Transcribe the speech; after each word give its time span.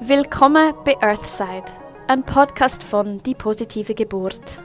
Willkommen 0.00 0.74
bei 0.84 0.94
Earthside, 1.00 1.64
ein 2.06 2.22
Podcast 2.22 2.84
von 2.84 3.20
Die 3.24 3.34
positive 3.34 3.96
Geburt. 3.96 4.60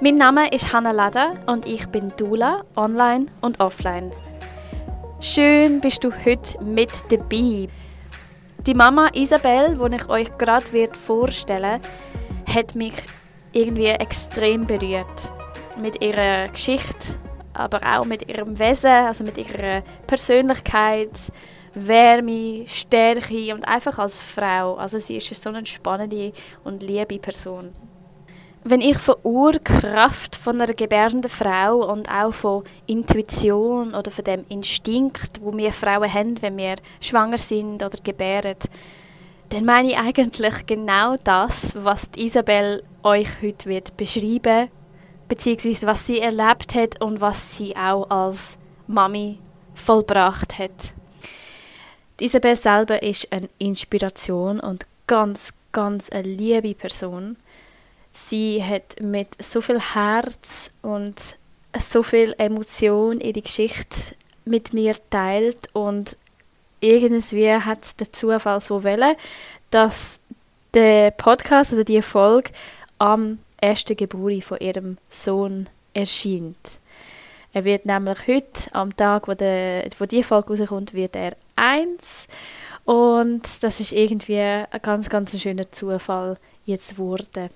Mein 0.00 0.16
Name 0.16 0.50
ist 0.50 0.72
Hannah 0.72 0.92
Lada 0.92 1.34
und 1.46 1.66
ich 1.68 1.86
bin 1.88 2.10
Dula, 2.16 2.64
online 2.74 3.26
und 3.42 3.60
offline. 3.60 4.10
Schön 5.20 5.82
bist 5.82 6.04
du 6.04 6.10
heute 6.10 6.58
mit 6.64 7.04
dabei. 7.12 7.68
Die 8.66 8.74
Mama 8.74 9.08
Isabel, 9.12 9.76
die 9.76 9.96
ich 9.96 10.08
euch 10.08 10.38
gerade 10.38 10.88
vorstellen 10.94 11.82
hat 12.54 12.74
mich 12.74 12.94
irgendwie 13.52 13.88
extrem 13.88 14.66
berührt. 14.66 15.30
Mit 15.78 16.02
ihrer 16.02 16.48
Geschichte, 16.48 17.18
aber 17.52 17.80
auch 17.82 18.06
mit 18.06 18.26
ihrem 18.26 18.58
Wesen, 18.58 18.90
also 18.90 19.22
mit 19.22 19.36
ihrer 19.36 19.82
Persönlichkeit, 20.06 21.10
Wärme, 21.76 22.64
Stärke 22.66 23.54
und 23.54 23.68
einfach 23.68 23.98
als 23.98 24.18
Frau. 24.18 24.76
Also 24.76 24.98
sie 24.98 25.16
ist 25.16 25.42
so 25.42 25.50
eine 25.50 25.66
spannende 25.66 26.32
und 26.64 26.82
liebe 26.82 27.18
Person. 27.18 27.72
Wenn 28.64 28.80
ich 28.80 28.96
von 28.98 29.16
Urkraft 29.22 30.34
von 30.34 30.60
einer 30.60 30.72
gebärenden 30.72 31.30
Frau 31.30 31.92
und 31.92 32.10
auch 32.10 32.32
von 32.32 32.64
Intuition 32.86 33.94
oder 33.94 34.10
von 34.10 34.24
dem 34.24 34.44
Instinkt, 34.48 35.40
wo 35.42 35.56
wir 35.56 35.72
Frauen 35.72 36.12
haben, 36.12 36.42
wenn 36.42 36.56
wir 36.56 36.76
schwanger 37.00 37.38
sind 37.38 37.82
oder 37.82 37.98
gebären, 38.02 38.56
dann 39.50 39.64
meine 39.66 39.90
ich 39.90 39.98
eigentlich 39.98 40.66
genau 40.66 41.16
das, 41.22 41.76
was 41.76 42.08
Isabel 42.16 42.82
euch 43.04 43.28
heute 43.42 43.68
wird 43.68 43.96
beschreiben, 43.96 44.68
beziehungsweise 45.28 45.86
was 45.86 46.06
sie 46.06 46.20
erlebt 46.20 46.74
hat 46.74 47.00
und 47.04 47.20
was 47.20 47.56
sie 47.56 47.76
auch 47.76 48.10
als 48.10 48.58
Mami 48.88 49.38
vollbracht 49.74 50.58
hat. 50.58 50.95
Isabel 52.18 52.56
selber 52.56 53.02
ist 53.02 53.30
eine 53.30 53.48
Inspiration 53.58 54.58
und 54.60 54.86
ganz, 55.06 55.52
ganz 55.72 56.08
eine 56.08 56.22
liebe 56.22 56.74
Person. 56.74 57.36
Sie 58.12 58.64
hat 58.64 59.00
mit 59.02 59.28
so 59.42 59.60
viel 59.60 59.78
Herz 59.78 60.70
und 60.80 61.14
so 61.78 62.02
viel 62.02 62.34
Emotion 62.38 63.20
ihre 63.20 63.42
Geschichte 63.42 64.14
mit 64.46 64.72
mir 64.72 64.96
teilt 65.10 65.68
und 65.74 66.16
irgendwie 66.80 67.52
hat 67.52 68.00
der 68.00 68.12
Zufall 68.12 68.60
so 68.60 68.82
wollen, 68.82 69.16
dass 69.70 70.20
der 70.72 71.10
Podcast 71.10 71.74
oder 71.74 71.84
die 71.84 72.00
Folge 72.00 72.50
am 72.98 73.38
ersten 73.58 73.96
Geburt 73.96 74.44
von 74.44 74.58
ihrem 74.58 74.96
Sohn 75.10 75.68
erscheint. 75.92 76.78
Er 77.56 77.64
wird 77.64 77.86
nämlich 77.86 78.28
heute, 78.28 78.68
am 78.72 78.94
Tag, 78.94 79.28
wo, 79.28 79.32
der, 79.32 79.88
wo 79.98 80.04
die 80.04 80.22
Folge 80.22 80.58
rauskommt, 80.58 80.92
wird 80.92 81.16
er 81.16 81.34
eins. 81.56 82.28
Und 82.84 83.62
das 83.62 83.80
ist 83.80 83.92
irgendwie 83.92 84.38
ein 84.38 84.66
ganz, 84.82 85.08
ganz 85.08 85.40
schöner 85.40 85.72
Zufall 85.72 86.36
jetzt 86.66 86.96
geworden. 86.96 87.48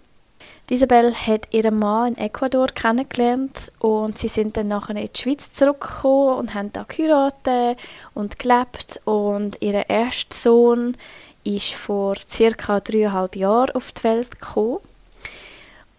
Isabel 0.70 1.12
hat 1.15 1.53
ihren 1.53 1.79
Mann 1.79 2.15
in 2.15 2.25
Ecuador 2.25 2.69
kennengelernt 2.69 3.70
und 3.79 4.17
sie 4.17 4.29
sind 4.29 4.57
dann 4.57 4.69
nachher 4.69 4.97
in 4.97 5.07
die 5.15 5.20
Schweiz 5.20 5.53
zurückgekommen 5.53 6.39
und 6.39 6.55
haben 6.55 6.73
da 6.73 6.85
geheiratet 6.85 7.79
und 8.14 8.39
gelebt 8.39 9.03
und 9.05 9.61
ihr 9.61 9.91
erster 9.91 10.35
Sohn 10.35 10.97
ist 11.45 11.75
vor 11.75 12.17
circa 12.17 12.81
dreieinhalb 12.81 13.37
Jahren 13.37 13.73
auf 13.73 13.92
die 13.92 14.05
Welt 14.05 14.41
gekommen. 14.41 14.79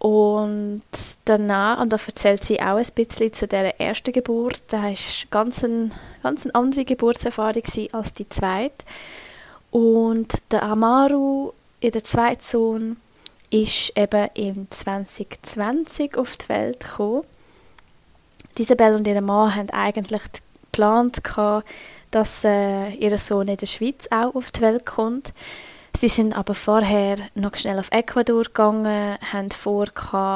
Und 0.02 0.82
danach, 1.26 1.80
und 1.80 1.92
da 1.92 1.96
erzählt 2.04 2.44
sie 2.44 2.60
auch 2.60 2.76
ein 2.76 2.86
bisschen 2.92 3.32
zu 3.32 3.46
der 3.46 3.80
ersten 3.80 4.12
Geburt, 4.12 4.60
da 4.66 4.82
war 4.82 4.94
ganz 5.30 5.62
eine 5.62 5.92
ganz 6.24 6.44
eine 6.44 6.56
andere 6.56 6.84
Geburtserfahrung 6.84 7.62
als 7.92 8.12
die 8.12 8.28
zweite. 8.28 8.84
Und 9.70 10.42
der 10.50 10.64
Amaru, 10.64 11.52
ihr 11.80 11.92
zweiter 11.92 12.42
Sohn, 12.42 12.96
ist 13.50 13.96
eben 13.96 14.28
im 14.34 14.66
2020 14.68 16.16
auf 16.16 16.36
die 16.36 16.48
Welt 16.48 16.80
gekommen. 16.80 17.22
Isabel 18.58 18.96
und 18.96 19.06
ihr 19.06 19.20
Mann 19.20 19.54
haben 19.54 19.70
eigentlich 19.70 20.22
geplant, 20.64 21.22
dass 22.10 22.42
äh, 22.42 22.90
ihr 22.94 23.16
Sohn 23.18 23.46
in 23.46 23.56
der 23.56 23.66
Schweiz 23.66 24.08
auch 24.10 24.34
auf 24.34 24.50
die 24.50 24.62
Welt 24.62 24.84
kommt. 24.84 25.32
Sie 25.96 26.08
sind 26.08 26.36
aber 26.36 26.54
vorher 26.54 27.16
noch 27.34 27.56
schnell 27.56 27.78
auf 27.78 27.90
Ecuador 27.92 28.44
gegangen, 28.44 29.16
haben 29.32 29.50
vor 29.50 29.86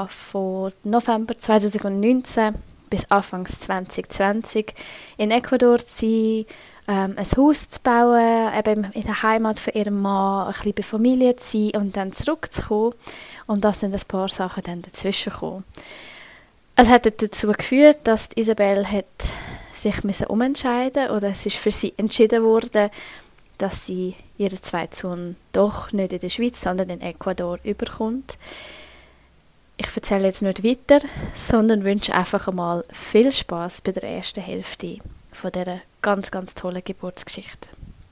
von 0.09 0.73
November 0.85 1.39
2019 1.39 2.55
bis 2.89 3.11
Anfang 3.11 3.47
2020 3.47 4.75
in 5.17 5.31
Ecuador 5.31 5.79
zu 5.79 6.07
sein, 6.07 6.47
ähm, 6.89 7.15
ein 7.17 7.27
Haus 7.37 7.69
zu 7.69 7.81
bauen, 7.83 8.53
eben 8.57 8.93
in 8.93 9.03
der 9.03 9.23
Heimat 9.23 9.59
von 9.59 9.73
ihrem 9.75 10.01
Mann, 10.01 10.47
ein 10.47 10.53
bisschen 10.53 10.75
bei 10.75 10.83
Familie 10.83 11.37
zu 11.37 11.59
sein 11.59 11.83
und 11.83 11.97
dann 11.97 12.13
zurückzukommen. 12.13 12.95
Und 13.47 13.65
da 13.65 13.73
sind 13.73 13.93
ein 13.93 14.01
paar 14.07 14.29
Sachen 14.29 14.63
dann 14.63 14.83
dazwischen 14.83 15.33
gekommen. 15.33 15.65
Es 16.77 16.89
hat 16.89 17.07
dazu 17.07 17.49
geführt, 17.49 18.01
dass 18.05 18.29
Isabel 18.37 18.87
hat 18.87 19.07
sich 19.73 20.29
umentscheiden 20.29 21.11
oder 21.11 21.31
es 21.31 21.47
ist 21.47 21.57
für 21.57 21.71
sie 21.71 21.95
entschieden 21.97 22.43
worden, 22.45 22.91
dass 23.59 23.87
sie 23.87 24.15
ihren 24.39 24.63
zweiten 24.63 24.95
Sohn 24.95 25.37
doch 25.53 25.93
nicht 25.93 26.13
in 26.13 26.21
der 26.21 26.29
Schweiz, 26.29 26.61
sondern 26.61 26.91
in 26.91 27.01
Ecuador 27.01 27.59
überkommt. 27.65 28.37
Ich 29.79 29.89
erzähle 29.95 30.27
jetzt 30.27 30.43
nicht 30.43 30.65
weiter, 30.65 31.05
sondern 31.35 31.85
wünsche 31.85 32.15
einfach 32.15 32.49
einmal 32.49 32.85
viel 32.91 33.31
Spaß 33.31 33.83
bei 33.83 33.93
der 33.93 34.05
ersten 34.05 34.41
Hälfte 34.41 34.99
von 35.33 35.53
dieser 35.53 35.81
ganz, 36.01 36.31
ganz 36.31 36.55
tollen 36.55 36.83
Geburtsgeschichte. 36.85 37.69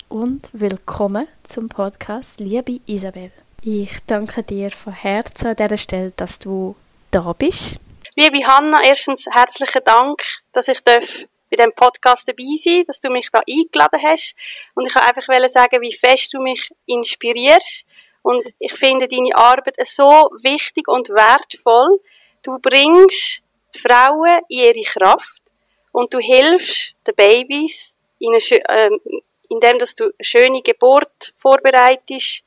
Und 0.09 0.51
willkommen 0.53 1.27
zum 1.43 1.69
Podcast, 1.69 2.39
liebe 2.39 2.81
Isabel. 2.87 3.33
Ich 3.63 4.05
danke 4.07 4.43
dir 4.43 4.71
von 4.71 4.93
Herzen 4.93 5.49
an 5.49 5.57
dieser 5.57 5.79
Stelle, 5.79 6.11
dass 6.11 6.39
du 6.39 6.77
da 7.11 7.33
bist. 7.33 7.81
Liebe 8.15 8.47
Hanna, 8.47 8.81
erstens 8.85 9.25
herzlichen 9.31 9.83
Dank, 9.85 10.23
dass 10.53 10.69
ich 10.69 10.81
darf 10.85 11.05
bei 11.57 11.63
diesem 11.63 11.75
Podcast 11.75 12.29
dabei 12.29 12.57
sein, 12.59 12.85
dass 12.87 13.01
du 13.01 13.11
mich 13.11 13.29
da 13.31 13.41
eingeladen 13.49 14.01
hast. 14.03 14.35
Und 14.75 14.87
ich 14.87 14.93
kann 14.93 15.05
einfach 15.05 15.49
sagen, 15.49 15.81
wie 15.81 15.93
fest 15.93 16.33
du 16.33 16.41
mich 16.41 16.71
inspirierst. 16.87 17.85
Und 18.23 18.43
ich 18.59 18.73
finde 18.75 19.07
deine 19.07 19.35
Arbeit 19.37 19.77
so 19.85 20.31
wichtig 20.43 20.89
und 20.89 21.11
wertvoll. 21.11 22.01
Du 22.43 22.59
bringst 22.59 23.43
die 23.75 23.79
Frauen 23.79 24.41
in 24.49 24.59
ihre 24.59 24.83
Kraft 24.83 25.43
und 25.93 26.13
du 26.13 26.19
hilfst 26.19 26.95
den 27.07 27.15
Babys, 27.15 27.95
ihnen, 28.19 28.41
ähm, 28.69 29.01
indem 29.49 29.79
dass 29.79 29.95
du 29.95 30.05
eine 30.05 30.13
schöne 30.23 30.63
Geburt 30.63 31.35
vorbereitest, 31.39 32.43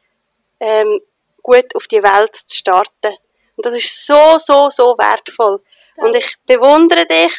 ähm, 0.59 0.99
gut 1.43 1.75
auf 1.75 1.87
die 1.87 2.01
Welt 2.01 2.35
zu 2.35 2.55
starten. 2.55 3.15
Und 3.55 3.65
das 3.65 3.75
ist 3.75 4.05
so, 4.05 4.37
so, 4.37 4.69
so 4.69 4.97
wertvoll. 4.97 5.61
Und 5.97 6.15
ich 6.15 6.37
bewundere 6.45 7.05
dich 7.05 7.33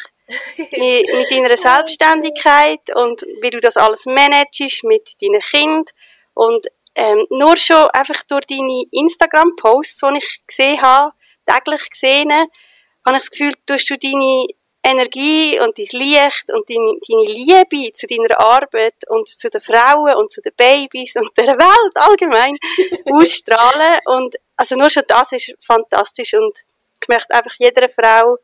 mit 0.57 1.31
deiner 1.31 1.57
Selbstständigkeit 1.57 2.81
und 2.95 3.21
wie 3.41 3.49
du 3.49 3.59
das 3.59 3.77
alles 3.77 4.05
managst 4.05 4.83
mit 4.83 5.15
deinen 5.21 5.41
Kind 5.41 5.91
und 6.33 6.67
ähm, 6.95 7.25
nur 7.29 7.57
schon 7.57 7.87
einfach 7.93 8.23
durch 8.23 8.45
deine 8.47 8.83
Instagram-Posts, 8.91 10.01
die 10.01 10.17
ich 10.17 10.41
gesehen 10.47 10.81
habe, 10.81 11.13
täglich 11.45 11.89
gesehen, 11.89 12.31
habe 12.31 13.17
ich 13.17 13.23
das 13.23 13.31
Gefühl, 13.31 13.53
tust 13.65 13.89
du 13.89 13.97
deine 13.97 14.47
Energie 14.83 15.59
und 15.59 15.77
dein 15.77 15.99
Licht 15.99 16.45
und 16.47 16.69
deine, 16.69 16.99
deine 17.07 17.33
Liebe 17.33 17.93
zu 17.93 18.07
deiner 18.07 18.39
Arbeit 18.39 18.95
und 19.07 19.27
zu 19.27 19.49
den 19.49 19.61
Frauen 19.61 20.15
und 20.15 20.31
zu 20.31 20.41
den 20.41 20.53
Babys 20.55 21.15
und 21.15 21.29
der 21.37 21.47
Welt 21.47 21.95
allgemein 21.95 22.57
ausstrahlen. 23.05 23.99
Und 24.05 24.35
also 24.55 24.75
nur 24.75 24.89
schon 24.89 25.03
das 25.07 25.31
ist 25.33 25.53
fantastisch 25.61 26.33
und 26.33 26.57
ich 27.01 27.07
möchte 27.07 27.33
einfach 27.33 27.55
jeder 27.59 27.89
Frau 27.89 28.37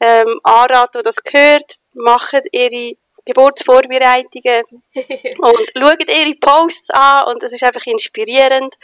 ähm, 0.00 0.40
anraten, 0.42 1.00
die 1.00 1.04
das 1.04 1.22
gehört, 1.22 1.76
machen 1.92 2.42
ihre 2.52 2.96
Geburtsvorbereitungen 3.24 4.64
und 4.94 5.72
schauen 5.76 6.08
ihre 6.08 6.34
Posts 6.34 6.90
an 6.90 7.28
und 7.28 7.42
es 7.42 7.52
ist 7.52 7.64
einfach 7.64 7.86
inspirierend. 7.86 8.74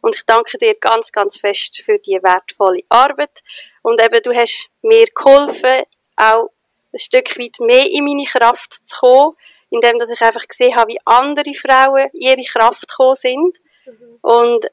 Und 0.00 0.14
ich 0.14 0.24
danke 0.26 0.58
dir 0.58 0.76
ganz, 0.76 1.10
ganz 1.10 1.38
fest 1.38 1.82
für 1.84 1.98
die 1.98 2.22
wertvolle 2.22 2.82
Arbeit. 2.88 3.42
Und 3.82 4.00
eben, 4.00 4.22
du 4.22 4.32
hast 4.32 4.68
mir 4.82 5.06
geholfen, 5.06 5.82
auch 6.16 6.50
ein 6.92 6.98
Stück 6.98 7.36
weit 7.38 7.58
mehr 7.58 7.90
in 7.90 8.04
meine 8.04 8.24
Kraft 8.24 8.86
zu 8.86 8.96
kommen, 8.98 9.36
indem 9.70 9.98
dass 9.98 10.10
ich 10.10 10.20
einfach 10.20 10.46
gesehen 10.46 10.76
habe, 10.76 10.92
wie 10.92 11.00
andere 11.04 11.52
Frauen 11.54 12.08
ihre 12.12 12.44
Kraft 12.44 12.88
gekommen 12.88 13.16
sind. 13.16 13.58
Mhm. 13.86 14.18
Und 14.22 14.66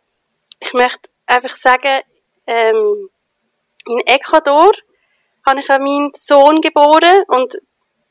ich 0.60 0.74
möchte 0.74 1.10
einfach 1.26 1.56
sagen, 1.56 2.02
ähm, 2.48 3.10
in 3.88 4.00
Ecuador 4.06 4.74
habe 5.46 5.60
ich 5.60 5.68
meinen 5.68 6.12
Sohn 6.16 6.62
geboren 6.62 7.24
und 7.28 7.58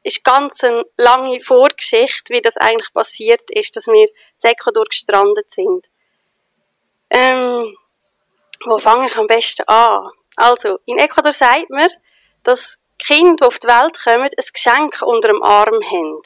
ist 0.02 0.22
ganz 0.22 0.62
eine 0.62 0.84
lange 0.96 1.40
Vorgeschichte, 1.40 2.32
wie 2.32 2.42
das 2.42 2.56
eigentlich 2.56 2.92
passiert 2.92 3.50
ist, 3.50 3.74
dass 3.74 3.86
wir 3.86 3.94
in 3.94 4.50
Ecuador 4.50 4.84
gestrandet 4.84 5.50
sind. 5.50 5.86
Ähm, 7.10 7.76
wo 8.66 8.78
fange 8.78 9.06
ich 9.06 9.16
am 9.16 9.26
besten 9.26 9.66
an? 9.66 10.10
Also, 10.36 10.78
in 10.84 10.98
Ecuador 10.98 11.32
sagt 11.32 11.70
man, 11.70 11.88
dass 12.42 12.78
Kinder, 12.98 13.36
die 13.36 13.44
auf 13.44 13.58
die 13.58 13.66
Welt 13.66 13.98
kommen, 14.02 14.24
ein 14.24 14.44
Geschenk 14.52 15.02
unter 15.02 15.28
dem 15.28 15.42
Arm 15.42 15.80
haben. 15.82 16.22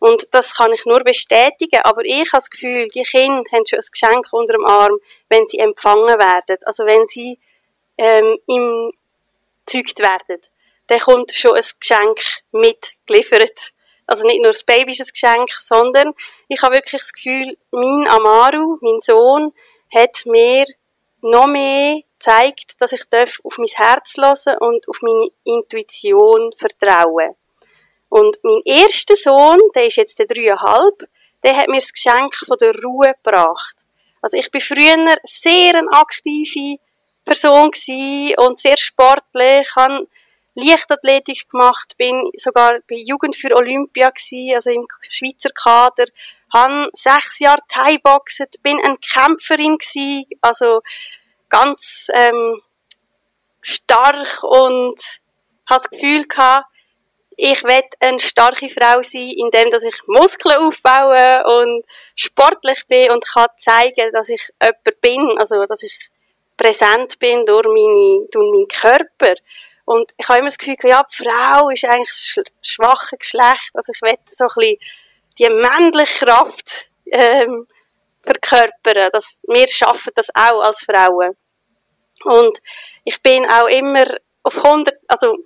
Und 0.00 0.28
das 0.30 0.54
kann 0.54 0.72
ich 0.72 0.84
nur 0.86 1.00
bestätigen. 1.00 1.80
Aber 1.82 2.04
ich 2.04 2.32
habe 2.32 2.40
das 2.40 2.50
Gefühl, 2.50 2.86
die 2.88 3.02
Kinder 3.02 3.42
haben 3.52 3.66
schon 3.66 3.80
ein 3.80 3.84
Geschenk 3.90 4.28
unter 4.30 4.52
dem 4.52 4.64
Arm, 4.64 4.98
wenn 5.28 5.46
sie 5.46 5.58
empfangen 5.58 6.06
werden. 6.06 6.56
Also 6.64 6.84
wenn 6.86 7.06
sie 7.08 7.38
ähm, 7.96 8.38
im 8.46 8.92
gezeugt 9.68 10.00
werden. 10.00 10.42
Dann 10.88 11.00
kommt 11.00 11.32
schon 11.32 11.56
ein 11.56 11.64
Geschenk 11.78 12.20
mitgeliefert. 12.52 13.72
Also 14.06 14.26
nicht 14.26 14.38
nur 14.38 14.52
das 14.52 14.64
Baby 14.64 14.92
ist 14.92 15.00
ein 15.00 15.08
Geschenk, 15.12 15.50
sondern 15.58 16.14
ich 16.48 16.62
habe 16.62 16.76
wirklich 16.76 17.02
das 17.02 17.12
Gefühl, 17.12 17.56
mein 17.70 18.08
Amaru, 18.08 18.78
mein 18.80 19.00
Sohn, 19.00 19.52
hat 19.94 20.24
mir 20.24 20.64
noch 21.20 21.46
mehr 21.46 22.00
gezeigt, 22.18 22.74
dass 22.80 22.92
ich 22.92 23.02
auf 23.44 23.58
mein 23.58 23.66
Herz 23.66 24.14
hören 24.16 24.58
und 24.60 24.88
auf 24.88 25.02
meine 25.02 25.28
Intuition 25.44 26.52
vertrauen. 26.56 27.34
Und 28.08 28.38
mein 28.42 28.62
erster 28.64 29.16
Sohn, 29.16 29.58
der 29.74 29.86
ist 29.86 29.96
jetzt 29.96 30.18
der 30.18 30.26
dreieinhalb, 30.26 31.08
der 31.44 31.56
hat 31.56 31.68
mir 31.68 31.80
das 31.80 31.92
Geschenk 31.92 32.34
von 32.46 32.56
der 32.58 32.74
Ruhe 32.82 33.14
gebracht. 33.22 33.76
Also 34.22 34.36
ich 34.36 34.50
bin 34.50 34.60
früher 34.60 35.16
sehr 35.24 35.74
eine 35.74 35.92
aktive 35.92 36.78
Person 37.28 37.70
und 38.38 38.58
sehr 38.58 38.78
sportlich, 38.78 39.68
habe 39.76 40.08
Leichtathletik 40.54 41.48
gemacht, 41.50 41.94
bin 41.98 42.30
sogar 42.36 42.80
bei 42.88 42.96
Jugend 42.96 43.36
für 43.36 43.54
Olympia 43.54 44.08
gewesen, 44.08 44.54
also 44.56 44.70
im 44.70 44.86
Schweizer 45.08 45.50
Kader, 45.50 46.06
habe 46.52 46.90
sechs 46.94 47.38
Jahre 47.38 47.60
Thai-Boxen, 47.68 48.46
bin 48.62 48.80
eine 48.84 48.96
Kämpferin 48.96 49.76
gewesen, 49.76 50.24
also 50.40 50.80
ganz 51.48 52.08
ähm, 52.12 52.60
stark 53.60 54.42
und 54.42 54.98
habe 55.68 55.82
das 55.82 55.90
Gefühl 55.90 56.24
gehabt, 56.24 56.64
ich 57.36 57.62
will 57.62 57.84
eine 58.00 58.18
starke 58.18 58.68
Frau 58.68 59.00
sein, 59.02 59.30
indem 59.36 59.70
dass 59.70 59.84
ich 59.84 59.94
Muskeln 60.08 60.56
aufbaue 60.56 61.44
und 61.60 61.84
sportlich 62.16 62.84
bin 62.88 63.12
und 63.12 63.24
kann 63.24 63.46
zeigen, 63.58 64.10
dass 64.12 64.28
ich 64.28 64.50
jemand 64.60 65.00
bin, 65.00 65.38
also 65.38 65.64
dass 65.66 65.84
ich 65.84 66.10
präsent 66.58 67.18
bin 67.18 67.46
durch, 67.46 67.66
meine, 67.66 68.26
durch 68.30 68.50
meinen 68.50 68.68
Körper. 68.68 69.34
Und 69.86 70.12
ich 70.18 70.28
habe 70.28 70.40
immer 70.40 70.48
das 70.48 70.58
Gefühl, 70.58 70.76
ja, 70.84 71.02
die 71.10 71.24
Frau 71.24 71.70
ist 71.70 71.84
eigentlich 71.86 72.34
das 72.34 72.44
schwache 72.60 73.16
Geschlecht. 73.16 73.70
Also 73.72 73.92
ich 73.94 74.02
will 74.02 74.16
so 74.28 74.44
ein 74.44 74.50
bisschen 74.54 74.78
die 75.38 75.48
männliche 75.48 76.26
Kraft 76.26 76.90
ähm, 77.06 77.66
verkörpern. 78.22 79.08
Das, 79.12 79.40
wir 79.44 79.66
schaffen 79.68 80.12
das 80.14 80.28
auch 80.34 80.60
als 80.60 80.84
Frauen. 80.84 81.36
Und 82.24 82.58
ich 83.04 83.22
bin 83.22 83.50
auch 83.50 83.68
immer 83.68 84.04
auf 84.42 84.56
100, 84.56 84.94
also 85.06 85.36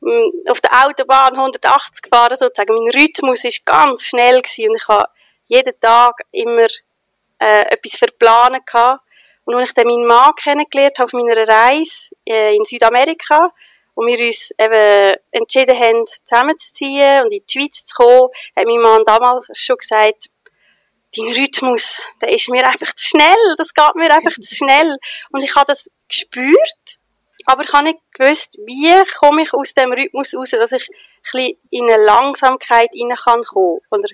mm, 0.00 0.48
auf 0.50 0.60
der 0.60 0.86
Autobahn 0.86 1.34
180 1.36 2.02
gefahren 2.02 2.36
sozusagen. 2.36 2.74
Mein 2.74 3.00
Rhythmus 3.00 3.44
ist 3.44 3.64
ganz 3.64 4.04
schnell 4.04 4.40
gewesen 4.40 4.70
und 4.70 4.76
ich 4.76 4.88
habe 4.88 5.08
jeden 5.46 5.80
Tag 5.80 6.22
immer 6.32 6.66
äh, 7.38 7.66
etwas 7.70 7.96
verplanen 7.96 8.62
gehabt. 8.64 9.05
Und 9.46 9.54
als 9.54 9.70
ich 9.70 9.74
dann 9.74 9.86
meinen 9.86 10.06
Mann 10.06 10.32
kennengelernt 10.34 10.98
habe 10.98 11.06
auf 11.06 11.12
meiner 11.12 11.48
Reise 11.48 12.10
äh, 12.28 12.54
in 12.54 12.64
Südamerika, 12.64 13.52
und 13.96 14.06
wir 14.08 14.26
uns 14.26 14.50
eben 14.58 15.16
entschieden 15.30 15.78
haben, 15.78 16.06
zusammenzuziehen 16.06 17.24
und 17.24 17.32
in 17.32 17.42
die 17.48 17.52
Schweiz 17.52 17.82
zu 17.82 17.94
kommen, 17.94 18.28
hat 18.54 18.66
mein 18.66 18.80
Mann 18.80 19.02
damals 19.06 19.48
schon 19.54 19.78
gesagt, 19.78 20.28
dein 21.16 21.32
Rhythmus, 21.32 22.02
der 22.20 22.28
ist 22.30 22.50
mir 22.50 22.66
einfach 22.66 22.94
zu 22.94 23.06
schnell, 23.08 23.54
das 23.56 23.72
geht 23.72 23.94
mir 23.94 24.12
einfach 24.12 24.34
zu 24.34 24.54
schnell. 24.54 24.98
Und 25.30 25.42
ich 25.42 25.54
habe 25.54 25.66
das 25.66 25.90
gespürt, 26.08 26.98
aber 27.46 27.64
ich 27.64 27.72
habe 27.72 27.84
nicht 27.84 28.00
gewusst, 28.12 28.58
wie 28.66 28.92
komme 29.18 29.42
ich 29.42 29.54
aus 29.54 29.72
dem 29.72 29.92
Rhythmus 29.92 30.34
raus, 30.34 30.50
dass 30.50 30.72
ich 30.72 30.88
ein 31.32 31.52
in 31.70 31.90
eine 31.90 32.04
Langsamkeit 32.04 32.90
rein 32.92 33.16
kann. 33.16 33.42
Oder 33.90 34.08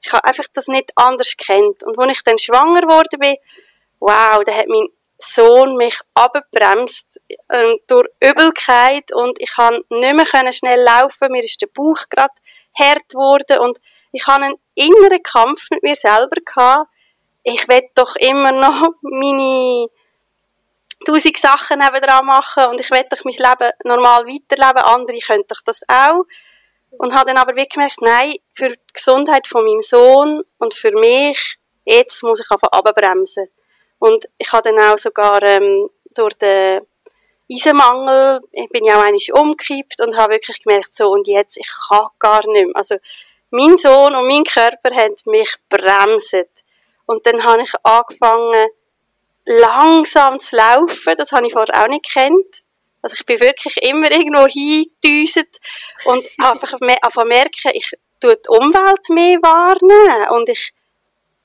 ich 0.00 0.12
habe 0.12 0.24
einfach 0.24 0.44
das 0.52 0.68
nicht 0.68 0.92
anders 0.94 1.36
kennt. 1.36 1.82
Und 1.82 1.98
als 1.98 2.18
ich 2.18 2.22
dann 2.22 2.38
schwanger 2.38 2.82
geworden 2.82 3.18
bin, 3.18 3.36
wow, 4.00 4.42
da 4.44 4.52
hat 4.54 4.68
mein 4.68 4.88
Sohn 5.18 5.76
mich 5.76 5.98
abgebremst 6.14 7.20
äh, 7.48 7.76
durch 7.86 8.08
Übelkeit 8.20 9.12
und 9.12 9.40
ich 9.40 9.54
kann 9.54 9.80
nicht 9.88 10.34
mehr 10.34 10.52
schnell 10.52 10.82
laufen. 10.82 11.30
Mir 11.30 11.44
ist 11.44 11.60
der 11.62 11.68
Bauch 11.68 12.04
gerade 12.10 12.34
hart 12.78 13.08
geworden 13.08 13.58
und 13.60 13.78
ich 14.12 14.26
hatte 14.26 14.42
einen 14.42 14.56
inneren 14.74 15.22
Kampf 15.22 15.70
mit 15.70 15.82
mir 15.82 15.94
selber 15.94 16.36
gehabt. 16.44 16.88
Ich 17.42 17.68
will 17.68 17.88
doch 17.94 18.16
immer 18.16 18.52
noch 18.52 18.94
meine 19.02 19.88
tausend 21.04 21.36
Sachen 21.36 21.78
nebenan 21.78 22.24
machen 22.24 22.64
und 22.66 22.80
ich 22.80 22.90
will 22.90 23.04
doch 23.10 23.24
mein 23.24 23.34
Leben 23.34 23.72
normal 23.84 24.26
weiterleben. 24.26 24.82
Andere 24.82 25.18
können 25.18 25.44
doch 25.48 25.60
das 25.64 25.82
auch. 25.88 26.24
Und 26.96 27.12
habe 27.12 27.26
dann 27.26 27.38
aber 27.38 27.56
wirklich 27.56 27.70
gemerkt, 27.70 28.00
nein, 28.00 28.34
für 28.54 28.70
die 28.70 28.80
Gesundheit 28.92 29.48
von 29.48 29.64
meinem 29.64 29.82
Sohn 29.82 30.42
und 30.58 30.74
für 30.74 30.92
mich, 30.92 31.56
jetzt 31.84 32.22
muss 32.22 32.40
ich 32.40 32.50
einfach 32.50 32.68
abbremsen. 32.68 33.48
Und 34.04 34.28
ich 34.36 34.52
habe 34.52 34.70
dann 34.70 34.78
auch 34.80 34.98
sogar 34.98 35.42
ähm, 35.44 35.88
durch 36.12 36.34
den 36.34 36.82
Eisenmangel, 37.50 38.40
ich 38.52 38.68
bin 38.68 38.84
ja 38.84 38.98
auch 38.98 39.02
einmal 39.02 39.18
umgekippt 39.32 39.98
und 40.02 40.14
habe 40.18 40.34
wirklich 40.34 40.62
gemerkt, 40.62 40.94
so 40.94 41.08
und 41.10 41.26
jetzt, 41.26 41.56
ich 41.56 41.70
kann 41.88 42.08
gar 42.18 42.46
nicht 42.46 42.66
mehr. 42.66 42.76
Also 42.76 42.96
mein 43.48 43.78
Sohn 43.78 44.14
und 44.14 44.26
mein 44.26 44.44
Körper 44.44 44.94
haben 44.94 45.16
mich 45.24 45.54
bremset. 45.70 46.50
Und 47.06 47.26
dann 47.26 47.44
habe 47.44 47.62
ich 47.62 47.72
angefangen, 47.82 48.68
langsam 49.46 50.38
zu 50.38 50.54
laufen. 50.54 51.14
Das 51.16 51.32
habe 51.32 51.46
ich 51.46 51.54
vorher 51.54 51.82
auch 51.82 51.88
nicht 51.88 52.04
kennt. 52.12 52.62
Also 53.00 53.16
ich 53.18 53.24
bin 53.24 53.40
wirklich 53.40 53.78
immer 53.88 54.12
irgendwo 54.12 54.46
hingedüset 54.46 55.60
und 56.04 56.28
einfach 56.36 56.78
merken, 57.24 57.70
ich 57.72 57.90
tue 58.20 58.36
die 58.36 58.48
Umwelt 58.50 59.08
mehr 59.08 59.38
wahrnehmen 59.40 60.28
und 60.28 60.50
ich 60.50 60.74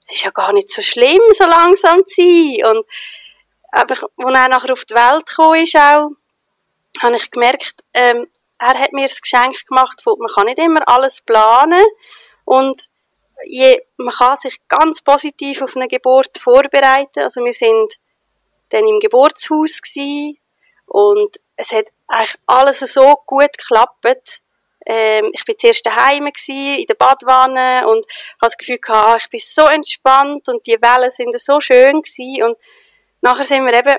es 0.09 0.15
ist 0.15 0.23
ja 0.23 0.31
gar 0.31 0.53
nicht 0.53 0.71
so 0.71 0.81
schlimm, 0.81 1.21
so 1.33 1.45
langsam 1.45 1.99
zu 2.07 2.21
sein. 2.21 2.65
Und 2.65 2.85
einfach, 3.71 4.03
als 4.17 4.37
er 4.37 4.49
nachher 4.49 4.73
auf 4.73 4.85
die 4.85 4.95
Welt 4.95 5.25
gekommen 5.25 5.63
ist, 5.63 5.75
auch, 5.75 6.09
habe 7.01 7.15
ich 7.15 7.29
gemerkt, 7.29 7.83
ähm, 7.93 8.27
er 8.57 8.79
hat 8.79 8.91
mir 8.91 9.07
das 9.07 9.21
Geschenk 9.21 9.65
gemacht, 9.67 10.01
von, 10.01 10.17
man 10.19 10.31
kann 10.33 10.45
nicht 10.45 10.59
immer 10.59 10.81
alles 10.87 11.21
planen 11.21 11.85
und 12.43 12.89
je, 13.45 13.81
man 13.97 14.13
kann 14.13 14.37
sich 14.37 14.59
ganz 14.67 15.01
positiv 15.01 15.61
auf 15.61 15.75
eine 15.75 15.87
Geburt 15.87 16.37
vorbereiten. 16.39 17.19
Also 17.19 17.43
wir 17.43 17.53
sind 17.53 17.99
dann 18.69 18.85
im 18.85 18.99
Geburtshaus 18.99 19.81
gewesen 19.81 20.37
und 20.87 21.39
es 21.55 21.71
hat 21.71 21.85
eigentlich 22.07 22.35
alles 22.47 22.79
so 22.79 23.15
gut 23.25 23.57
geklappt, 23.57 24.41
ähm, 24.89 25.29
ich 25.33 25.45
bin 25.45 25.55
zuerst 25.59 25.85
daheim 25.85 26.25
in 26.25 26.85
der 26.87 26.95
Badwanne 26.95 27.87
und 27.87 28.05
habe 28.41 28.49
das 28.49 28.57
Gefühl 28.57 28.79
gehabt, 28.79 29.07
ah, 29.07 29.17
ich 29.17 29.29
bin 29.29 29.39
so 29.39 29.67
entspannt 29.67 30.49
und 30.49 30.65
die 30.65 30.81
Wellen 30.81 31.11
sind 31.11 31.39
so 31.39 31.61
schön 31.61 32.01
gewesen. 32.01 32.43
und 32.43 32.57
nachher 33.21 33.45
sind 33.45 33.65
wir 33.65 33.73
eben 33.73 33.95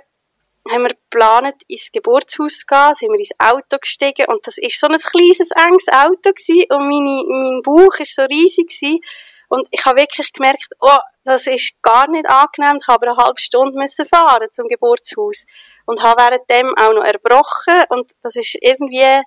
haben 0.68 0.82
wir 0.82 0.90
geplant, 0.90 1.62
ins 1.68 1.90
Geburtshaus 1.92 2.58
zu 2.58 2.66
gehen, 2.66 2.94
sind 2.96 3.12
wir 3.12 3.18
ins 3.18 3.30
Auto 3.38 3.78
gestiegen 3.80 4.26
und 4.26 4.44
das 4.46 4.58
ist 4.58 4.80
so 4.80 4.88
ein 4.88 4.96
kleines, 4.98 5.48
enges 5.56 5.88
Auto 5.88 6.32
gewesen 6.32 6.66
und 6.70 6.88
meine, 6.88 7.22
mein 7.24 7.62
Bauch 7.62 7.98
ist 8.00 8.16
so 8.16 8.22
riesig 8.22 8.68
gewesen. 8.68 9.00
und 9.48 9.68
ich 9.70 9.84
habe 9.86 10.00
wirklich 10.00 10.32
gemerkt, 10.32 10.74
oh, 10.80 10.98
das 11.24 11.46
ist 11.46 11.80
gar 11.82 12.08
nicht 12.10 12.28
angenehm, 12.28 12.78
ich 12.80 12.88
habe 12.88 13.06
eine 13.06 13.16
halbe 13.16 13.40
Stunde 13.40 13.78
müssen 13.78 14.06
fahren 14.06 14.48
zum 14.52 14.66
Geburtshaus 14.66 15.46
und 15.86 16.02
habe 16.02 16.20
währenddem 16.20 16.74
auch 16.76 16.92
noch 16.92 17.04
erbrochen 17.04 17.80
und 17.90 18.10
das 18.22 18.34
ist 18.34 18.58
irgendwie 18.60 19.22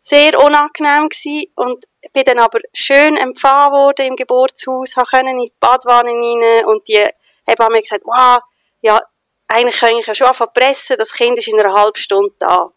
sehr 0.00 0.38
unangenehm 0.38 1.08
gewesen 1.08 1.52
und 1.56 1.84
bin 2.12 2.24
dann 2.24 2.38
aber 2.38 2.60
schön 2.72 3.16
empfangen 3.16 3.72
worden 3.72 4.06
im 4.06 4.16
Geburtshaus, 4.16 4.94
können 4.94 5.38
in 5.38 5.46
die 5.46 5.52
Badwanne 5.60 6.10
rein 6.10 6.64
und 6.66 6.88
die 6.88 6.98
haben 7.02 7.72
mir 7.72 7.82
gesagt, 7.82 8.04
wow, 8.04 8.40
ja, 8.80 9.00
eigentlich 9.48 9.78
kann 9.78 9.96
ich 9.96 10.06
ja 10.06 10.14
schon 10.14 10.28
anfangen 10.28 10.52
pressen, 10.54 10.96
das 10.98 11.12
Kind 11.12 11.38
ist 11.38 11.48
in 11.48 11.60
einer 11.60 11.74
halben 11.74 11.96
Stunde 11.98 12.32
da. 12.38 12.72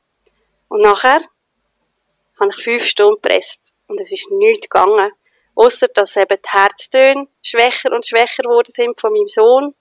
Und 0.68 0.82
nachher 0.82 1.20
habe 2.40 2.50
ich 2.50 2.64
fünf 2.64 2.84
Stunden 2.84 3.22
gepresst 3.22 3.74
und 3.88 4.00
es 4.02 4.12
ist 4.12 4.30
nichts 4.32 4.70
gegangen. 4.70 5.12
Außer 5.56 5.88
dass 5.88 6.18
eben 6.18 6.38
die 6.44 6.50
Herztöne 6.50 7.28
schwächer 7.44 7.92
und 7.92 8.08
schwächer 8.08 8.44
geworden 8.44 8.72
sind 8.74 9.00
von 9.00 9.14
meinem 9.14 9.28
Sohn. 9.28 9.76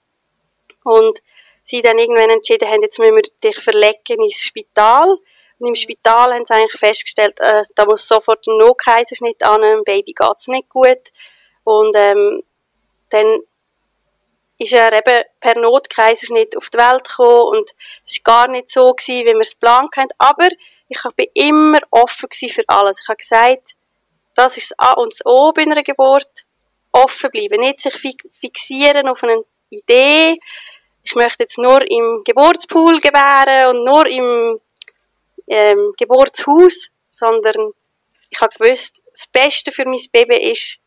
Und 0.84 1.22
sie 1.62 1.80
dann 1.80 1.98
irgendwann 1.98 2.28
entschieden 2.28 2.68
haben, 2.68 2.82
jetzt 2.82 2.98
müssen 2.98 3.16
wir 3.16 3.22
dich 3.42 3.58
verlegen 3.58 4.22
ins 4.22 4.42
Spital. 4.42 5.16
Und 5.62 5.68
im 5.68 5.74
Spital 5.76 6.34
haben 6.34 6.44
sie 6.44 6.54
eigentlich 6.54 6.80
festgestellt, 6.80 7.38
äh, 7.38 7.62
da 7.76 7.84
muss 7.84 8.08
sofort 8.08 8.44
ein 8.48 8.58
No-Kaiserschnitt 8.58 9.44
an, 9.44 9.62
dem 9.62 9.84
Baby 9.84 10.12
geht's 10.12 10.48
nicht 10.48 10.68
gut. 10.68 11.12
Und 11.62 11.94
ähm, 11.96 12.42
dann 13.10 13.38
ist 14.58 14.72
er 14.72 14.92
eben 14.92 15.22
per 15.38 15.56
Notkaiserschnitt 15.60 16.56
auf 16.56 16.68
die 16.68 16.78
Welt 16.78 17.04
gekommen 17.04 17.58
und 17.58 17.70
es 18.04 18.20
war 18.24 18.34
gar 18.46 18.48
nicht 18.48 18.70
so 18.70 18.92
gewesen, 18.92 19.24
wie 19.24 19.34
wir 19.34 19.40
es 19.40 19.52
geplant 19.52 19.96
haben. 19.96 20.08
Aber 20.18 20.48
ich 20.88 21.00
bin 21.14 21.26
immer 21.34 21.78
offen 21.92 22.28
für 22.32 22.64
alles. 22.66 23.00
Ich 23.00 23.08
habe 23.08 23.18
gesagt, 23.18 23.76
das 24.34 24.56
ist 24.56 24.72
das 24.72 24.78
A 24.80 24.92
und 24.94 25.12
das 25.12 25.24
O 25.24 25.52
bei 25.52 25.62
einer 25.62 25.84
Geburt. 25.84 26.44
Offen 26.90 27.30
bleiben, 27.30 27.60
nicht 27.60 27.82
sich 27.82 27.94
fixieren 28.40 29.08
auf 29.08 29.22
eine 29.22 29.44
Idee. 29.70 30.40
Ich 31.04 31.14
möchte 31.14 31.44
jetzt 31.44 31.56
nur 31.56 31.80
im 31.88 32.22
Geburtspool 32.24 33.00
gebären 33.00 33.76
und 33.76 33.84
nur 33.84 34.06
im 34.06 34.60
ähm, 35.46 35.92
Geburtshaus, 35.96 36.90
sondern 37.10 37.72
ich 38.30 38.40
habe 38.40 38.56
gewusst, 38.56 39.02
das 39.12 39.26
Beste 39.26 39.72
für 39.72 39.84
mein 39.84 40.00
Baby 40.12 40.50
ist, 40.50 40.78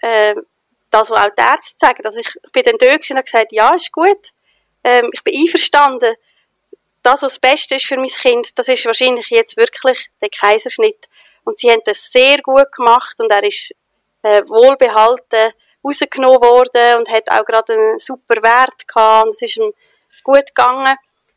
äh, 0.00 0.34
das, 0.90 1.10
was 1.10 1.26
auch 1.26 1.34
die 1.36 1.42
Ärzte 1.42 1.76
sagen. 1.78 2.04
Also 2.04 2.20
ich, 2.20 2.28
ich 2.44 2.52
bin 2.52 2.62
dann 2.62 2.78
da 2.78 2.86
und 2.86 3.10
habe 3.10 3.22
gesagt, 3.22 3.52
ja, 3.52 3.74
ist 3.74 3.92
gut, 3.92 4.30
ähm, 4.84 5.10
ich 5.12 5.22
bin 5.24 5.34
einverstanden. 5.34 6.14
Das, 7.02 7.22
was 7.22 7.34
das 7.34 7.38
Beste 7.38 7.76
ist 7.76 7.86
für 7.86 7.96
mein 7.96 8.08
Kind, 8.08 8.58
das 8.58 8.68
ist 8.68 8.84
wahrscheinlich 8.86 9.28
jetzt 9.30 9.56
wirklich 9.56 10.08
der 10.20 10.28
Kaiserschnitt. 10.28 11.08
Und 11.44 11.58
sie 11.58 11.70
haben 11.70 11.82
das 11.84 12.10
sehr 12.10 12.38
gut 12.38 12.72
gemacht 12.72 13.20
und 13.20 13.30
er 13.30 13.44
ist 13.44 13.72
äh, 14.22 14.42
wohlbehalten 14.46 15.52
rausgenommen 15.84 16.40
worden 16.40 16.98
und 16.98 17.08
hat 17.08 17.30
auch 17.30 17.44
gerade 17.44 17.74
einen 17.74 17.98
super 17.98 18.42
Wert 18.42 18.88
gehabt 18.88 19.26
und 19.26 19.30
es 19.30 19.42
ist 19.42 19.56
ihm 19.56 19.72
gut 20.24 20.46
gegangen. 20.46 20.94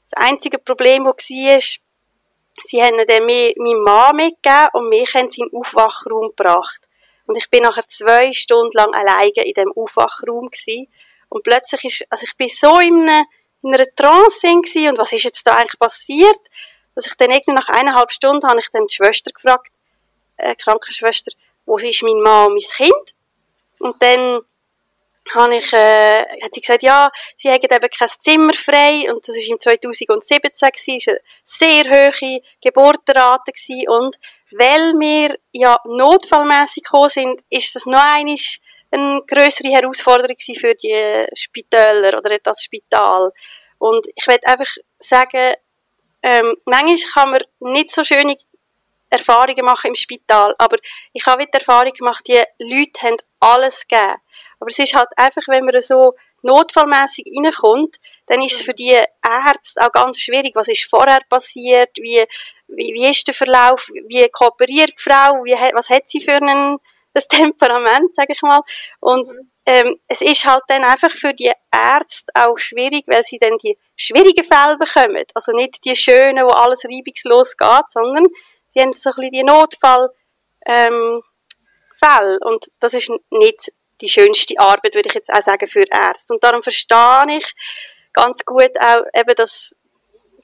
Das 0.10 0.13
einzige 0.28 0.58
Problem, 0.58 1.04
das 1.06 1.30
war, 1.30 1.60
sie 2.63 2.82
haben 2.82 2.98
dann 2.98 3.25
meinen 3.25 3.84
Mann 3.84 4.16
mitgegeben 4.16 4.70
und 4.74 4.89
mich 4.89 5.13
haben 5.13 5.32
sie 5.32 5.42
in 5.42 5.50
den 5.50 5.60
Aufwachraum 5.60 6.30
gebracht. 6.30 6.82
Und 7.25 7.36
ich 7.36 7.50
bin 7.50 7.63
nachher 7.63 7.88
zwei 7.88 8.34
Stunden 8.34 8.75
lang 8.75 8.94
alleine 8.94 9.46
in 9.46 9.54
dem 9.54 9.72
Aufwachraum 9.75 10.50
gewesen. 10.50 10.88
Und 11.30 11.44
plötzlich 11.44 11.86
ist, 11.86 12.06
also 12.10 12.24
ich 12.24 12.36
bin 12.36 12.50
so 12.50 12.80
in 12.80 13.08
einer, 13.08 13.24
in 13.62 13.74
einer 13.74 13.86
Trance 13.96 14.48
gewesen, 14.48 14.89
und 14.89 14.98
was 14.98 15.13
ist 15.13 15.25
jetzt 15.25 15.46
da 15.46 15.58
eigentlich 15.58 15.80
passiert? 15.80 16.39
Dass 16.96 17.06
ich 17.06 17.16
dann 17.16 17.30
irgendwie 17.30 17.54
nach 17.54 17.70
eineinhalb 17.70 18.12
Stunden 18.12 18.48
habe 18.48 18.60
ich 18.60 18.70
dann 18.72 18.88
die 18.88 18.96
Schwester 18.96 19.32
gefragt, 19.32 19.72
äh, 20.38 20.56
Krankenschwester, 20.56 21.32
wo 21.66 21.78
ist 21.78 22.01
mein 22.01 22.20
Mann 22.20 22.48
und 22.48 22.54
mein 22.54 22.89
Kind? 22.89 23.16
Und 23.80 24.01
dann 24.01 24.42
habe 25.34 25.58
ich, 25.58 25.74
äh, 25.74 26.26
hat 26.44 26.54
sie 26.54 26.62
gesagt, 26.62 26.84
ja, 26.84 27.12
sie 27.36 27.50
haben 27.50 27.62
eben 27.62 27.90
kein 27.90 28.10
Zimmer 28.20 28.54
frei 28.54 29.12
und 29.12 29.28
das 29.28 29.36
war 29.36 29.50
im 29.50 29.60
2017 29.60 30.70
gewesen, 30.70 30.96
ist 30.96 31.10
eine 31.10 31.20
sehr 31.44 31.84
hohe 31.86 32.42
Geburtenrate 32.62 33.52
gewesen 33.52 33.90
und 33.90 34.20
weil 34.58 34.94
wir 35.00 35.38
ja 35.52 35.78
notfallmässig 35.86 36.84
gekommen 36.84 37.10
sind, 37.10 37.42
ist 37.50 37.76
das 37.76 37.86
noch 37.86 38.04
einmal 38.06 38.36
eine 38.92 39.22
größere 39.28 39.70
Herausforderung 39.70 40.36
für 40.40 40.74
die 40.76 41.26
Spitäler 41.36 42.18
oder 42.18 42.40
das 42.40 42.64
Spital. 42.64 43.32
Und 43.78 44.08
ich 44.16 44.28
werde 44.28 44.48
einfach 44.48 44.72
sagen, 44.98 45.54
ähm, 46.24 46.56
manchmal 46.66 46.98
kann 47.14 47.32
man 47.32 47.74
nicht 47.74 47.92
so 47.92 48.04
schöne 48.04 48.36
Erfahrungen 49.10 49.66
machen 49.66 49.88
im 49.88 49.96
Spital, 49.96 50.54
aber 50.58 50.78
ich 51.14 51.26
habe 51.26 51.46
die 51.46 51.54
Erfahrung 51.54 51.94
gemacht, 51.94 52.28
die 52.28 52.44
Leute 52.60 53.02
haben 53.02 53.18
alles 53.40 53.88
gegeben. 53.88 54.18
Aber 54.60 54.70
es 54.70 54.80
ist 54.80 54.94
halt 54.94 55.10
einfach, 55.16 55.44
wenn 55.48 55.66
man 55.66 55.82
so 55.82 56.16
notfallmäßig 56.42 57.25
reinkommt, 57.38 57.98
dann 58.28 58.42
ist 58.42 58.56
es 58.56 58.62
für 58.62 58.74
die 58.74 58.98
Ärzte 59.24 59.82
auch 59.82 59.92
ganz 59.92 60.20
schwierig. 60.20 60.56
Was 60.56 60.68
ist 60.68 60.89
vorher 60.89 61.20
passiert? 61.30 61.89
Wie, 61.98 62.24
wie, 62.68 62.94
wie 62.94 63.08
ist 63.08 63.28
der 63.28 63.34
Verlauf? 63.34 63.89
Wie 64.08 64.28
kooperiert 64.30 64.92
die 64.92 65.01
Frau? 65.01 65.44
Wie, 65.44 65.54
was 65.74 65.89
hat 65.89 66.10
sie 66.10 66.22
für 66.22 66.42
ein, 66.42 66.78
das 67.13 67.28
Temperament, 67.28 68.16
sage 68.16 68.34
ich 68.34 68.42
mal? 68.42 68.62
Und 69.00 69.32
ähm, 69.66 70.00
es 70.08 70.22
ist 70.22 70.46
halt 70.46 70.63
dann 70.68 70.84
einfach 70.84 71.12
für 71.12 71.34
die 71.34 71.51
Ärzte 71.72 72.32
auch 72.34 72.58
schwierig, 72.58 73.06
weil 73.08 73.24
sie 73.24 73.39
dann 73.39 73.58
die 73.58 73.78
schwierigen 73.96 74.44
Fälle 74.44 74.78
bekommen. 74.78 75.24
Also 75.34 75.51
nicht 75.51 75.84
die 75.86 75.96
schönen, 75.96 76.46
wo 76.46 76.50
alles 76.50 76.86
reibungslos 76.86 77.56
geht, 77.56 77.92
sondern 77.92 78.25
sie 78.68 78.82
haben 78.82 78.94
so 78.94 79.10
ein 79.10 79.16
bisschen 79.16 79.32
die 79.32 79.44
Notfall, 79.44 80.10
ähm, 80.66 81.22
Fälle. 82.00 82.39
Und 82.42 82.72
das 82.80 82.94
ist 82.94 83.12
nicht 83.30 83.72
die 84.01 84.10
schönste 84.10 84.60
Arbeit, 84.60 84.96
würde 84.96 85.10
ich 85.10 85.15
jetzt 85.15 85.32
auch 85.32 85.44
sagen, 85.44 85.68
für 85.68 85.86
Ärzte. 85.89 86.34
Und 86.34 86.44
darum 86.44 86.63
verstehe 86.63 87.38
ich 87.38 87.53
ganz 88.13 88.44
gut 88.46 88.72
auch 88.79 89.03
eben, 89.13 89.36
dass, 89.36 89.75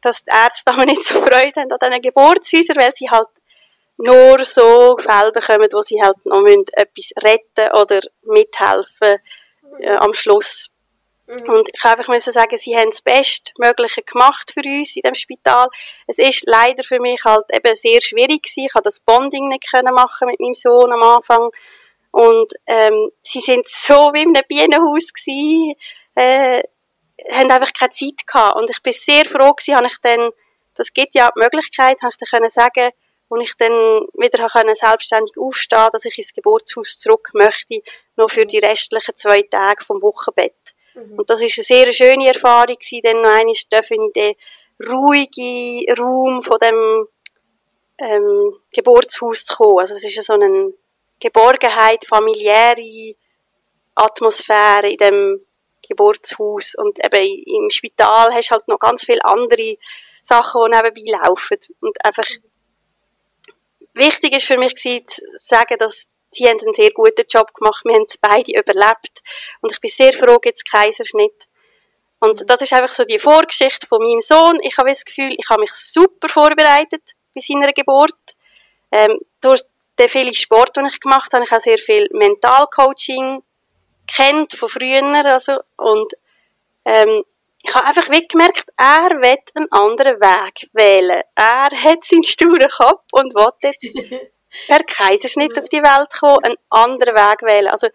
dass 0.01 0.24
die 0.24 0.31
Ärzte 0.31 0.71
aber 0.71 0.85
nicht 0.85 1.03
so 1.03 1.15
Freude 1.15 1.62
haben 1.62 1.71
an 1.71 1.77
diesen 1.81 2.01
Geburtshäusern, 2.01 2.77
weil 2.77 2.95
sie 2.95 3.09
halt 3.09 3.27
nur 3.97 4.43
so 4.43 4.97
Fälle 4.97 5.31
bekommen, 5.31 5.69
wo 5.71 5.81
sie 5.81 6.01
halt 6.01 6.17
noch 6.25 6.45
etwas 6.74 7.12
retten 7.24 7.74
oder 7.79 8.01
mithelfen 8.24 9.19
äh, 9.79 9.95
am 9.95 10.13
Schluss. 10.13 10.69
Mhm. 11.27 11.50
Und 11.50 11.69
ich 11.74 11.83
einfach 11.83 12.07
müssen 12.07 12.33
sagen, 12.33 12.57
sie 12.57 12.75
haben 12.75 12.91
das 12.91 13.01
Bestmögliche 13.01 14.03
gemacht 14.03 14.51
für 14.53 14.62
uns 14.62 14.95
in 14.95 15.01
dem 15.01 15.15
Spital. 15.15 15.67
Es 16.07 16.19
ist 16.19 16.43
leider 16.45 16.83
für 16.83 17.00
mich 17.00 17.24
halt 17.24 17.45
eben 17.53 17.75
sehr 17.75 18.01
schwierig 18.01 18.43
gewesen. 18.43 18.65
Ich 18.65 18.74
konnte 18.74 18.88
das 18.88 19.00
Bonding 19.00 19.47
nicht 19.47 19.65
können 19.71 19.93
machen 19.93 20.27
mit 20.27 20.39
meinem 20.39 20.53
Sohn 20.53 20.91
am 20.91 21.01
Anfang. 21.01 21.50
Und 22.15 22.53
ähm, 22.65 23.12
sie 23.24 23.41
sind 23.41 23.67
so 23.67 24.13
wie 24.13 24.24
in 24.24 24.29
einem 24.29 24.48
Bienenhaus 24.48 25.12
gewesen, 25.12 25.75
äh, 26.15 26.63
haben 27.29 27.51
einfach 27.51 27.74
keine 27.74 27.91
Zeit 27.91 28.25
gehabt. 28.25 28.55
Und 28.55 28.69
ich 28.69 28.81
bin 28.81 28.93
sehr 28.93 29.25
froh 29.25 29.51
gewesen, 29.51 29.75
habe 29.75 29.88
ich 29.88 29.98
dann, 30.01 30.31
das 30.75 30.93
gibt 30.93 31.13
ja 31.13 31.29
die 31.36 31.41
Möglichkeit, 31.41 32.01
habe 32.01 32.13
ich 32.13 32.17
dann 32.17 32.39
können 32.39 32.50
sagen, 32.50 32.91
und 33.27 33.41
ich 33.41 33.53
dann 33.57 33.74
wieder 34.13 34.48
können 34.48 34.75
selbstständig 34.75 35.38
aufstehen, 35.38 35.89
dass 35.91 36.05
ich 36.05 36.17
ins 36.17 36.34
Geburtshaus 36.34 36.98
zurück 36.98 37.31
möchte, 37.34 37.81
noch 38.15 38.29
für 38.29 38.45
die 38.45 38.60
restlichen 38.60 39.17
zwei 39.17 39.41
Tage 39.41 39.84
vom 39.84 40.01
Wochenbett. 40.01 40.55
Mhm. 40.93 41.19
Und 41.19 41.29
das 41.29 41.41
ist 41.41 41.57
eine 41.57 41.65
sehr 41.65 41.91
schöne 41.91 42.29
Erfahrung 42.29 42.77
gewesen, 42.77 43.01
dann 43.03 43.24
noch 43.24 43.31
einmal 43.31 43.55
dürfen 43.74 43.98
in 43.98 44.13
den 44.13 44.36
ruhigen 44.88 45.93
Raum 46.00 46.41
von 46.41 46.60
dem 46.60 47.07
ähm, 47.98 48.53
Geburtshaus 48.72 49.43
zu 49.43 49.55
kommen. 49.55 49.79
Also 49.79 49.95
es 49.95 50.05
ist 50.05 50.24
so 50.24 50.31
eine 50.31 50.74
Geborgenheit, 51.19 52.05
familiäre 52.05 53.15
Atmosphäre 53.95 54.89
in 54.89 54.98
dem 54.98 55.45
Geburtshaus 55.88 56.75
und 56.75 56.98
eben 57.03 57.43
im 57.45 57.69
Spital 57.69 58.34
hast 58.34 58.50
du 58.50 58.55
halt 58.55 58.67
noch 58.67 58.79
ganz 58.79 59.05
viele 59.05 59.24
andere 59.24 59.77
Sachen, 60.24 60.62
die 60.65 60.77
nebenbei 60.77 61.17
laufen 61.19 61.60
und 61.81 62.03
einfach 62.03 62.27
wichtig 63.93 64.36
ist 64.36 64.48
für 64.48 64.57
mich 64.57 64.75
zu 64.75 65.01
sagen, 65.41 65.77
dass 65.77 66.07
sie 66.31 66.48
haben 66.48 66.60
einen 66.60 66.74
sehr 66.74 66.91
guten 66.91 67.25
Job 67.27 67.53
gemacht. 67.53 67.84
Wir 67.86 67.93
haben 67.95 68.05
es 68.07 68.17
beide 68.17 68.51
überlebt. 68.51 69.22
Und 69.62 69.72
ich 69.72 69.79
bin 69.79 69.89
sehr 69.89 70.13
froh, 70.13 70.38
jetzt 70.43 70.69
Kaiserschnitt. 70.69 71.48
Und 72.19 72.50
das 72.50 72.62
ist 72.62 72.74
einfach 72.74 72.91
so 72.91 73.03
die 73.03 73.19
Vorgeschichte 73.19 73.88
von 73.88 74.01
meinem 74.01 74.22
Sohn. 74.22 74.60
Ich 74.62 74.77
habe 74.77 74.89
das 74.89 75.05
Gefühl, 75.05 75.34
ich 75.38 75.50
habe 75.50 75.62
mich 75.62 75.74
super 75.74 76.29
vorbereitet 76.29 77.03
bei 77.34 77.41
seiner 77.41 77.72
Geburt. 77.74 78.36
Ähm, 78.91 79.19
durch 79.41 79.62
den 79.99 80.09
vielen 80.09 80.33
Sport, 80.33 80.75
den 80.75 80.85
ich 80.85 80.99
gemacht 80.99 81.33
habe, 81.33 81.43
ich 81.43 81.51
habe 81.51 81.61
sehr 81.61 81.77
viel 81.77 82.07
Mentalcoaching 82.11 83.43
kennt 84.07 84.53
von 84.53 84.69
früher, 84.69 85.25
also, 85.25 85.57
und, 85.77 86.13
ähm, 86.85 87.23
ich 87.63 87.73
habe 87.73 87.87
einfach 87.87 88.05
gemerkt, 88.05 88.69
er 88.77 89.09
will 89.09 89.39
einen 89.55 89.71
anderen 89.71 90.19
Weg 90.19 90.69
wählen. 90.73 91.23
Er 91.33 91.69
hat 91.71 92.05
seinen 92.05 92.23
sturen 92.23 92.69
Kopf 92.69 93.05
und 93.11 93.33
will 93.33 93.49
jetzt 93.63 93.81
per 94.67 94.83
Kaiserschnitt 94.83 95.57
auf 95.57 95.67
die 95.69 95.81
Welt 95.81 96.09
kommen, 96.11 96.43
einen 96.43 96.57
anderen 96.69 97.15
Weg 97.15 97.41
wählen. 97.41 97.67
Also, 97.67 97.87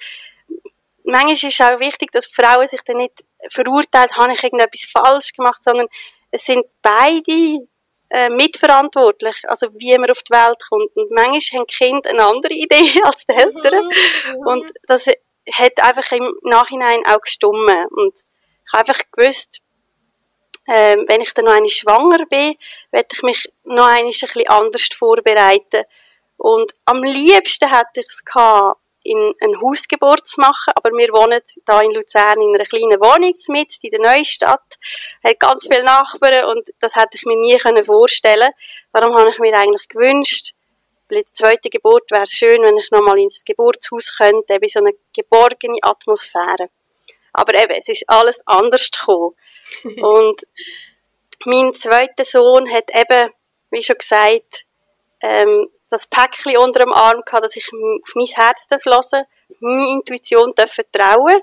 manchmal 1.04 1.35
ist 1.35 1.45
es 1.45 1.61
auch 1.61 1.78
wichtig, 1.78 2.11
dass 2.11 2.26
Frauen 2.26 2.66
sich 2.66 2.80
dann 2.83 2.97
nicht 2.97 3.25
verurteilt, 3.50 4.16
habe 4.16 4.33
ich 4.33 4.42
irgendetwas 4.42 4.90
falsch 4.90 5.33
gemacht, 5.33 5.62
sondern 5.62 5.87
es 6.33 6.45
sind 6.45 6.64
beide 6.83 7.66
äh, 8.11 8.29
mitverantwortlich, 8.29 9.37
also 9.49 9.69
wie 9.75 9.97
man 9.97 10.11
auf 10.11 10.23
die 10.23 10.33
Welt 10.33 10.59
kommt. 10.69 10.95
Und 10.97 11.11
manchmal 11.12 11.61
haben 11.61 11.67
die 11.69 11.76
Kinder 11.76 12.11
eine 12.11 12.25
andere 12.25 12.52
Idee 12.52 13.00
als 13.05 13.25
die 13.26 13.35
Eltern. 13.35 13.90
Und 14.45 14.73
das 14.87 15.07
hat 15.07 15.83
einfach 15.83 16.12
im 16.12 16.35
Nachhinein 16.43 17.05
auch 17.07 17.21
gestummen. 17.21 17.87
Und 17.90 18.14
ich 18.14 18.73
habe 18.73 18.88
einfach 18.88 19.02
gewusst, 19.12 19.61
äh, 20.67 20.97
wenn 21.07 21.21
ich 21.21 21.33
dann 21.35 21.47
noch 21.47 21.52
einmal 21.52 21.71
schwanger 21.71 22.26
bin, 22.26 22.55
werde 22.90 23.09
ich 23.12 23.23
mich 23.23 23.52
noch 23.64 23.87
ein 23.87 24.07
bisschen 24.07 24.47
anders 24.49 24.88
vorbereiten. 24.97 25.85
Und 26.37 26.75
am 26.85 27.02
liebsten 27.02 27.69
hätte 27.69 28.00
ich 28.00 28.07
es 28.09 28.25
gehabt, 28.25 28.81
in 29.11 29.35
ein 29.40 29.61
Hausgeburt 29.61 30.29
zu 30.29 30.40
machen, 30.40 30.73
aber 30.76 30.90
wir 30.90 31.09
wohnen 31.12 31.40
da 31.67 31.81
in 31.81 31.90
Luzern 31.90 32.40
in 32.40 32.55
einer 32.55 32.64
kleinen 32.64 33.00
Wohnung 33.00 33.35
mit 33.49 33.75
in 33.83 33.90
der 33.90 34.00
Neustadt, 34.00 34.79
hat 35.25 35.40
ganz 35.40 35.67
viele 35.67 35.85
Nachbarn 35.85 36.45
und 36.45 36.71
das 36.79 36.95
hätte 36.95 37.17
ich 37.17 37.25
mir 37.25 37.37
nie 37.37 37.57
können 37.59 37.85
vorstellen. 37.85 38.49
Darum 38.93 39.17
habe 39.17 39.31
ich 39.31 39.38
mir 39.38 39.57
eigentlich 39.57 39.88
gewünscht, 39.88 40.55
bei 41.09 41.17
der 41.17 41.35
zweiten 41.35 41.71
Geburt 41.71 42.09
wäre 42.12 42.23
es 42.23 42.31
schön, 42.31 42.62
wenn 42.62 42.76
ich 42.76 42.90
nochmal 42.93 43.19
ins 43.19 43.45
Geburtshaus 43.45 44.17
könnte, 44.17 44.55
eben 44.55 44.69
so 44.69 44.79
eine 44.79 44.93
geborgene 45.12 45.79
Atmosphäre. 45.83 46.71
Aber 47.33 47.55
eben, 47.55 47.73
es 47.73 47.88
ist 47.88 48.05
alles 48.09 48.40
anders 48.47 48.90
gekommen. 48.93 49.35
und 50.02 50.43
mein 51.47 51.75
zweiter 51.75 52.25
Sohn 52.25 52.71
hat 52.73 52.90
eben, 52.95 53.33
wie 53.71 53.83
schon 53.83 53.99
gesagt, 53.99 54.67
ähm, 55.21 55.69
das 55.91 56.07
Päckchen 56.07 56.57
unter 56.59 56.81
dem 56.81 56.93
Arm 56.93 57.23
gehabt, 57.27 57.45
dass 57.45 57.57
ich 57.57 57.69
auf 57.73 58.15
mein 58.15 58.27
Herz 58.27 58.67
hören 58.71 59.27
meine 59.59 59.89
Intuition 59.89 60.55
vertrauen 60.57 61.43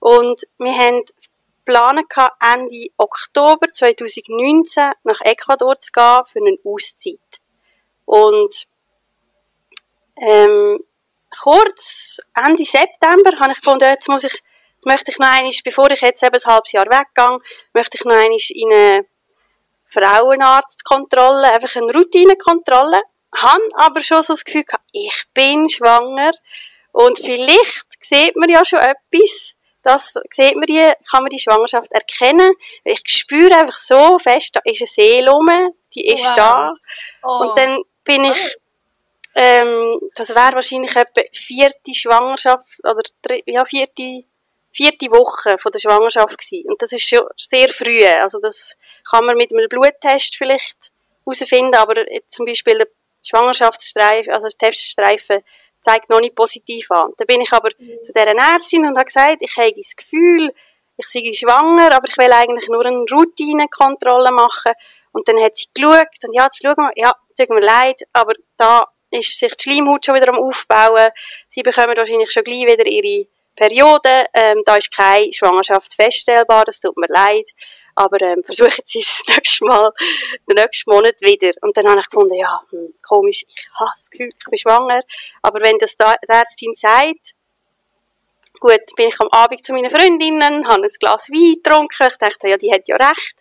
Und 0.00 0.42
wir 0.58 0.76
haben 0.76 1.04
gehabt, 2.08 2.42
Ende 2.42 2.88
Oktober 2.98 3.72
2019 3.72 4.92
nach 5.04 5.20
Ecuador 5.22 5.78
zu 5.78 5.92
gehen 5.92 6.20
für 6.30 6.40
eine 6.40 6.58
Auszeit. 6.64 7.40
Und 8.04 8.66
ähm, 10.16 10.84
kurz 11.42 12.20
Ende 12.34 12.64
September 12.64 13.38
habe 13.38 13.52
ich 13.52 13.60
gefunden, 13.60 13.88
jetzt 13.88 14.08
muss 14.08 14.24
ich, 14.24 14.42
möchte 14.84 15.10
ich 15.10 15.18
noch 15.18 15.28
einmal, 15.28 15.52
bevor 15.64 15.90
ich 15.90 16.00
jetzt 16.00 16.22
eben 16.22 16.34
ein 16.34 16.52
halbes 16.52 16.72
Jahr 16.72 16.86
weggehe, 16.86 17.38
möchte 17.72 17.96
ich 17.96 18.04
noch 18.04 18.12
einmal 18.12 18.38
in 18.50 18.72
eine 18.72 19.06
Frauenarztkontrolle, 19.86 21.52
einfach 21.52 21.76
eine 21.76 21.92
Routinekontrolle 21.92 23.00
habe 23.36 23.62
aber 23.74 24.02
schon 24.02 24.22
so 24.22 24.32
das 24.32 24.44
Gefühl 24.44 24.64
gehabt, 24.64 24.84
ich 24.92 25.24
bin 25.34 25.68
schwanger 25.68 26.32
und 26.92 27.18
vielleicht 27.18 27.86
sieht 28.00 28.36
man 28.36 28.48
ja 28.48 28.64
schon 28.64 28.78
etwas. 28.78 29.54
Das 29.82 30.14
sieht 30.30 30.56
man 30.56 30.66
die, 30.66 30.92
kann 31.10 31.22
man 31.22 31.28
die 31.28 31.38
Schwangerschaft 31.38 31.92
erkennen. 31.92 32.54
Ich 32.84 33.02
spüre 33.06 33.54
einfach 33.54 33.76
so 33.76 34.18
fest, 34.18 34.56
da 34.56 34.60
ist 34.64 34.80
eine 34.80 34.86
Seele 34.86 35.30
rum, 35.30 35.74
die 35.94 36.06
ist 36.06 36.24
wow. 36.24 36.36
da. 36.36 36.74
Oh. 37.22 37.42
Und 37.42 37.58
dann 37.58 37.82
bin 38.04 38.24
ich, 38.24 38.56
ähm, 39.34 40.00
das 40.14 40.30
wäre 40.30 40.54
wahrscheinlich 40.54 40.94
etwa 40.96 41.22
vierte 41.32 41.92
Schwangerschaft, 41.92 42.66
oder 42.82 43.02
ja, 43.44 43.64
vierte, 43.66 44.24
vierte 44.72 45.10
Woche 45.10 45.58
von 45.58 45.72
der 45.72 45.80
Schwangerschaft 45.80 46.38
gewesen. 46.38 46.70
Und 46.70 46.80
das 46.80 46.92
ist 46.92 47.06
schon 47.08 47.26
sehr 47.36 47.68
früh. 47.68 48.02
Also 48.04 48.38
das 48.40 48.78
kann 49.10 49.26
man 49.26 49.36
mit 49.36 49.52
einem 49.52 49.68
Bluttest 49.68 50.36
vielleicht 50.36 50.92
herausfinden, 51.26 51.74
aber 51.74 52.06
zum 52.28 52.46
Beispiel 52.46 52.86
Schwangerschaftsstreifen, 53.24 54.32
also 54.32 54.48
Teststreifen, 54.56 55.42
zeigt 55.82 56.08
noch 56.08 56.20
nicht 56.20 56.34
positiv 56.34 56.90
an. 56.90 57.12
Dann 57.16 57.26
bin 57.26 57.40
ich 57.40 57.52
aber 57.52 57.70
mhm. 57.78 58.02
zu 58.02 58.12
dieser 58.12 58.36
Ärztin 58.36 58.86
und 58.86 58.96
habe 58.96 59.06
gesagt, 59.06 59.38
ich 59.40 59.56
habe 59.56 59.72
das 59.76 59.94
Gefühl, 59.96 60.52
ich 60.96 61.06
sei 61.06 61.32
schwanger, 61.32 61.92
aber 61.92 62.08
ich 62.08 62.16
will 62.16 62.32
eigentlich 62.32 62.68
nur 62.68 62.84
eine 62.84 63.04
Routinekontrolle 63.10 64.30
machen. 64.30 64.72
Und 65.12 65.28
dann 65.28 65.40
hat 65.40 65.56
sie 65.56 65.66
geschaut 65.74 66.08
und 66.24 66.34
ja, 66.34 66.44
jetzt 66.44 66.62
schauen 66.62 66.76
wir, 66.76 66.92
ja, 66.96 67.12
tut 67.36 67.50
mir 67.50 67.60
leid, 67.60 68.02
aber 68.12 68.34
da 68.56 68.88
ist 69.10 69.38
sich 69.38 69.54
die 69.54 69.62
Schleimhaut 69.62 70.04
schon 70.04 70.16
wieder 70.16 70.28
am 70.28 70.38
Aufbauen. 70.38 71.10
Sie 71.48 71.62
bekommen 71.62 71.96
wahrscheinlich 71.96 72.32
schon 72.32 72.44
gleich 72.44 72.66
wieder 72.66 72.86
ihre 72.86 73.26
Periode. 73.54 74.26
Ähm, 74.34 74.62
da 74.64 74.76
ist 74.76 74.94
keine 74.94 75.32
Schwangerschaft 75.32 75.94
feststellbar, 75.94 76.64
das 76.64 76.80
tut 76.80 76.96
mir 76.96 77.08
leid. 77.08 77.46
Aber 77.94 78.20
ähm, 78.20 78.42
versuchen 78.46 78.82
Sie 78.84 79.00
es 79.00 79.22
das 79.26 79.36
nächste 79.36 79.64
Mal, 79.64 79.92
den 80.48 80.62
nächsten 80.62 80.90
Monat 80.90 81.20
wieder. 81.20 81.52
Und 81.62 81.76
dann 81.76 81.88
habe 81.88 82.00
ich 82.00 82.10
gefunden, 82.10 82.34
ja, 82.34 82.60
hm, 82.70 82.94
komisch, 83.06 83.44
ich 83.48 83.68
habe 83.78 83.90
das 83.94 84.10
Gefühl, 84.10 84.30
ich 84.38 84.44
bin 84.44 84.58
schwanger. 84.58 85.02
Aber 85.42 85.60
wenn 85.60 85.78
das 85.78 85.96
die 85.96 86.04
Ärztin 86.28 86.74
sagt, 86.74 87.34
gut, 88.60 88.96
bin 88.96 89.08
ich 89.08 89.20
am 89.20 89.28
Abend 89.30 89.64
zu 89.64 89.72
meinen 89.72 89.90
Freundinnen, 89.90 90.66
habe 90.66 90.82
ein 90.82 90.90
Glas 90.98 91.28
Wein 91.28 91.60
getrunken, 91.62 92.08
ich 92.08 92.16
dachte, 92.16 92.48
ja, 92.48 92.56
die 92.56 92.72
hat 92.72 92.88
ja 92.88 92.96
recht. 92.96 93.36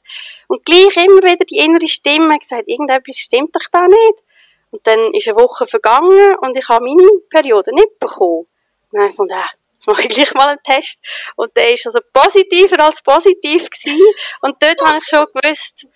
Und 0.47 0.65
gleich 0.65 0.95
immer 0.97 1.23
wieder 1.23 1.45
die 1.45 1.57
innere 1.57 1.87
Stimme 1.87 2.37
gesagt, 2.37 2.67
irgendetwas 2.67 3.17
stimmt 3.17 3.55
doch 3.55 3.67
da 3.71 3.87
nicht. 3.87 4.23
Und 4.71 4.85
dann 4.87 5.13
ist 5.13 5.27
eine 5.27 5.37
Woche 5.37 5.67
vergangen 5.67 6.35
und 6.41 6.57
ich 6.57 6.67
habe 6.67 6.85
meine 6.85 7.07
Periode 7.29 7.73
nicht 7.73 7.99
bekommen. 7.99 8.47
Und 8.91 8.99
dann 8.99 9.01
habe 9.01 9.11
ich 9.11 9.17
gedacht, 9.17 9.57
jetzt 9.83 9.87
mache 9.87 10.07
ich 10.07 10.09
gleich 10.09 10.33
mal 10.33 10.47
einen 10.47 10.63
Test. 10.63 11.01
Und 11.35 11.55
der 11.55 11.73
ist 11.73 11.85
also 11.85 11.99
positiver 12.13 12.83
als 12.83 13.01
positiv 13.01 13.69
gewesen. 13.69 14.01
Und 14.41 14.61
dort 14.61 14.79
habe 14.81 14.99
ich 14.99 15.07
schon 15.07 15.25
gewusst, 15.33 15.87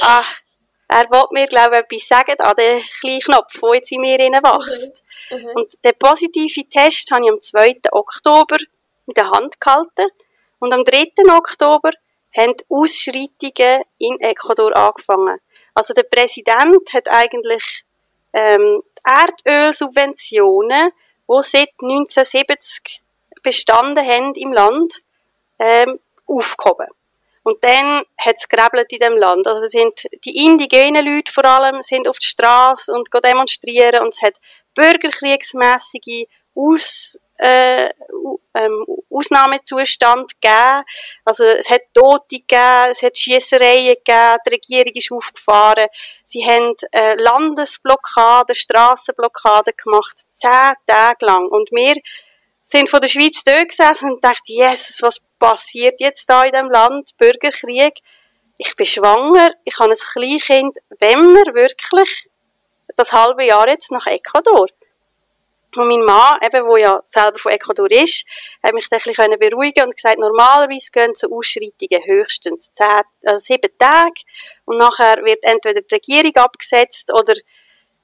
ah, 0.00 0.24
er 0.88 1.08
wollte 1.10 1.34
mir, 1.34 1.46
glaube 1.46 1.76
ich, 1.76 2.02
etwas 2.02 2.08
sagen 2.08 2.40
an 2.40 2.56
den 2.56 2.82
kleinen 3.00 3.20
Knopf, 3.20 3.52
der 3.60 3.74
jetzt 3.74 3.92
in 3.92 4.00
mir 4.00 4.18
wächst. 4.18 5.02
Mhm. 5.30 5.38
Mhm. 5.38 5.46
Und 5.54 5.84
den 5.84 5.98
positiven 5.98 6.68
Test 6.68 7.10
habe 7.10 7.24
ich 7.24 7.30
am 7.30 7.40
2. 7.40 7.80
Oktober 7.92 8.56
in 9.06 9.14
der 9.14 9.30
Hand 9.30 9.60
gehalten. 9.60 10.08
Und 10.58 10.72
am 10.72 10.84
3. 10.84 11.12
Oktober 11.32 11.92
haben 12.36 12.54
die 12.56 12.64
Ausschreitungen 12.68 13.82
in 13.98 14.20
Ecuador 14.20 14.76
angefangen. 14.76 15.38
Also 15.74 15.94
der 15.94 16.02
Präsident 16.02 16.92
hat 16.92 17.08
eigentlich 17.08 17.84
ähm, 18.32 18.82
die 18.98 19.46
Erdölsubventionen, 19.48 20.90
die 21.28 21.42
seit 21.42 21.70
1970 21.80 23.00
bestanden 23.42 24.06
haben 24.06 24.34
im 24.34 24.52
Land, 24.52 25.02
ähm, 25.58 25.98
aufgehoben. 26.26 26.88
Und 27.42 27.64
dann 27.64 28.04
hat 28.18 28.36
es 28.36 28.46
in 28.90 28.98
dem 28.98 29.16
Land. 29.16 29.46
Also 29.46 29.66
sind 29.66 30.06
die 30.24 30.44
indigenen 30.44 31.04
Leute 31.04 31.32
vor 31.32 31.44
allem 31.44 31.82
sind 31.82 32.06
auf 32.06 32.18
die 32.18 32.26
Straße 32.26 32.92
und 32.92 33.08
demonstrieren 33.24 34.02
und 34.02 34.14
es 34.14 34.22
hat 34.22 34.34
bürgerkriegsmäßige 34.74 36.26
Aus, 36.54 37.18
äh, 37.38 37.88
ähm, 38.54 38.84
Ausnahmezustand 39.08 40.40
gegeben. 40.40 40.84
Also 41.24 41.44
es 41.44 41.70
hat 41.70 41.82
Tote 41.94 42.40
gegeben, 42.40 42.90
es 42.90 43.02
hat 43.02 43.16
Schiessereien 43.16 43.94
gegeben, 43.94 44.38
die 44.46 44.50
Regierung 44.50 44.92
ist 44.94 45.12
aufgefahren. 45.12 45.86
Sie 46.24 46.44
haben 46.44 46.74
äh, 46.92 47.14
Landesblockaden, 47.14 48.54
Strassenblockaden 48.54 49.72
gemacht, 49.82 50.16
zehn 50.32 50.74
Tage 50.86 51.24
lang. 51.24 51.48
Und 51.48 51.70
wir 51.72 51.94
sind 52.70 52.88
von 52.88 53.00
der 53.00 53.08
Schweiz 53.08 53.42
dort 53.44 53.68
gesessen 53.68 54.12
und 54.12 54.24
dachten, 54.24 54.52
Jesus, 54.52 55.02
was 55.02 55.20
passiert 55.38 56.00
jetzt 56.00 56.30
da 56.30 56.44
in 56.44 56.52
dem 56.52 56.70
Land? 56.70 57.16
Bürgerkrieg. 57.18 57.98
Ich 58.58 58.76
bin 58.76 58.86
schwanger, 58.86 59.52
ich 59.64 59.78
habe 59.78 59.90
ein 59.90 59.96
Kleinkind. 59.96 60.76
Wenn 61.00 61.34
wir 61.34 61.54
wirklich 61.54 62.28
das 62.96 63.12
halbe 63.12 63.44
Jahr 63.44 63.68
jetzt 63.68 63.90
nach 63.90 64.06
Ecuador? 64.06 64.68
Und 65.76 65.88
mein 65.88 66.04
Mann, 66.04 66.38
eben, 66.42 66.66
wo 66.66 66.76
ja 66.76 67.00
selber 67.04 67.38
von 67.38 67.52
Ecuador 67.52 67.90
ist, 67.90 68.24
hat 68.62 68.72
mich 68.72 68.86
ein 68.90 68.98
bisschen 68.98 69.38
beruhigen 69.38 69.84
und 69.84 69.96
gesagt, 69.96 70.18
normalerweise 70.18 70.90
gehen 70.92 71.12
so 71.16 71.28
Ausschreitungen 71.30 72.04
höchstens 72.04 72.72
zehn, 72.74 73.02
äh, 73.22 73.38
sieben 73.38 73.70
Tage 73.78 74.20
und 74.64 74.78
nachher 74.78 75.24
wird 75.24 75.42
entweder 75.42 75.80
die 75.80 75.94
Regierung 75.94 76.34
abgesetzt 76.36 77.12
oder 77.12 77.34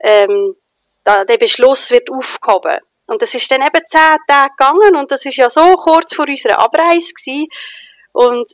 ähm, 0.01 0.57
der 1.05 1.39
Beschluss 1.39 1.91
wird 1.91 2.11
aufgehoben. 2.11 2.81
Und 3.07 3.23
das 3.23 3.35
ist 3.35 3.51
dann 3.51 3.63
eben 3.63 3.81
zehn 3.89 4.17
Tage 4.27 4.51
gegangen 4.51 4.97
und 4.97 5.11
das 5.11 5.25
ist 5.25 5.37
ja 5.37 5.49
so 5.49 5.75
kurz 5.75 6.15
vor 6.15 6.27
unserer 6.29 6.59
Abreise 6.59 7.13
gewesen. 7.13 7.47
Und 8.13 8.53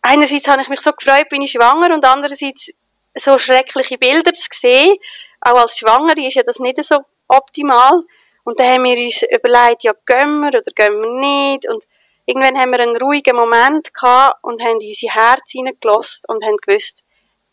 einerseits 0.00 0.48
habe 0.48 0.62
ich 0.62 0.68
mich 0.68 0.80
so 0.80 0.92
gefreut, 0.92 1.28
bin 1.28 1.42
ich 1.42 1.52
schwanger 1.52 1.94
und 1.94 2.04
andererseits 2.04 2.72
so 3.14 3.38
schreckliche 3.38 3.98
Bilder 3.98 4.32
zu 4.32 4.48
sehen. 4.52 4.96
Auch 5.40 5.56
als 5.56 5.78
Schwangere 5.78 6.26
ist 6.26 6.34
ja 6.34 6.42
das 6.42 6.58
nicht 6.58 6.82
so 6.82 6.96
optimal. 7.28 8.02
Und 8.44 8.60
dann 8.60 8.74
haben 8.74 8.84
wir 8.84 8.96
uns 8.96 9.22
überlegt, 9.22 9.84
ja, 9.84 9.92
gehen 10.06 10.40
wir 10.40 10.48
oder 10.48 10.72
gehen 10.74 11.00
wir 11.00 11.20
nicht. 11.20 11.68
Und 11.68 11.84
irgendwann 12.26 12.58
haben 12.58 12.70
wir 12.70 12.80
einen 12.80 12.96
ruhigen 12.96 13.36
Moment 13.36 13.92
gehabt 13.92 14.38
und 14.42 14.62
haben 14.62 14.80
in 14.80 14.88
unser 14.88 15.14
Herz 15.14 15.50
hineingelassen 15.50 16.24
und 16.28 16.44
haben 16.44 16.56
gewusst, 16.58 17.02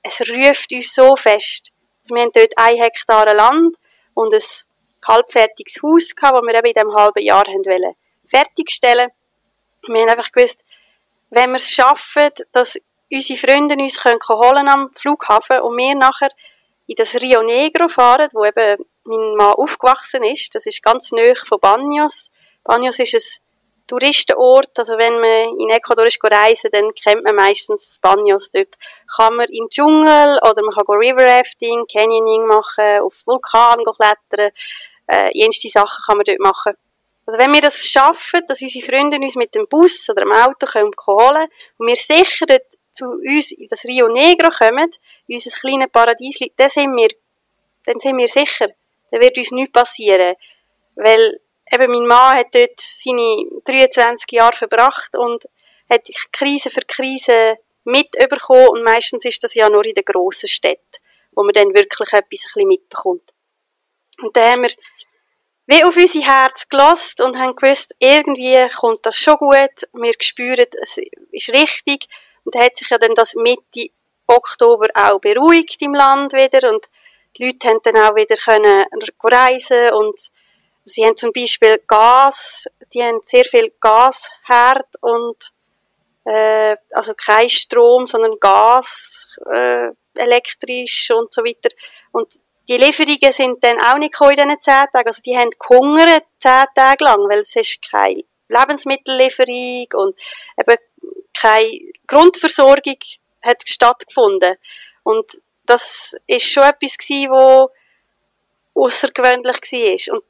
es 0.04 0.22
ruft 0.22 0.72
uns 0.72 0.94
so 0.94 1.16
fest. 1.16 1.72
Wir 2.06 2.22
haben 2.22 2.32
dort 2.34 2.54
ein 2.58 2.78
Hektar 2.78 3.34
Land 3.34 3.78
und 4.14 4.34
ein 4.34 4.42
halbfertiges 5.08 5.82
Haus 5.84 6.16
gehabt, 6.16 6.36
das 6.36 6.44
wir 6.44 6.56
eben 6.56 6.68
in 6.68 6.74
diesem 6.74 6.96
halben 6.96 7.22
Jahr 7.22 7.46
haben 7.46 7.66
wollen 7.66 7.96
fertigstellen 8.34 9.12
Wir 9.88 10.02
haben 10.02 10.10
einfach 10.10 10.32
gewusst, 10.32 10.64
wenn 11.30 11.52
wir 11.52 11.58
es 11.58 11.70
schaffen, 11.70 12.30
dass 12.52 12.80
unsere 13.12 13.40
Freunde 13.40 13.76
uns 13.76 14.00
können 14.00 14.20
holen 14.28 14.68
am 14.68 14.92
Flughafen 14.96 15.60
und 15.62 15.78
wir 15.78 15.96
nachher 15.96 16.30
in 16.88 16.96
das 16.96 17.16
Rio 17.16 17.42
Negro 17.44 17.88
fahren, 17.90 18.30
wo 18.34 18.46
eben 18.46 18.84
mein 19.04 19.36
Mann 19.36 19.54
aufgewachsen 19.54 20.24
ist. 20.24 20.54
Das 20.56 20.66
ist 20.66 20.84
ganz 20.84 21.12
nahe 21.12 21.36
von 21.48 21.60
Banos. 21.60 22.32
Banos 22.64 23.00
ist 23.00 23.14
ein 23.14 23.44
Touristenort, 23.88 24.80
also 24.80 24.98
wenn 24.98 25.20
man 25.20 25.60
in 25.60 25.70
Ecuador 25.70 26.08
ist 26.08 26.20
reisen, 26.24 26.70
dann 26.72 26.94
kennt 26.94 27.24
man 27.24 27.36
meistens 27.36 28.00
Banos. 28.02 28.52
Dort 28.52 28.76
kann 29.16 29.36
man 29.36 29.48
im 29.50 29.68
Dschungel 29.70 30.40
oder 30.42 30.62
man 30.64 30.74
kann 30.74 30.96
River 30.96 31.26
Rafting, 31.26 31.86
Canyoning 31.92 32.46
machen, 32.48 33.02
auf 33.02 33.14
Vulkan 33.26 33.84
klettern 33.84 34.52
äh, 35.08 35.30
jenste 35.34 35.70
Sachen 35.70 36.04
kann 36.06 36.18
man 36.18 36.26
dort 36.26 36.40
machen. 36.40 36.74
Also 37.26 37.40
wenn 37.40 37.54
wir 37.54 37.62
das 37.62 37.78
schaffen, 37.78 38.42
dass 38.48 38.62
unsere 38.62 38.86
Freunde 38.86 39.18
uns 39.18 39.36
mit 39.36 39.56
dem 39.56 39.68
Bus 39.68 40.10
oder 40.10 40.22
dem 40.22 40.34
Auto 40.34 40.66
können 40.66 40.92
holen 41.08 41.48
und 41.78 41.88
wir 41.88 41.96
sicher 41.96 42.46
dort 42.46 42.66
zu 42.94 43.06
uns 43.06 43.52
in 43.52 43.68
das 43.70 43.84
Rio 43.86 44.08
Negro 44.08 44.50
kommen, 44.50 44.92
in 45.28 45.36
unser 45.36 45.52
kleines 45.52 45.90
Paradies, 45.92 46.40
dann 46.58 46.70
sind 46.70 46.96
wir, 46.96 47.10
dann 47.86 48.00
sind 48.00 48.18
wir 48.18 48.28
sicher, 48.28 48.68
dann 49.12 49.22
wird 49.22 49.38
uns 49.38 49.52
nichts 49.52 49.72
passieren. 49.72 50.36
Weil 50.96 51.40
eben 51.72 51.92
mein 51.92 52.08
Mann 52.08 52.38
hat 52.38 52.54
dort 52.54 52.80
seine 52.80 53.46
23 53.66 54.32
Jahre 54.32 54.56
verbracht 54.56 55.16
und 55.16 55.44
hat 55.90 56.08
Krise 56.32 56.70
für 56.70 56.82
Krise 56.82 57.58
mitbekommen 57.84 58.70
und 58.70 58.84
meistens 58.84 59.26
ist 59.26 59.44
das 59.44 59.56
ja 59.56 59.70
nur 59.70 59.86
in 59.86 59.96
den 59.96 60.06
grossen 60.06 60.50
Städten, 60.50 60.82
wo 61.32 61.44
man 61.44 61.54
dann 61.54 61.74
wirklich 61.74 62.14
etwas 62.14 62.20
ein 62.20 62.28
bisschen 62.30 62.68
mitbekommt. 62.68 63.34
Und 64.22 64.36
dann 64.38 64.52
haben 64.52 64.62
wir 64.64 64.72
wie 65.66 65.84
auf 65.84 65.96
unser 65.96 66.22
Herz 66.22 66.68
gelost 66.68 67.22
und 67.22 67.38
haben 67.38 67.56
gewusst, 67.56 67.96
irgendwie 68.00 68.68
kommt 68.78 69.06
das 69.06 69.16
schon 69.16 69.38
gut. 69.38 69.88
Wir 69.94 70.14
spüren, 70.20 70.66
es 70.82 70.98
ist 71.32 71.50
richtig. 71.50 72.08
Und 72.44 72.56
hat 72.56 72.76
sich 72.76 72.90
ja 72.90 72.98
dann 72.98 73.16
das 73.16 73.36
Mitte 73.36 73.92
Oktober 74.28 74.88
auch 74.94 75.20
beruhigt 75.20 75.82
im 75.82 75.94
Land 75.94 76.34
wieder 76.34 76.70
und 76.70 76.86
die 77.38 77.46
Leute 77.46 77.68
haben 77.68 77.80
dann 77.84 77.98
auch 77.98 78.16
wieder 78.16 78.36
können 78.36 78.86
reisen 79.24 79.94
und 79.94 80.20
sie 80.86 81.06
haben 81.06 81.18
zum 81.18 81.32
Beispiel 81.32 81.82
Gas, 81.88 82.66
die 82.94 83.02
haben 83.02 83.22
sehr 83.24 83.46
viel 83.46 83.74
Gasherd 83.80 84.88
und 85.02 85.52
äh, 86.26 86.76
also 86.92 87.14
kein 87.16 87.50
Strom, 87.50 88.06
sondern 88.06 88.40
Gas, 88.40 89.28
äh, 89.52 89.90
elektrisch 90.16 91.12
und 91.12 91.34
so 91.34 91.44
weiter. 91.44 91.70
Und 92.12 92.40
die 92.70 92.78
Lieferungen 92.78 93.34
sind 93.34 93.64
dann 93.64 93.80
auch 93.80 93.98
nicht 93.98 94.16
in 94.20 94.30
diesen 94.30 94.62
zehn 94.62 94.86
Tagen. 94.92 95.08
Also 95.08 95.22
die 95.22 95.38
haben 95.38 95.50
gehungert 95.60 96.26
zehn 96.40 96.66
Tage 96.76 97.04
lang, 97.04 97.30
weil 97.30 97.40
es 97.40 97.56
ist 97.56 97.80
keine 97.90 98.24
Lebensmittellieferung 98.48 99.88
und 99.96 100.16
eben 100.58 100.78
keine 101.34 101.80
Grundversorgung 102.08 102.98
hat 103.42 103.64
stattgefunden. 103.66 104.56
Und 105.04 105.42
das 105.66 106.16
ist 106.28 106.48
schon 106.48 106.64
etwas 106.64 106.98
gewesen, 106.98 107.32
wo 107.32 107.70
außergewöhnlich 108.76 109.58
war. 109.58 110.16
Und 110.16 110.24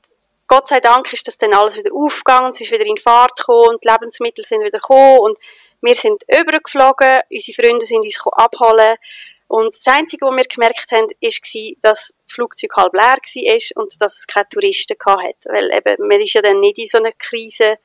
Gott 0.48 0.69
sei 0.69 0.80
Dank 0.80 1.12
ist 1.13 1.28
das 1.28 1.38
dann 1.38 1.54
alles 1.54 1.76
wieder 1.76 1.93
aufgegangen, 1.93 2.52
es 2.52 2.62
ist 2.62 2.72
wieder 2.72 2.86
in 2.86 2.98
Fahrt 2.98 3.38
gekommen 3.38 3.69
und 3.69 3.84
die 3.84 3.88
Lebensmittel 3.88 4.43
sind 4.43 4.62
wieder 4.62 4.80
gekommen 4.80 5.19
und 5.19 5.38
wir 5.82 5.96
sind 5.96 6.24
übergeflogen, 6.28 7.22
unsere 7.30 7.56
Freunde 7.56 7.86
sind 7.86 8.04
uns 8.04 8.19
abholen 8.32 8.98
und 9.54 9.76
das 9.76 9.86
Einzige, 9.86 10.26
was 10.26 10.36
wir 10.36 10.44
gemerkt 10.46 10.92
haben, 10.92 11.10
war, 11.10 11.76
dass 11.84 12.12
das 12.26 12.34
Flugzeug 12.34 12.76
halb 12.76 12.94
leer 12.94 13.20
war 13.22 13.84
und 13.84 14.02
dass 14.02 14.18
es 14.18 14.26
keine 14.26 14.50
Touristen 14.50 14.98
hatte. 15.06 15.48
Weil 15.48 15.72
eben, 15.72 16.08
man 16.08 16.20
ist 16.22 16.34
ja 16.34 16.42
dann 16.42 16.60
nicht 16.60 16.80
in 16.80 16.88
so 16.88 16.98
einer 16.98 17.12
Krise, 17.12 17.78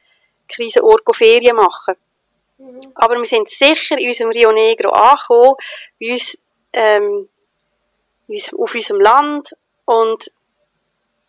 Krisenort 0.49 1.03
Ferien 1.15 1.57
machen. 1.57 1.97
Mhm. 2.57 2.81
Aber 2.95 3.17
wir 3.17 3.27
sind 3.27 3.51
sicher 3.51 3.99
in 3.99 4.09
unserem 4.09 4.31
Rio 4.31 4.51
Negro 4.51 4.89
angekommen, 4.89 5.57
bei 6.01 6.13
uns, 6.13 6.39
ähm, 6.73 7.29
auf 8.31 8.75
unserem 8.75 9.01
Land 9.03 9.55
und 9.85 10.33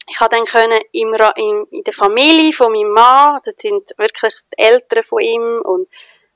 ich 0.07 0.19
habe 0.21 0.37
dann 0.37 0.45
können 0.45 0.79
im, 0.93 1.13
in, 1.35 1.67
in 1.69 1.83
der 1.83 1.93
Familie 1.93 2.53
von 2.53 2.71
meinem 2.71 2.93
Mann, 2.93 3.41
das 3.43 3.55
sind 3.57 3.91
wirklich 3.97 4.35
die 4.53 4.63
Eltern 4.63 5.03
von 5.03 5.19
ihm 5.19 5.61
und 5.65 5.89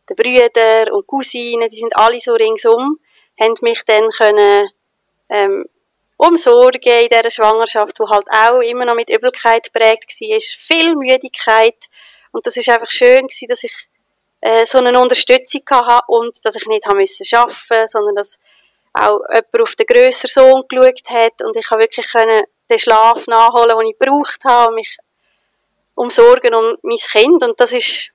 die 0.10 0.14
Brüder 0.14 0.94
und 0.94 1.08
Cousinen, 1.08 1.70
die 1.70 1.78
sind 1.78 1.96
alle 1.96 2.20
so 2.20 2.34
ringsum, 2.34 3.00
haben 3.40 3.56
mich 3.62 3.84
dann 3.86 4.10
können, 4.10 4.70
ähm, 5.30 5.66
umsorgen 6.18 6.82
in 6.82 7.10
dieser 7.10 7.32
Schwangerschaft, 7.32 7.98
die 8.00 8.04
halt 8.04 8.28
auch 8.30 8.60
immer 8.60 8.86
noch 8.86 8.96
mit 8.96 9.10
Übelkeit 9.10 9.72
prägt 9.74 10.12
war, 10.22 10.40
viel 10.40 10.96
Müdigkeit. 10.96 11.78
Und 12.32 12.46
das 12.46 12.58
ist 12.58 12.70
einfach 12.70 12.90
schön 12.90 13.28
gewesen, 13.28 13.48
dass 13.48 13.64
ich 13.64 13.74
äh, 14.42 14.66
so 14.66 14.78
eine 14.78 15.00
Unterstützung 15.00 15.62
hatte 15.70 16.06
und 16.08 16.46
dass 16.46 16.56
ich 16.56 16.66
nicht 16.68 16.86
haben 16.86 16.98
müssen 16.98 17.26
arbeiten, 17.36 17.88
sondern 17.88 18.16
dass 18.16 18.40
auch 18.94 19.20
jemand 19.30 19.62
auf 19.62 19.76
den 19.76 19.88
grösseren 19.88 20.30
Sohn 20.30 20.64
geschaut 20.70 21.10
hat 21.10 21.42
und 21.42 21.56
ich 21.56 21.70
habe 21.72 21.82
wirklich 21.82 22.12
können 22.12 22.44
den 22.70 22.80
Schlaf 22.80 23.26
nachholen, 23.28 23.78
den 23.78 23.88
ich 23.88 24.00
gebraucht 24.00 24.44
habe, 24.46 24.70
und 24.70 24.76
mich 24.76 24.98
umsorgen 25.96 26.54
um 26.54 26.78
mein 26.82 26.98
Kind. 26.98 27.44
Und 27.44 27.60
das 27.60 27.72
ist 27.72 28.13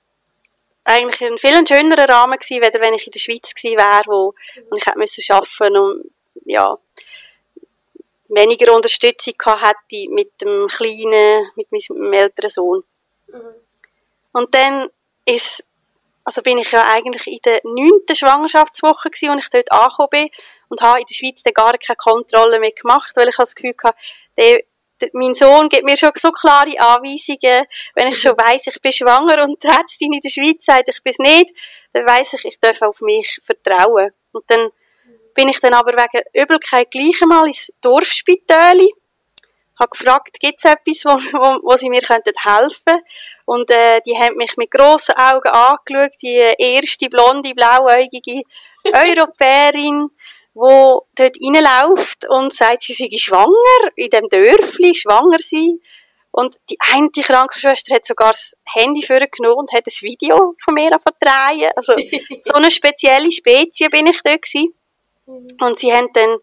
eigentlich 0.89 1.23
ein 1.23 1.39
viel 1.39 1.67
schönerer 1.67 2.09
Rahmen 2.09 2.39
gewesen, 2.39 2.65
als 2.65 2.75
wenn 2.75 2.95
ich 2.95 3.07
in 3.07 3.13
der 3.13 3.21
Schweiz 3.21 3.55
gewesen 3.55 3.79
wäre, 3.79 4.03
wo, 4.07 4.35
wo 4.71 4.77
ich 4.77 4.87
hätte 4.87 4.99
müssen 4.99 5.33
arbeiten 5.33 5.77
und 5.77 6.11
ja, 6.45 6.79
weniger 8.29 8.75
Unterstützung 8.75 9.35
hätte 9.45 10.11
mit 10.11 10.41
dem 10.41 10.69
kleinen, 10.69 11.51
mit 11.57 11.69
meinem 11.71 12.13
älteren 12.13 12.51
Sohn. 12.51 12.85
Mhm. 13.29 13.55
Und 14.33 14.55
dann 14.55 14.91
ist, 15.25 15.65
also 16.25 16.43
bin 16.43 16.59
ich 16.59 16.71
ja 16.71 16.83
eigentlich 16.91 17.27
in 17.27 17.41
der 17.45 17.61
neunten 17.65 18.15
Schwangerschaftswoche 18.15 19.11
gewesen, 19.11 19.31
als 19.31 19.45
ich 19.45 19.51
dort 19.51 19.73
angekommen 19.73 20.09
bin 20.11 20.31
und 20.69 20.81
habe 20.81 21.01
in 21.01 21.07
der 21.07 21.15
Schweiz 21.15 21.43
dann 21.43 21.55
gar 21.55 21.77
keine 21.79 21.97
Kontrolle 21.97 22.61
mehr 22.61 22.73
gemacht, 22.73 23.13
weil 23.15 23.29
ich 23.29 23.37
das 23.37 23.55
Gefühl 23.55 23.75
hatte, 23.83 23.99
der, 24.37 24.63
mein 25.13 25.35
Sohn 25.35 25.69
gibt 25.69 25.85
mir 25.85 25.97
schon 25.97 26.11
so 26.17 26.31
klare 26.31 26.79
Anweisungen, 26.79 27.67
wenn 27.95 28.09
ich 28.09 28.21
schon 28.21 28.33
weiss, 28.33 28.67
ich 28.67 28.81
bin 28.81 28.93
schwanger 28.93 29.45
und 29.45 29.63
die 29.63 29.69
Ärztin 29.69 30.13
in 30.13 30.21
der 30.21 30.31
Schweiz 30.31 30.65
sagt, 30.65 30.89
ich 30.89 31.03
bin 31.03 31.13
es 31.13 31.19
nicht, 31.19 31.55
dann 31.93 32.07
weiss 32.07 32.33
ich, 32.33 32.45
ich 32.45 32.61
darf 32.61 32.83
auf 32.83 33.01
mich 33.01 33.41
vertrauen. 33.45 34.11
Und 34.33 34.45
dann 34.49 34.71
bin 35.35 35.49
ich 35.49 35.61
dann 35.61 35.75
aber 35.75 35.93
wegen 35.93 36.25
Übelkeit 36.33 36.91
gleich 36.91 37.23
einmal 37.23 37.47
ins 37.47 37.73
Dorfspital. 37.81 38.79
Habe 39.79 39.91
gefragt, 39.91 40.41
gibt 40.41 40.59
es 40.59 40.65
etwas, 40.65 41.05
wo, 41.05 41.11
wo, 41.39 41.61
wo 41.63 41.77
sie 41.77 41.89
mir 41.89 42.01
könnten 42.01 42.35
helfen 42.43 43.01
Und 43.45 43.71
äh, 43.71 44.01
die 44.05 44.17
haben 44.17 44.37
mich 44.37 44.57
mit 44.57 44.73
grossen 44.73 45.15
Augen 45.17 45.49
angeschaut, 45.49 46.21
die 46.21 46.43
erste 46.59 47.09
blonde, 47.09 47.55
blauäugige 47.55 48.43
Europäerin, 48.85 50.11
wo 50.59 51.07
dort 51.15 51.37
reinläuft 51.41 52.29
und 52.29 52.53
sagt, 52.53 52.83
sie 52.83 52.95
sei 52.95 53.17
schwanger, 53.17 53.93
in 53.95 54.11
dem 54.11 54.29
Dörfli, 54.29 54.95
schwanger 54.95 55.39
sein. 55.39 55.81
Und 56.31 56.59
die 56.69 56.77
eine 56.81 57.09
Krankenschwester 57.11 57.95
hat 57.95 58.05
sogar 58.05 58.33
das 58.33 58.57
Handy 58.65 59.03
vorgenommen 59.03 59.59
und 59.59 59.73
hat 59.73 59.87
ein 59.87 60.03
Video 60.03 60.55
von 60.63 60.75
mir 60.75 60.91
drehen. 60.91 61.71
Also, 61.77 61.95
so 62.41 62.55
eine 62.55 62.71
spezielle 62.71 63.31
Spezie 63.31 63.89
bin 63.89 64.07
ich 64.09 64.21
dort 64.25 64.43
gewesen. 64.43 64.75
Mhm. 65.27 65.49
Und 65.61 65.79
sie 65.79 65.93
haben 65.93 66.09
dann 66.13 66.39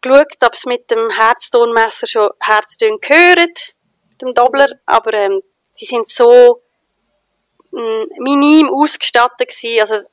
geschaut, 0.00 0.36
ob 0.44 0.54
es 0.54 0.66
mit 0.66 0.90
dem 0.90 1.10
Herztonmesser 1.10 2.06
schon 2.06 2.30
Herztöne 2.40 2.98
gehört, 2.98 3.74
dem 4.20 4.34
Doppler, 4.34 4.66
aber 4.86 5.14
ähm, 5.14 5.42
die 5.80 5.84
sind 5.84 6.08
so 6.08 6.62
mm, 7.70 8.04
minim 8.18 8.68
ausgestattet 8.70 9.50
gewesen, 9.50 9.80
also 9.80 10.06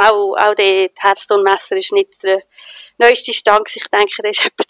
auch, 0.00 0.34
auch 0.36 0.54
der 0.54 0.90
Herztonmesser 0.96 1.76
ist 1.76 1.92
nicht 1.92 2.22
der 2.22 2.42
neueste 2.98 3.32
Stand, 3.32 3.68
ich 3.74 3.84
denke, 3.92 4.22
der 4.22 4.30
ist 4.30 4.44
etwa 4.44 4.64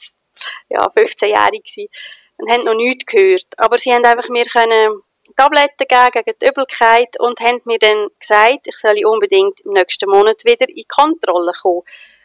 ja, 0.68 0.86
15-jährig 0.86 1.64
gewesen 1.64 1.88
und 2.36 2.50
haben 2.50 2.64
noch 2.64 2.74
nichts 2.74 3.06
gehört, 3.06 3.46
aber 3.56 3.78
sie 3.78 3.92
haben 3.92 4.04
einfach 4.04 4.28
mir 4.28 4.44
können 4.44 5.02
Tabletten 5.36 5.86
geben 5.86 6.24
gegen 6.24 6.38
die 6.40 6.48
Übelkeit 6.48 7.20
und 7.20 7.38
haben 7.40 7.60
mir 7.64 7.78
dann 7.78 8.08
gesagt, 8.18 8.66
ich 8.66 8.76
soll 8.76 9.04
unbedingt 9.04 9.60
im 9.60 9.72
nächsten 9.72 10.10
Monat 10.10 10.44
wieder 10.44 10.68
in 10.68 10.88
Kontrolle 10.88 11.52
kommen, 11.60 11.82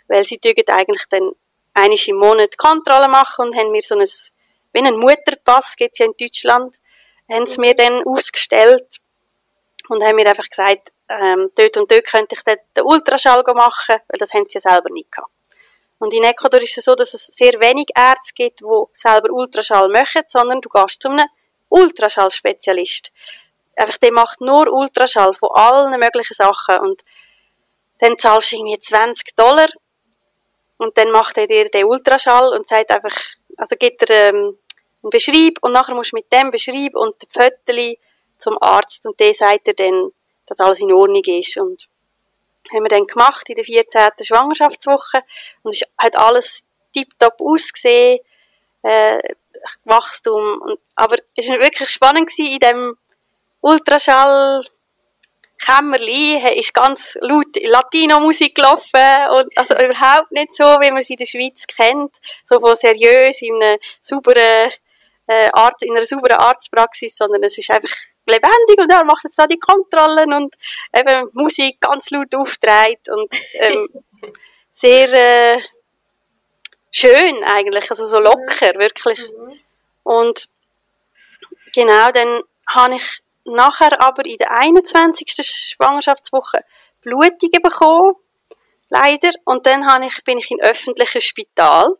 weil 0.08 0.24
sie 0.24 0.40
eigentlich 0.68 1.06
dann 1.10 1.32
einmal 1.74 1.98
im 2.08 2.16
Monat 2.16 2.58
Kontrolle 2.58 3.08
machen 3.10 3.48
und 3.48 3.56
haben 3.56 3.72
mir 3.72 3.82
so 3.82 3.96
ein, 3.96 4.08
wie 4.74 4.80
einen 4.80 4.98
Mutterpass, 4.98 5.76
gibt's 5.76 6.00
ja 6.00 6.06
in 6.06 6.14
Deutschland, 6.20 6.76
haben 7.32 7.46
sie 7.46 7.60
mir 7.60 7.76
dann 7.76 8.04
ausgestellt 8.04 8.98
und 9.90 10.04
haben 10.04 10.16
mir 10.16 10.28
einfach 10.28 10.50
gesagt, 10.50 10.93
ähm, 11.10 11.52
dort 11.56 11.78
und 11.78 11.92
dort 11.92 12.06
könnte 12.06 12.36
ich 12.36 12.42
den, 12.44 12.58
Ultraschall 12.84 13.44
machen, 13.54 13.96
weil 14.08 14.18
das 14.20 14.34
haben 14.34 14.46
sie 14.48 14.60
ja 14.60 14.62
selber 14.62 14.90
nicht 14.90 15.12
gehabt. 15.12 15.32
Und 16.00 16.14
in 16.14 16.24
Ecuador 16.24 16.62
ist 16.62 16.78
es 16.78 16.86
so, 16.86 16.96
dass 16.96 17.14
es 17.14 17.28
sehr 17.28 17.54
wenig 17.62 17.88
Ärzte 17.96 18.34
gibt, 18.36 18.60
die 18.62 18.84
selber 18.92 19.32
Ultraschall 19.32 19.90
machen, 19.90 20.24
sondern 20.28 20.60
du 20.62 20.70
gehst 20.70 21.02
zu 21.02 21.10
einem 21.10 21.28
Ultraschallspezialist. 21.70 23.12
Einfach, 23.76 23.98
der 23.98 24.12
macht 24.12 24.42
nur 24.42 24.72
Ultraschall 24.72 25.34
von 25.34 25.50
allen 25.54 26.00
möglichen 26.00 26.34
Sachen 26.34 26.80
und 26.80 27.04
dann 28.00 28.18
zahlst 28.18 28.52
du 28.52 28.58
irgendwie 28.58 28.80
20 28.80 29.36
Dollar 29.36 29.68
und 30.78 30.98
dann 30.98 31.12
macht 31.12 31.38
er 31.38 31.48
dir 31.48 31.70
den 31.70 31.86
Ultraschall 31.86 32.50
und 32.50 32.68
sagt 32.68 32.92
einfach, 32.92 33.16
also 33.58 33.76
gibt 33.78 34.10
er 34.10 34.30
ähm, 34.30 34.58
einen 35.04 35.10
Beschreib 35.10 35.60
und 35.62 35.72
nachher 35.72 35.96
musst 35.96 36.12
du 36.12 36.18
mit 36.18 36.32
dem 36.32 36.52
Beschreib 36.52 36.96
und 36.96 37.22
dem 37.22 37.30
Fötterli 37.30 38.00
zum 38.40 38.62
Arzt 38.62 39.06
und 39.06 39.20
der 39.20 39.34
sagt 39.34 39.68
dir 39.68 39.74
dann, 39.74 40.12
dass 40.54 40.66
alles 40.66 40.80
in 40.80 40.92
Ordnung 40.92 41.24
ist. 41.26 41.58
Und 41.58 41.88
haben 42.72 42.84
wir 42.84 42.90
dann 42.90 43.08
gemacht 43.08 43.50
in 43.50 43.56
der 43.56 43.66
14. 43.66 44.12
Schwangerschaftswoche. 44.22 45.22
Und 45.64 45.74
es 45.74 45.84
hat 45.98 46.16
alles 46.16 46.64
tiptop 46.94 47.40
ausgesehen, 47.40 48.20
äh, 48.84 49.20
Wachstum. 49.86 50.62
Und, 50.62 50.80
aber 50.96 51.18
es 51.36 51.50
war 51.50 51.60
wirklich 51.60 51.90
spannend 51.90 52.30
gewesen, 52.30 52.54
in 52.54 52.60
dem 52.60 52.98
Ultraschall 53.62 54.66
Kämmerli 55.64 56.42
ist 56.60 56.74
ganz 56.74 57.18
laut 57.22 57.56
Latino-Musik 57.62 58.56
gelaufen. 58.56 59.30
Und 59.32 59.58
also 59.58 59.76
überhaupt 59.76 60.32
nicht 60.32 60.54
so, 60.56 60.64
wie 60.64 60.92
man 60.92 61.02
sie 61.02 61.14
in 61.14 61.20
der 61.20 61.26
Schweiz 61.26 61.66
kennt, 61.68 62.14
so 62.50 62.60
von 62.60 62.76
seriös 62.76 63.42
in 63.42 63.56
einer 63.56 63.78
sauberen 64.02 64.72
äh, 65.28 65.50
Art, 65.54 65.82
in 65.82 65.96
einer 65.96 66.06
sauberen 66.06 66.38
Arztpraxis, 66.38 67.16
sondern 67.16 67.44
es 67.44 67.58
ist 67.58 67.70
einfach 67.70 67.96
lebendig 68.26 68.78
und 68.78 68.92
er 68.92 69.04
macht 69.04 69.24
jetzt 69.24 69.38
da 69.38 69.48
die 69.48 69.60
Kontrollen 69.60 70.34
und 70.34 70.56
eben 70.96 71.30
Musik 71.34 71.80
ganz 71.82 72.10
laut 72.10 72.34
auftritt 72.36 73.10
und 73.10 73.30
ähm, 73.56 73.88
sehr 74.72 75.12
äh, 75.14 75.62
schön 76.92 77.44
eigentlich, 77.44 77.90
also 77.90 78.08
so 78.08 78.20
locker, 78.20 78.74
wirklich. 78.78 79.20
Mhm. 79.20 79.60
Und 80.04 80.48
genau, 81.74 82.12
dann 82.12 82.42
habe 82.68 82.96
ich 82.96 83.22
nachher 83.46 84.02
aber 84.02 84.26
in 84.26 84.38
der 84.38 84.52
21. 84.52 85.34
Schwangerschaftswoche 85.76 86.64
Blutungen 87.02 87.62
bekommen, 87.62 88.16
leider. 88.90 89.32
Und 89.46 89.66
dann 89.66 89.86
habe 89.88 90.06
ich, 90.06 90.24
bin 90.24 90.38
ich 90.38 90.52
in 90.52 90.62
öffentliches 90.62 91.26
Spital, 91.26 91.98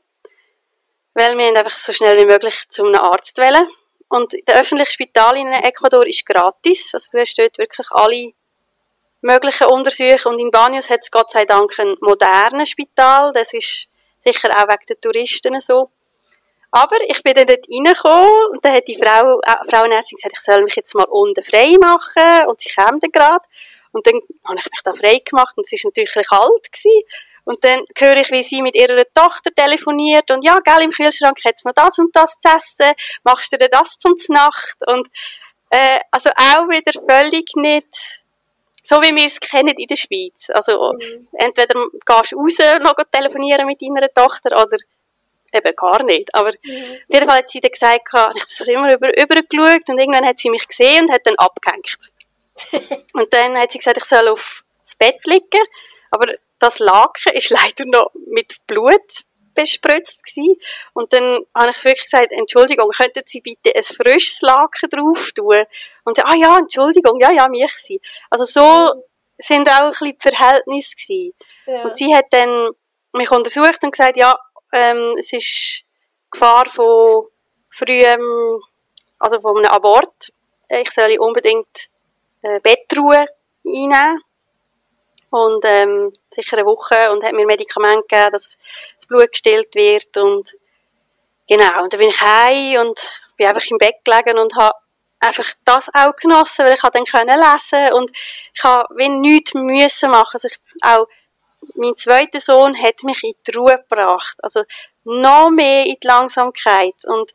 weil 1.14 1.38
wir 1.38 1.48
einfach 1.48 1.78
so 1.78 1.92
schnell 1.92 2.18
wie 2.20 2.26
möglich 2.26 2.70
zu 2.70 2.86
einem 2.86 3.02
Arzt 3.02 3.38
wollen. 3.38 3.68
Und 4.14 4.32
das 4.46 4.62
öffentliche 4.62 4.92
Spital 4.92 5.36
in 5.38 5.48
Ecuador 5.48 6.06
ist 6.06 6.24
gratis, 6.24 6.94
also 6.94 7.08
du 7.14 7.20
hast 7.20 7.36
dort 7.36 7.58
wirklich 7.58 7.88
alle 7.90 8.34
möglichen 9.22 9.66
Untersuchungen. 9.66 10.36
Und 10.36 10.40
in 10.40 10.52
Banyos 10.52 10.88
hat 10.88 11.00
es 11.02 11.10
Gott 11.10 11.32
sei 11.32 11.46
Dank 11.46 11.72
ein 11.80 11.96
modernes 12.00 12.70
Spital, 12.70 13.34
das 13.34 13.56
ist 13.56 13.88
sicher 14.20 14.50
auch 14.56 14.68
wegen 14.68 14.86
den 14.88 15.02
Touristen 15.02 15.60
so. 15.60 15.90
Aber 16.70 16.96
ich 17.08 17.24
bin 17.24 17.34
dann 17.34 17.48
dort 17.48 17.66
reingekommen 17.68 18.52
und 18.52 18.64
dann 18.64 18.74
hat 18.76 18.88
die 18.88 19.02
Frau, 19.04 19.40
äh, 19.42 19.72
Frauenärztin 19.72 20.18
gesagt, 20.18 20.36
ich 20.38 20.44
soll 20.44 20.64
mich 20.64 20.76
jetzt 20.76 20.94
mal 20.94 21.06
unten 21.10 21.44
frei 21.44 21.76
machen 21.82 22.48
und 22.50 22.62
sie 22.62 22.70
kam 22.70 23.00
dann 23.00 23.12
gerade. 23.12 23.44
Und 23.94 24.06
dann 24.06 24.22
habe 24.46 24.60
ich 24.60 24.70
mich 24.70 24.82
da 24.84 24.94
frei 24.94 25.24
gemacht 25.26 25.58
und 25.58 25.66
es 25.66 25.84
war 25.84 25.90
natürlich 25.90 26.14
kalt 26.14 26.72
gewesen. 26.72 27.02
Und 27.46 27.64
dann 27.64 27.82
höre 27.98 28.18
ich, 28.18 28.32
wie 28.32 28.44
sie 28.44 28.62
mit 28.62 28.76
ihrer 28.76 29.04
Tochter 29.14 29.52
telefoniert 29.54 30.32
und 30.32 30.46
ja, 30.46 30.60
gell, 30.60 30.84
im 30.84 30.92
Kühlschrank 30.92 31.38
hat 31.46 31.56
es 31.56 31.66
noch 31.66 31.74
das 31.74 31.98
und 32.00 32.16
das 32.16 32.40
zu 32.40 32.50
essen, 32.56 32.94
machst 33.24 33.52
du 33.52 33.58
dir 33.58 33.70
das 33.70 33.98
zum 33.98 34.16
Nacht? 34.30 34.78
Und, 34.88 35.08
äh, 35.70 36.00
also 36.12 36.30
auch 36.30 36.70
wieder 36.70 36.94
völlig 37.08 37.50
nicht, 37.56 38.24
so 38.82 39.02
wie 39.02 39.16
wir 39.16 39.26
es 39.26 39.40
kennen 39.40 39.76
in 39.78 39.88
der 39.88 39.96
Schweiz. 39.96 40.50
Also, 40.50 40.94
mhm. 40.94 41.28
entweder 41.34 41.86
gehst 42.06 42.32
du 42.32 42.38
raus 42.38 42.80
noch 42.82 42.96
telefonieren 43.12 43.66
mit 43.68 43.82
deiner 43.82 44.14
Tochter 44.14 44.62
oder 44.62 44.78
eben 45.54 45.76
gar 45.76 46.04
nicht. 46.04 46.34
Aber 46.34 46.52
mhm. 46.64 46.94
auf 46.94 47.14
jeden 47.14 47.30
Fall 47.30 47.38
hat 47.40 47.50
sie 47.50 47.62
dann 47.62 47.72
gesagt, 47.72 48.02
ich 48.08 48.20
habe 48.20 48.40
das 48.40 48.68
immer 48.68 48.94
über, 48.94 49.18
übergeschaut 49.18 49.90
und 49.90 50.00
irgendwann 50.00 50.26
hat 50.26 50.40
sie 50.40 50.50
mich 50.50 50.68
gesehen 50.68 51.06
und 51.06 51.12
hat 51.12 51.26
dann 51.26 51.36
abgehängt. 51.36 52.12
und 53.14 53.34
dann 53.34 53.58
hat 53.58 53.72
sie 53.72 53.80
gesagt, 53.80 53.98
ich 53.98 54.06
soll 54.06 54.28
auf 54.28 54.64
das 54.84 54.96
Bett 54.96 55.26
liegen, 55.26 55.64
aber 56.12 56.34
das 56.64 56.80
Laken 56.80 57.34
ist 57.34 57.50
leider 57.50 57.86
noch 57.86 58.12
mit 58.28 58.66
Blut 58.68 59.26
bespritzt 59.54 60.24
gewesen. 60.24 60.56
Und 60.94 61.14
dann 61.14 61.40
habe 61.56 61.72
ich 61.72 61.84
wirklich 61.84 62.06
gesagt, 62.06 62.32
Entschuldigung, 62.32 62.90
könnten 62.90 63.22
Sie 63.26 63.42
bitte 63.42 63.76
ein 63.76 63.84
frisches 63.84 64.42
Laken 64.42 64.90
drauf 64.90 65.32
tun? 65.34 65.66
Und 66.06 66.16
sie, 66.16 66.24
ah 66.26 66.36
ja, 66.36 66.58
Entschuldigung, 66.58 67.20
ja, 67.22 67.32
ja, 67.32 67.48
mich 67.50 67.74
sie. 67.74 68.02
Also 68.30 68.46
so 68.46 69.06
sind 69.38 69.70
auch 69.70 69.82
ein 69.82 69.92
bisschen 69.92 70.18
die 70.18 70.30
Verhältnisse 70.30 70.96
gewesen. 70.96 71.34
Ja. 71.66 71.84
Und 71.84 71.96
sie 71.96 72.16
hat 72.16 72.26
dann 72.32 72.72
mich 73.14 73.30
untersucht 73.30 73.84
und 73.84 73.92
gesagt, 73.92 74.18
ja, 74.18 74.38
ähm, 74.72 75.16
es 75.20 75.34
ist 75.34 75.84
Gefahr 76.32 76.66
von 76.70 77.28
frühem, 77.70 78.62
also 79.20 79.40
von 79.40 79.58
einem 79.58 79.72
Abort. 79.72 80.34
Ich 80.70 80.90
soll 80.92 81.16
unbedingt 81.20 81.90
äh, 82.42 82.60
Bettruhe 82.62 83.28
einnehmen. 83.66 84.22
Und 85.34 85.66
ähm, 85.66 86.14
sicher 86.30 86.58
eine 86.58 86.68
Woche 86.68 87.12
und 87.12 87.24
hat 87.24 87.34
mir 87.34 87.48
Medikamente 87.48 88.04
gegeben, 88.08 88.34
dass 88.34 88.56
das 88.98 89.08
Blut 89.08 89.32
gestillt 89.32 89.74
wird 89.74 90.16
und 90.16 90.56
genau. 91.48 91.82
Und 91.82 91.92
dann 91.92 92.00
bin 92.00 92.10
ich 92.10 92.22
heim 92.22 92.82
und 92.82 93.00
bin 93.36 93.48
einfach 93.48 93.66
im 93.72 93.80
Bett 93.80 93.96
gelegen 94.06 94.38
und 94.38 94.56
habe 94.56 94.76
einfach 95.20 95.52
das 95.66 95.90
auch 95.96 96.16
genossen, 96.18 96.68
weil 96.68 96.76
ich 96.76 96.82
dann 96.82 97.06
können 97.06 97.42
lesen 97.42 97.94
und 97.94 98.12
ich 98.54 98.64
habe 98.64 98.94
wie 98.96 99.10
nichts 99.10 99.56
müssen 99.56 100.12
machen. 100.12 100.34
Also 100.34 100.50
ich, 100.50 100.60
auch 100.84 101.08
mein 101.74 101.98
zweiter 101.98 102.40
Sohn 102.40 102.80
hat 102.80 103.02
mich 103.02 103.24
in 103.24 103.34
die 103.48 103.58
Ruhe 103.58 103.84
gebracht. 103.90 104.36
Also 104.44 104.64
noch 105.04 105.50
mehr 105.50 105.88
in 105.88 105.98
die 106.00 106.08
Langsamkeit. 106.08 106.94
Und 107.06 107.34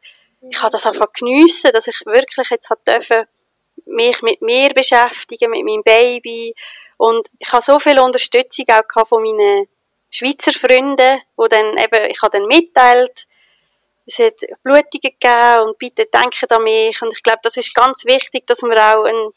ich 0.49 0.63
habe 0.63 0.71
das 0.71 0.87
einfach 0.87 1.13
geniessen, 1.15 1.73
dass 1.73 1.89
ich 1.89 2.01
wirklich 2.07 2.49
jetzt 2.51 2.71
hat 2.71 2.87
dürfen 2.87 3.27
mich 3.87 4.23
mit 4.23 4.41
mir 4.41 4.69
beschäftigen, 4.69 5.51
mit 5.51 5.65
meinem 5.65 5.83
Baby. 5.83 6.55
Und 6.99 7.29
ich 7.39 7.51
habe 7.53 7.63
so 7.63 7.79
viel 7.79 7.99
Unterstützung 7.99 8.67
auch 8.69 9.09
von 9.09 9.23
meinen 9.23 9.69
Schweizer 10.11 10.53
Freunden, 10.53 11.23
wo 11.37 11.47
dann 11.47 11.77
eben, 11.79 12.11
ich 12.11 12.21
habe 12.21 12.39
dann 12.39 12.47
mitteilt, 12.47 13.27
es 14.05 14.19
hat 14.19 14.35
Blutungen 14.63 14.91
gegeben 14.91 15.61
und 15.63 15.79
bitte 15.79 16.07
denken 16.07 16.51
an 16.51 16.63
mich. 16.63 17.01
Und 17.03 17.13
ich 17.13 17.23
glaube, 17.23 17.41
das 17.43 17.57
ist 17.57 17.75
ganz 17.75 18.05
wichtig, 18.05 18.47
dass 18.47 18.63
man 18.63 18.79
auch 18.79 19.05
einen 19.05 19.33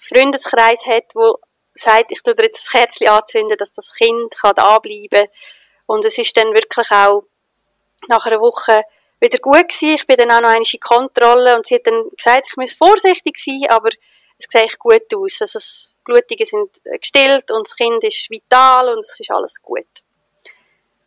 Freundeskreis 0.00 0.86
hat, 0.86 1.14
wo 1.14 1.38
sagt, 1.74 2.12
ich 2.12 2.22
tue 2.22 2.34
dir 2.34 2.44
jetzt 2.44 2.64
das 2.64 2.70
Kerzchen 2.70 3.08
anzünden, 3.08 3.58
dass 3.58 3.72
das 3.72 3.92
Kind 3.92 4.34
kann 4.40 4.54
da 4.54 4.78
bleiben 4.78 5.28
Und 5.86 6.04
es 6.04 6.18
ist 6.18 6.36
dann 6.36 6.54
wirklich 6.54 6.90
auch 6.90 7.24
nach 8.08 8.26
einer 8.26 8.40
Woche 8.40 8.84
wieder 9.20 9.38
gut 9.38 9.68
gewesen. 9.68 9.96
Ich 9.96 10.06
bin 10.06 10.16
dann 10.16 10.30
auch 10.30 10.40
noch 10.40 10.50
einmal 10.50 10.62
in 10.72 10.80
Kontrolle 10.80 11.56
und 11.56 11.66
sie 11.66 11.76
hat 11.76 11.86
dann 11.86 12.10
gesagt, 12.16 12.46
ich 12.48 12.56
muss 12.56 12.74
vorsichtig 12.74 13.36
sein, 13.38 13.66
aber 13.68 13.90
es 14.38 14.46
sieht 14.48 14.78
gut 14.78 15.12
aus. 15.14 15.40
Also 15.40 15.58
das 15.58 15.93
Blutungen 16.04 16.46
sind 16.46 16.80
gestillt 17.00 17.50
und 17.50 17.66
das 17.66 17.76
Kind 17.76 18.02
ist 18.04 18.30
vital 18.30 18.88
und 18.88 19.00
es 19.00 19.18
ist 19.18 19.30
alles 19.30 19.60
gut. 19.62 19.86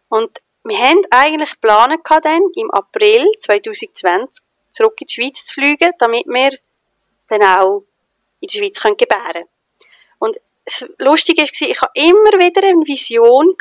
Und 0.09 0.41
wir 0.63 0.77
haben 0.77 1.01
eigentlich 1.11 1.51
geplant 1.51 2.01
dann, 2.23 2.41
im 2.55 2.71
April 2.71 3.25
2020 3.39 4.43
zurück 4.71 4.95
in 4.99 5.07
die 5.07 5.13
Schweiz 5.13 5.45
zu 5.45 5.53
fliegen, 5.53 5.91
damit 5.99 6.25
wir 6.27 6.51
dann 7.29 7.43
auch 7.43 7.83
in 8.39 8.47
der 8.47 8.57
Schweiz 8.57 8.79
können 8.79 8.97
gebären 8.97 9.31
können. 9.33 9.49
Und 10.19 10.37
das 10.65 10.85
Lustige 10.97 11.41
war, 11.41 11.69
ich 11.69 11.81
hatte 11.81 11.91
immer 11.93 12.43
wieder 12.43 12.63
eine 12.63 12.85
Vision, 12.85 13.55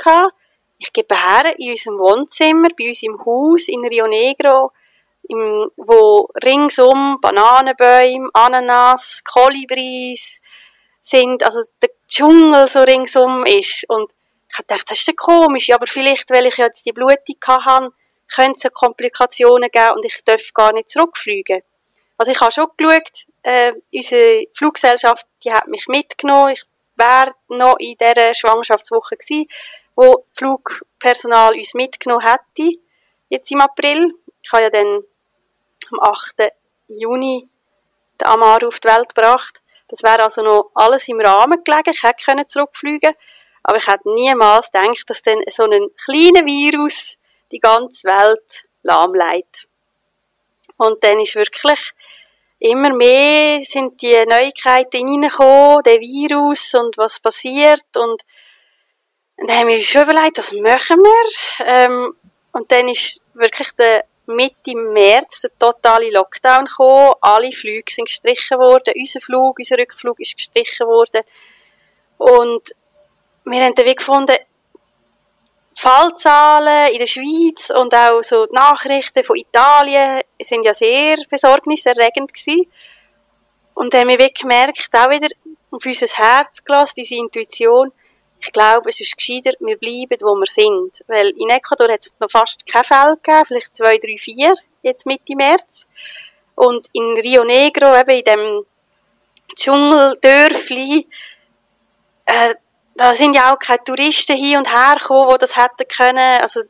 ich 0.78 0.92
gebäre 0.92 1.54
in 1.58 1.70
unserem 1.70 1.98
Wohnzimmer, 1.98 2.68
bei 2.78 2.88
uns 2.88 3.02
im 3.02 3.24
Haus 3.24 3.68
in 3.68 3.86
Rio 3.86 4.06
Negro, 4.06 4.72
im, 5.28 5.70
wo 5.76 6.28
ringsum 6.44 7.18
Bananenbäume, 7.20 8.28
Ananas, 8.32 9.22
Kolibris 9.24 10.40
sind, 11.06 11.44
also 11.44 11.62
der 11.80 11.90
Dschungel 12.08 12.68
so 12.68 12.80
ringsum 12.80 13.44
ist. 13.46 13.88
Und 13.88 14.10
ich 14.50 14.58
habe 14.58 14.66
gedacht, 14.66 14.90
das 14.90 14.98
ist 14.98 15.06
ja 15.06 15.14
komisch, 15.14 15.70
aber 15.70 15.86
vielleicht, 15.86 16.30
weil 16.30 16.46
ich 16.46 16.56
jetzt 16.56 16.84
die 16.84 16.92
Blutung 16.92 17.36
hatte, 17.46 17.92
könnte 18.34 18.68
es 18.68 18.74
Komplikationen 18.74 19.70
geben 19.70 19.94
und 19.94 20.04
ich 20.04 20.24
darf 20.24 20.52
gar 20.52 20.72
nicht 20.72 20.90
zurückfliegen. 20.90 21.62
Also 22.18 22.32
ich 22.32 22.40
habe 22.40 22.50
schon 22.50 22.66
geschaut, 22.76 23.26
äh, 23.42 23.72
unsere 23.92 24.46
Fluggesellschaft, 24.54 25.26
die 25.44 25.52
hat 25.52 25.68
mich 25.68 25.86
mitgenommen. 25.86 26.54
Ich 26.54 26.64
wäre 26.96 27.34
noch 27.48 27.76
in 27.78 27.96
dieser 27.98 28.34
Schwangerschaftswoche 28.34 29.16
gewesen, 29.16 29.48
wo 29.94 30.24
Flugpersonal 30.34 31.54
uns 31.54 31.74
mitgenommen 31.74 32.26
hätte, 32.26 32.78
jetzt 33.28 33.50
im 33.52 33.60
April. 33.60 34.12
Ich 34.42 34.52
habe 34.52 34.64
ja 34.64 34.70
dann 34.70 35.04
am 35.92 36.00
8. 36.00 36.52
Juni 36.88 37.48
den 38.20 38.26
Amar 38.26 38.66
auf 38.66 38.80
die 38.80 38.88
Welt 38.88 39.14
gebracht. 39.14 39.60
Das 39.88 40.02
wäre 40.02 40.24
also 40.24 40.42
noch 40.42 40.70
alles 40.74 41.08
im 41.08 41.20
Rahmen 41.20 41.62
gelegen. 41.64 41.92
Ich 41.92 42.02
hätte 42.02 42.46
zurückfliegen 42.46 43.00
können 43.00 43.16
aber 43.68 43.78
ich 43.78 43.86
hätte 43.88 44.08
niemals 44.14 44.70
gedacht, 44.70 45.02
dass 45.08 45.22
dann 45.22 45.42
so 45.50 45.64
ein 45.64 45.88
kleiner 46.04 46.46
Virus 46.46 47.16
die 47.50 47.58
ganze 47.58 48.06
Welt 48.06 48.68
lahmlegt. 48.84 49.66
Und 50.76 51.02
dann 51.02 51.18
ist 51.18 51.34
wirklich 51.34 51.92
immer 52.60 52.94
mehr 52.94 53.64
sind 53.64 54.00
die 54.02 54.24
Neuigkeiten 54.24 55.08
reingekommen, 55.08 55.82
der 55.82 55.98
Virus 55.98 56.74
und 56.74 56.96
was 56.96 57.18
passiert 57.18 57.84
und, 57.96 58.22
und 59.36 59.50
dann 59.50 59.58
haben 59.58 59.68
wir 59.68 59.76
uns 59.76 59.86
schon 59.86 60.02
überlegt, 60.02 60.38
was 60.38 60.52
machen 60.52 61.00
wir? 61.00 61.66
Ähm, 61.66 62.16
und 62.52 62.70
dann 62.70 62.88
ist 62.88 63.20
wirklich 63.34 63.72
der 63.72 64.04
Mitte 64.26 64.74
März 64.74 65.42
der 65.42 65.50
totale 65.58 66.10
Lockdown 66.10 66.66
gekommen. 66.66 67.14
Alle 67.20 67.52
Flüge 67.52 67.92
sind 67.92 68.06
gestrichen 68.06 68.58
worden. 68.58 68.94
Unser 68.96 69.20
Flug, 69.20 69.58
unser 69.58 69.78
Rückflug 69.78 70.20
ist 70.20 70.36
gestrichen 70.36 70.86
worden. 70.86 71.22
Und 72.18 72.74
wir 73.44 73.64
haben 73.64 73.74
dann 73.74 73.94
gefunden, 73.94 74.36
Fallzahlen 75.78 76.92
in 76.92 76.98
der 76.98 77.06
Schweiz 77.06 77.70
und 77.70 77.94
auch 77.94 78.22
so 78.22 78.46
die 78.46 78.54
Nachrichten 78.54 79.22
von 79.22 79.36
Italien 79.36 80.22
sind 80.40 80.64
ja 80.64 80.72
sehr 80.72 81.16
besorgniserregend 81.28 82.32
gewesen. 82.32 82.72
Und 83.74 83.92
dann 83.92 84.08
haben 84.08 84.18
wir 84.18 84.30
gemerkt, 84.30 84.88
auch 84.92 85.10
wieder 85.10 85.28
auf 85.70 85.84
unser 85.84 86.06
Herz 86.06 86.64
gelassen, 86.64 86.94
diese 86.96 87.16
Intuition, 87.16 87.92
ich 88.46 88.52
glaube, 88.52 88.88
es 88.88 89.00
ist 89.00 89.16
gescheiter, 89.16 89.52
wir 89.58 89.76
bleiben, 89.76 90.18
wo 90.20 90.34
wir 90.36 90.46
sind. 90.46 91.02
Weil 91.08 91.30
in 91.30 91.50
Ecuador 91.50 91.90
hat 91.90 92.00
es 92.00 92.14
noch 92.20 92.30
fast 92.30 92.66
keine 92.66 92.84
Fälle 92.84 93.16
gegeben, 93.16 93.44
vielleicht 93.46 93.76
zwei, 93.76 93.98
drei, 93.98 94.16
vier, 94.18 94.54
jetzt 94.82 95.04
Mitte 95.04 95.34
März. 95.34 95.86
Und 96.54 96.88
in 96.92 97.14
Rio 97.18 97.44
Negro, 97.44 97.94
eben 97.94 98.10
in 98.10 98.24
dem 98.24 98.66
Dschungeldörfli, 99.56 101.08
äh, 102.26 102.54
da 102.94 103.12
sind 103.12 103.34
ja 103.34 103.52
auch 103.52 103.58
keine 103.58 103.84
Touristen 103.84 104.36
hin 104.36 104.58
und 104.58 104.72
her 104.72 104.96
gekommen, 104.98 105.30
die 105.32 105.38
das 105.38 105.56
hätten 105.56 105.88
können. 105.88 106.40
Also, 106.40 106.62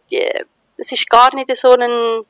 es 0.76 0.92
ist 0.92 1.08
gar 1.08 1.34
nicht 1.34 1.54
so 1.56 1.70
ein 1.70 2.24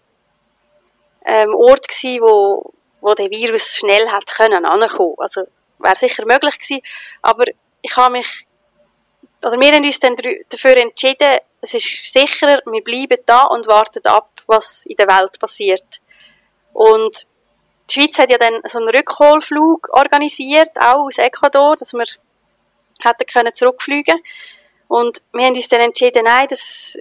ähm, 1.24 1.54
Ort 1.54 1.88
gewesen, 1.88 2.20
wo, 2.20 2.72
wo 3.00 3.14
der 3.14 3.30
Virus 3.30 3.76
schnell 3.76 4.10
hat 4.10 4.26
können 4.26 4.66
ankommen. 4.66 5.14
Also, 5.18 5.42
wäre 5.78 5.96
sicher 5.96 6.24
möglich 6.26 6.58
gewesen. 6.58 6.82
Aber 7.22 7.44
ich 7.80 7.96
habe 7.96 8.12
mich 8.12 8.46
oder 9.42 9.60
wir 9.60 9.72
haben 9.72 9.84
uns 9.84 10.00
dann 10.00 10.16
dafür 10.48 10.76
entschieden, 10.76 11.38
es 11.60 11.74
ist 11.74 12.12
sicherer, 12.12 12.60
wir 12.66 12.82
bleiben 12.82 13.18
da 13.26 13.42
und 13.44 13.66
warten 13.66 14.04
ab, 14.06 14.30
was 14.46 14.84
in 14.86 14.96
der 14.96 15.08
Welt 15.08 15.38
passiert. 15.38 16.00
Und 16.72 17.26
die 17.90 17.94
Schweiz 17.94 18.18
hat 18.18 18.30
ja 18.30 18.38
dann 18.38 18.60
so 18.68 18.78
einen 18.78 18.88
Rückholflug 18.88 19.88
organisiert, 19.92 20.70
auch 20.76 21.06
aus 21.06 21.18
Ecuador, 21.18 21.76
dass 21.76 21.92
wir 21.92 22.06
hätten 23.02 23.26
können 23.26 23.54
zurückfliegen 23.54 24.20
Und 24.88 25.22
wir 25.32 25.46
haben 25.46 25.54
uns 25.54 25.68
dann 25.68 25.80
entschieden, 25.80 26.24
nein, 26.24 26.46
das 26.48 26.96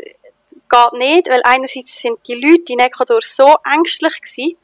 geht 0.69 0.93
nicht, 0.93 1.27
weil 1.27 1.41
einerseits 1.43 2.01
sind 2.01 2.19
die 2.27 2.35
Leute 2.35 2.73
in 2.73 2.79
Ecuador 2.79 3.19
so 3.21 3.55
ängstlich 3.63 4.21
gewesen, 4.21 4.57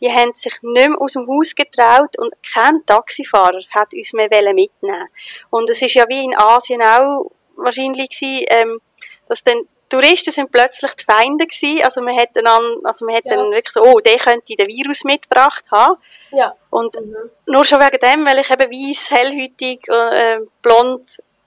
die 0.00 0.10
haben 0.10 0.32
sich 0.34 0.54
nicht 0.62 0.88
mehr 0.88 1.00
aus 1.00 1.12
dem 1.12 1.26
Haus 1.28 1.54
getraut 1.54 2.18
und 2.18 2.32
kein 2.54 2.84
Taxifahrer 2.86 3.60
hat 3.70 3.92
uns 3.92 4.12
mehr 4.12 4.28
mitnehmen 4.30 5.08
Und 5.50 5.68
es 5.70 5.82
ist 5.82 5.94
ja 5.94 6.04
wie 6.08 6.24
in 6.24 6.36
Asien 6.36 6.82
auch 6.82 7.30
wahrscheinlich 7.56 8.10
gewesen, 8.10 8.46
ähm, 8.48 8.80
dass 9.28 9.44
dann 9.44 9.68
Touristen 9.90 10.32
sind 10.32 10.52
plötzlich 10.52 10.92
die 10.94 11.04
Feinde 11.04 11.46
gewesen. 11.46 11.84
Also 11.84 12.00
man 12.00 12.16
hätte 12.16 12.42
dann, 12.42 12.76
also 12.84 13.04
man 13.04 13.14
hätte 13.14 13.30
ja. 13.30 13.36
dann 13.36 13.50
wirklich 13.50 13.72
so, 13.72 13.82
oh, 13.82 13.98
der 13.98 14.18
könnte 14.18 14.54
den 14.54 14.68
Virus 14.68 15.02
mitgebracht 15.04 15.64
haben. 15.70 16.00
Ja. 16.30 16.54
Und 16.70 16.94
mhm. 16.94 17.16
nur 17.46 17.64
schon 17.64 17.80
wegen 17.80 17.98
dem, 17.98 18.24
weil 18.24 18.38
ich 18.38 18.50
eben 18.50 18.70
weiss, 18.70 19.10
hellhütig, 19.10 19.80
äh, 19.88 20.38
blond, 20.62 21.04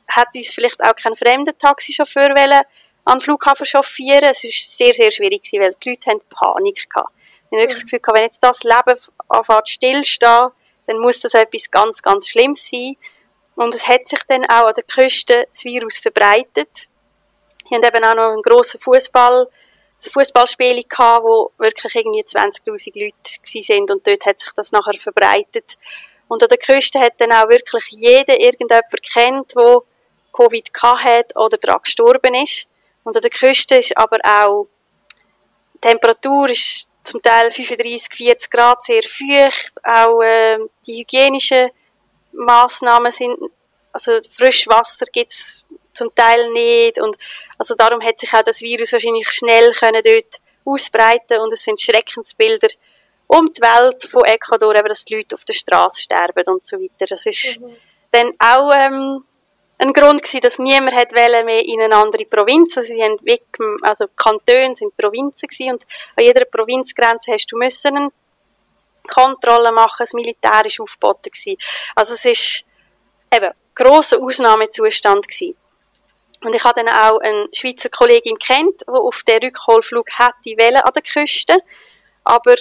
hat 0.09 0.27
uns 0.35 0.51
vielleicht 0.53 0.83
auch 0.83 0.95
kein 0.95 1.15
fremder 1.15 1.57
Taxichauffeur 1.57 2.29
wollen 2.29 2.61
an 3.05 3.17
den 3.17 3.21
Flughafen 3.21 3.65
chauffieren. 3.65 4.29
Es 4.29 4.43
ist 4.43 4.77
sehr, 4.77 4.93
sehr 4.93 5.11
schwierig 5.11 5.43
gewesen, 5.43 5.61
weil 5.61 5.75
die 5.81 5.89
Leute 5.91 6.09
haben 6.09 6.21
Panik 6.29 6.89
gehabt. 6.89 7.13
Ich 7.53 7.57
habe 7.59 7.67
wirklich 7.67 7.77
das 7.77 7.83
Gefühl 7.83 7.99
gehabt, 7.99 8.17
wenn 8.17 8.25
jetzt 8.25 8.43
das 8.43 8.63
Leben 8.63 8.99
anfängt 9.27 9.69
stillstehen, 9.69 10.49
dann 10.87 10.97
muss 10.97 11.19
das 11.19 11.35
etwas 11.35 11.69
ganz, 11.69 12.01
ganz 12.01 12.27
Schlimmes 12.27 12.67
sein. 12.67 12.97
Und 13.55 13.75
es 13.75 13.87
hat 13.87 14.07
sich 14.07 14.21
dann 14.27 14.43
auch 14.45 14.65
an 14.65 14.73
der 14.73 14.83
Küste 14.83 15.45
das 15.53 15.63
Virus 15.63 15.99
verbreitet. 15.99 16.87
Wir 17.69 17.77
haben 17.77 17.83
eben 17.83 18.03
auch 18.05 18.15
noch 18.15 18.31
einen 18.31 18.41
grossen 18.41 18.79
Fußball, 18.81 19.43
ein 19.47 20.11
Fußballspiel 20.11 20.83
gehabt, 20.83 21.23
wo 21.23 21.51
wirklich 21.59 21.93
irgendwie 21.93 22.23
20.000 22.23 22.99
Leute 22.99 23.63
sind 23.63 23.91
und 23.91 24.07
dort 24.07 24.25
hat 24.25 24.39
sich 24.39 24.49
das 24.55 24.71
nachher 24.71 24.99
verbreitet. 24.99 25.77
Und 26.27 26.41
an 26.41 26.49
der 26.49 26.57
Küste 26.57 26.99
hat 26.99 27.13
dann 27.19 27.33
auch 27.33 27.49
wirklich 27.49 27.85
jeder 27.89 28.39
irgendjemand 28.39 29.03
kennt, 29.13 29.55
wo 29.55 29.83
Covid 30.35 30.71
hat 30.81 31.35
oder 31.35 31.59
daran 31.59 31.83
gestorben 31.83 32.33
ist. 32.33 32.65
Und 33.03 33.15
an 33.15 33.21
der 33.21 33.29
Küste 33.29 33.75
ist 33.75 33.95
aber 33.95 34.17
auch, 34.23 34.65
die 35.75 35.81
Temperatur 35.81 36.49
ist 36.49 36.87
zum 37.03 37.21
Teil 37.21 37.51
35, 37.51 38.13
40 38.15 38.49
Grad, 38.49 38.81
sehr 38.81 39.03
feucht. 39.03 39.73
Auch 39.83 40.21
äh, 40.21 40.57
die 40.87 41.01
hygienischen 41.01 41.69
Maßnahmen 42.31 43.11
sind, 43.11 43.37
also 43.91 44.19
Frischwasser 44.31 45.05
gibt's 45.11 45.65
zum 45.93 46.13
Teil 46.15 46.49
nicht. 46.51 46.99
Und 46.99 47.17
also 47.57 47.75
darum 47.75 48.01
hat 48.03 48.19
sich 48.19 48.33
auch 48.33 48.41
das 48.43 48.61
Virus 48.61 48.91
wahrscheinlich 48.91 49.29
schnell 49.31 49.71
können 49.73 50.01
dort 50.03 50.41
ausbreiten 50.65 51.39
und 51.39 51.51
es 51.53 51.63
sind 51.63 51.79
Schreckensbilder 51.79 52.69
um 53.27 53.51
die 53.51 53.61
Welt 53.61 54.03
von 54.03 54.23
Ecuador, 54.25 54.75
eben, 54.75 54.87
dass 54.87 55.05
die 55.05 55.15
Leute 55.15 55.35
auf 55.35 55.45
der 55.45 55.53
Straße 55.53 56.01
sterben 56.01 56.43
und 56.45 56.65
so 56.65 56.77
weiter. 56.77 57.05
Das 57.07 57.25
ist 57.25 57.59
mhm. 57.59 57.75
dann 58.11 58.33
auch 58.39 58.71
ähm, 58.75 59.25
ein 59.77 59.93
Grund 59.93 60.21
gewesen, 60.21 60.41
dass 60.41 60.59
niemand 60.59 60.95
hat 60.95 61.11
mehr 61.11 61.65
in 61.65 61.81
eine 61.81 61.95
andere 61.95 62.25
Provinz. 62.25 62.77
Also 62.77 62.93
sie 62.93 63.03
haben 63.03 63.17
weg, 63.23 63.43
also 63.81 64.05
Kantone 64.15 64.75
sind 64.75 64.95
Provinzen 64.95 65.47
gewesen 65.47 65.73
und 65.73 65.83
an 66.15 66.23
jeder 66.23 66.45
Provinzgrenze 66.45 67.33
hast 67.33 67.47
du 67.47 67.57
müssen 67.57 67.97
eine 67.97 68.09
Kontrolle 69.07 69.71
machen. 69.71 69.97
Das 69.99 70.13
Militär 70.13 70.65
ist 70.65 70.79
aufgeboten 70.79 71.31
gewesen. 71.31 71.57
Also 71.95 72.13
es 72.13 72.25
ist 72.25 72.67
eben 73.33 73.51
grosser 73.75 74.21
Ausnahmezustand 74.21 75.27
gewesen. 75.27 75.57
Und 76.43 76.53
ich 76.53 76.63
habe 76.63 76.83
dann 76.83 76.93
auch 76.93 77.19
eine 77.19 77.47
Schweizer 77.53 77.89
Kollegin 77.89 78.37
kennt, 78.37 78.81
die 78.81 78.91
auf 78.91 79.23
den 79.27 79.43
Rückholflug 79.43 80.07
hätte 80.17 80.57
wollen 80.57 80.77
an 80.77 80.93
der 80.93 81.01
Küste. 81.01 81.57
Aber 82.23 82.55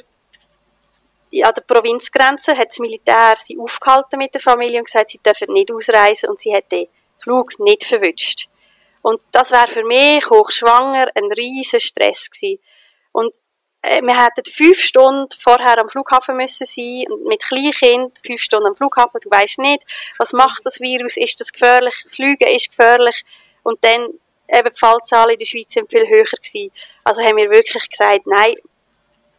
an 1.33 1.55
der 1.55 1.63
Provinzgrenze 1.67 2.57
hat 2.57 2.69
das 2.69 2.79
Militär 2.79 3.35
sie 3.43 3.59
aufgehalten 3.59 4.19
mit 4.19 4.35
der 4.35 4.41
Familie 4.41 4.79
und 4.79 4.87
gesagt, 4.87 5.11
sie 5.11 5.19
dürfen 5.19 5.53
nicht 5.53 5.73
ausreisen 5.73 6.29
und 6.29 6.41
sie 6.41 6.55
hat 6.55 6.71
den 6.71 6.89
Flug 7.23 7.59
nicht 7.59 7.85
verwünscht. 7.85 8.49
Und 9.03 9.21
das 9.33 9.51
wäre 9.51 9.69
für 9.69 9.85
mich 9.85 10.29
hochschwanger 10.31 11.09
ein 11.15 11.33
riesen 11.33 11.81
Stress 11.81 12.31
gewesen. 12.31 12.61
Und 13.13 13.35
äh, 13.83 14.01
wir 14.01 14.25
hätten 14.25 14.45
fünf 14.49 14.81
Stunden 14.81 15.29
vorher 15.39 15.79
am 15.79 15.89
Flughafen 15.89 16.37
müssen 16.37 16.67
sein 16.67 17.05
und 17.11 17.25
mit 17.25 17.43
Kleinkind 17.43 18.19
fünf 18.25 18.41
Stunden 18.41 18.69
am 18.69 18.77
Flughafen. 18.77 19.21
Du 19.21 19.29
weißt 19.29 19.59
nicht, 19.59 19.83
was 20.19 20.33
macht 20.33 20.65
das 20.65 20.81
Virus? 20.81 21.17
Ist 21.17 21.41
das 21.41 21.53
gefährlich? 21.53 21.95
Fliegen 22.09 22.49
ist 22.49 22.71
gefährlich. 22.71 23.25
Und 23.65 23.85
dann 23.85 24.09
eben 24.49 24.73
die 24.73 24.79
Fallzahlen 24.79 25.33
in 25.33 25.39
der 25.39 25.47
Schweiz 25.47 25.73
sind 25.73 25.91
viel 25.91 26.09
höher 26.09 26.25
gewesen. 26.25 26.71
Also 27.05 27.23
haben 27.23 27.37
wir 27.37 27.51
wirklich 27.51 27.89
gesagt, 27.91 28.27
nein, 28.27 28.55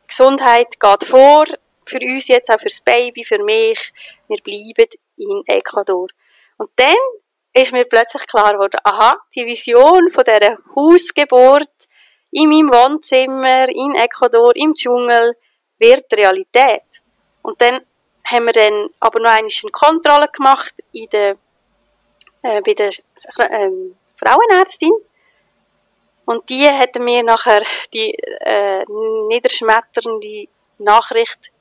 Gesundheit 0.08 0.80
geht 0.80 1.04
vor, 1.06 1.46
für 1.86 2.00
uns 2.00 2.28
jetzt, 2.28 2.50
auch 2.52 2.60
fürs 2.60 2.82
Baby, 2.82 3.24
für 3.24 3.42
mich, 3.44 3.94
wir 4.28 4.38
bleiben 4.44 4.90
in 5.18 5.44
Ecuador. 5.48 6.08
Und 6.58 6.70
dann 6.76 6.96
ist 7.54 7.72
mir 7.72 7.86
plötzlich 7.86 8.26
klar 8.28 8.54
geworden, 8.54 8.80
aha, 8.84 9.18
die 9.36 9.46
Vision 9.46 10.12
von 10.12 10.24
dieser 10.24 10.58
Hausgeburt 10.76 11.70
in 12.32 12.50
meinem 12.50 12.70
Wohnzimmer, 12.70 13.70
in 13.70 13.96
Ecuador, 13.96 14.56
im 14.56 14.74
Dschungel, 14.74 15.36
wird 15.78 16.12
Realität. 16.12 16.82
Und 17.44 17.62
dann 17.62 17.82
haben 18.26 18.46
wir 18.46 18.54
dann 18.54 18.90
aber 19.00 19.20
noch 19.20 19.30
eine 19.30 19.50
Kontrolle 19.72 20.28
gemacht 20.30 20.74
in 20.94 21.10
der, 21.10 21.38
äh, 22.42 22.62
bei 22.62 22.74
der 22.74 22.92
ähm, 23.52 23.96
Frauenärztin. 24.18 24.94
Und 26.26 26.50
die 26.50 26.68
hat 26.68 26.96
mir 26.96 27.22
nachher 27.22 27.64
die 27.94 28.14
äh, 28.14 28.84
niederschmetternde 29.28 30.48
Nachricht 30.80 31.52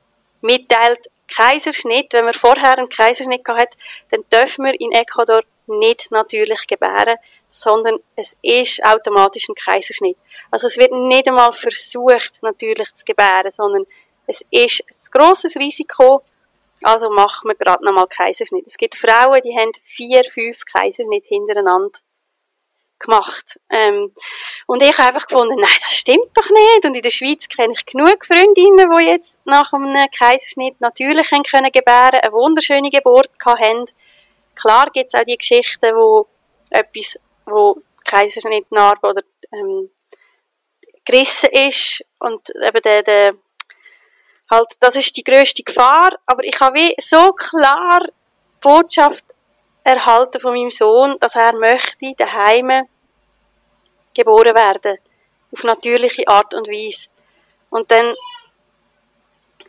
mitteilt, 0.40 1.11
Kaiserschnitt, 1.28 2.12
wenn 2.12 2.26
man 2.26 2.35
vorher 2.35 2.76
einen 2.78 2.88
Kaiserschnitt 2.88 3.44
gehabt 3.44 3.62
hat, 3.62 3.76
dann 4.11 4.24
dürfen 4.31 4.64
wir 4.64 4.78
in 4.78 4.92
Ecuador 4.92 5.42
nicht 5.66 6.11
natürlich 6.11 6.66
gebären, 6.66 7.16
sondern 7.48 7.98
es 8.16 8.37
ist 8.42 8.85
automatisch 8.85 9.48
ein 9.48 9.55
Kaiserschnitt. 9.55 10.16
Also 10.51 10.66
es 10.66 10.77
wird 10.77 10.92
nicht 10.92 11.29
einmal 11.29 11.53
versucht, 11.53 12.42
natürlich 12.42 12.92
zu 12.94 13.05
gebären, 13.05 13.51
sondern 13.51 13.87
es 14.27 14.44
ist 14.51 14.81
ein 14.81 14.96
grosses 15.11 15.57
Risiko, 15.57 16.22
also 16.83 17.11
machen 17.11 17.48
wir 17.48 17.55
gerade 17.55 17.85
nochmal 17.85 18.07
Kaiserschnitt. 18.09 18.66
Es 18.66 18.77
gibt 18.77 18.96
Frauen, 18.96 19.40
die 19.44 19.57
haben 19.57 19.72
vier, 19.85 20.25
fünf 20.33 20.64
Kaiserschnitt 20.64 21.27
hintereinander 21.27 21.98
gemacht. 23.03 23.59
Ähm, 23.70 24.12
und 24.66 24.83
ich 24.83 24.96
habe 24.96 25.09
einfach 25.09 25.27
gefunden, 25.27 25.57
nein, 25.61 25.70
das 25.81 25.92
stimmt 25.92 26.31
doch 26.35 26.48
nicht. 26.48 26.85
Und 26.85 26.94
in 26.94 27.03
der 27.03 27.11
Schweiz 27.11 27.48
kenne 27.48 27.75
ich 27.77 27.85
genug 27.85 28.25
Freundinnen, 28.25 28.90
die 28.98 29.05
jetzt 29.07 29.40
nach 29.44 29.72
einem 29.72 30.07
Kaiserschnitt 30.16 30.81
natürlich 30.81 31.31
können 31.31 31.72
gebären, 31.72 32.20
eine 32.20 32.33
wunderschöne 32.33 32.90
Geburt 32.90 33.31
haben. 33.44 33.87
Klar 34.54 34.90
gibt 34.92 35.12
es 35.12 35.18
auch 35.18 35.24
die 35.24 35.36
Geschichten, 35.36 35.94
wo 35.94 36.28
etwas, 36.70 37.18
wo 37.46 37.82
Kaiserschnittnarbe 38.04 39.08
oder 39.08 39.22
ähm, 39.52 39.90
gerissen 41.04 41.50
ist 41.52 42.04
und 42.18 42.50
eben 42.50 42.82
der, 42.82 43.02
der 43.02 43.34
halt, 44.50 44.68
das 44.80 44.96
ist 44.96 45.16
die 45.16 45.24
größte 45.24 45.62
Gefahr. 45.62 46.10
Aber 46.26 46.44
ich 46.44 46.58
habe 46.60 46.74
wie 46.74 46.94
so 47.00 47.32
klar 47.32 48.00
Botschaft 48.60 49.24
erhalten 49.84 50.40
von 50.40 50.54
meinem 50.54 50.70
Sohn, 50.70 51.16
dass 51.20 51.34
er 51.34 51.52
möchte 51.54 52.14
daheim 52.16 52.86
geboren 54.14 54.54
werden. 54.54 54.98
Auf 55.52 55.64
natürliche 55.64 56.26
Art 56.28 56.54
und 56.54 56.68
Weise. 56.68 57.08
Und 57.70 57.90
dann, 57.90 58.14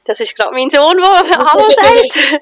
das 0.05 0.19
ist 0.19 0.35
gerade 0.35 0.53
mein 0.53 0.69
Sohn, 0.69 0.97
der 0.97 1.37
Hallo 1.37 1.69
sagt. 1.69 2.41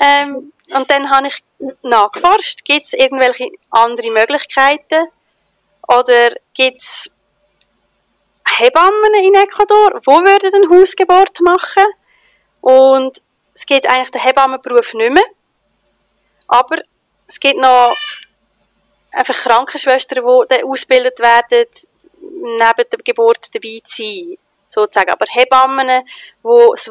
ähm, 0.00 0.52
und 0.74 0.90
dann 0.90 1.10
habe 1.10 1.28
ich 1.28 1.42
nachgeforscht, 1.82 2.64
gibt 2.64 2.86
es 2.86 2.92
irgendwelche 2.94 3.50
andere 3.70 4.10
Möglichkeiten? 4.10 5.08
Oder 5.86 6.30
gibt 6.52 6.82
es 6.82 7.10
Hebammen 8.46 9.14
in 9.22 9.34
Ecuador, 9.34 10.00
wo 10.04 10.18
würden 10.18 10.54
eine 10.54 10.68
Hausgeburt 10.68 11.40
machen? 11.40 11.84
Und 12.60 13.22
es 13.54 13.66
geht 13.66 13.88
eigentlich 13.88 14.10
den 14.10 14.22
Hebammenberuf 14.22 14.94
nicht 14.94 15.12
mehr. 15.12 15.24
Aber 16.48 16.78
es 17.26 17.38
gibt 17.38 17.60
noch 17.60 17.94
einfach 19.12 19.36
Krankenschwestern, 19.36 20.24
die 20.24 20.48
dann 20.48 20.64
ausgebildet 20.64 21.18
werden, 21.20 21.66
neben 22.20 22.90
der 22.90 22.98
Geburt 23.04 23.54
dabei 23.54 23.80
zu 23.84 24.02
sein. 24.02 24.38
Sozusagen. 24.66 25.10
Aber 25.10 25.26
Hebammen, 25.28 26.04
die 26.42 26.90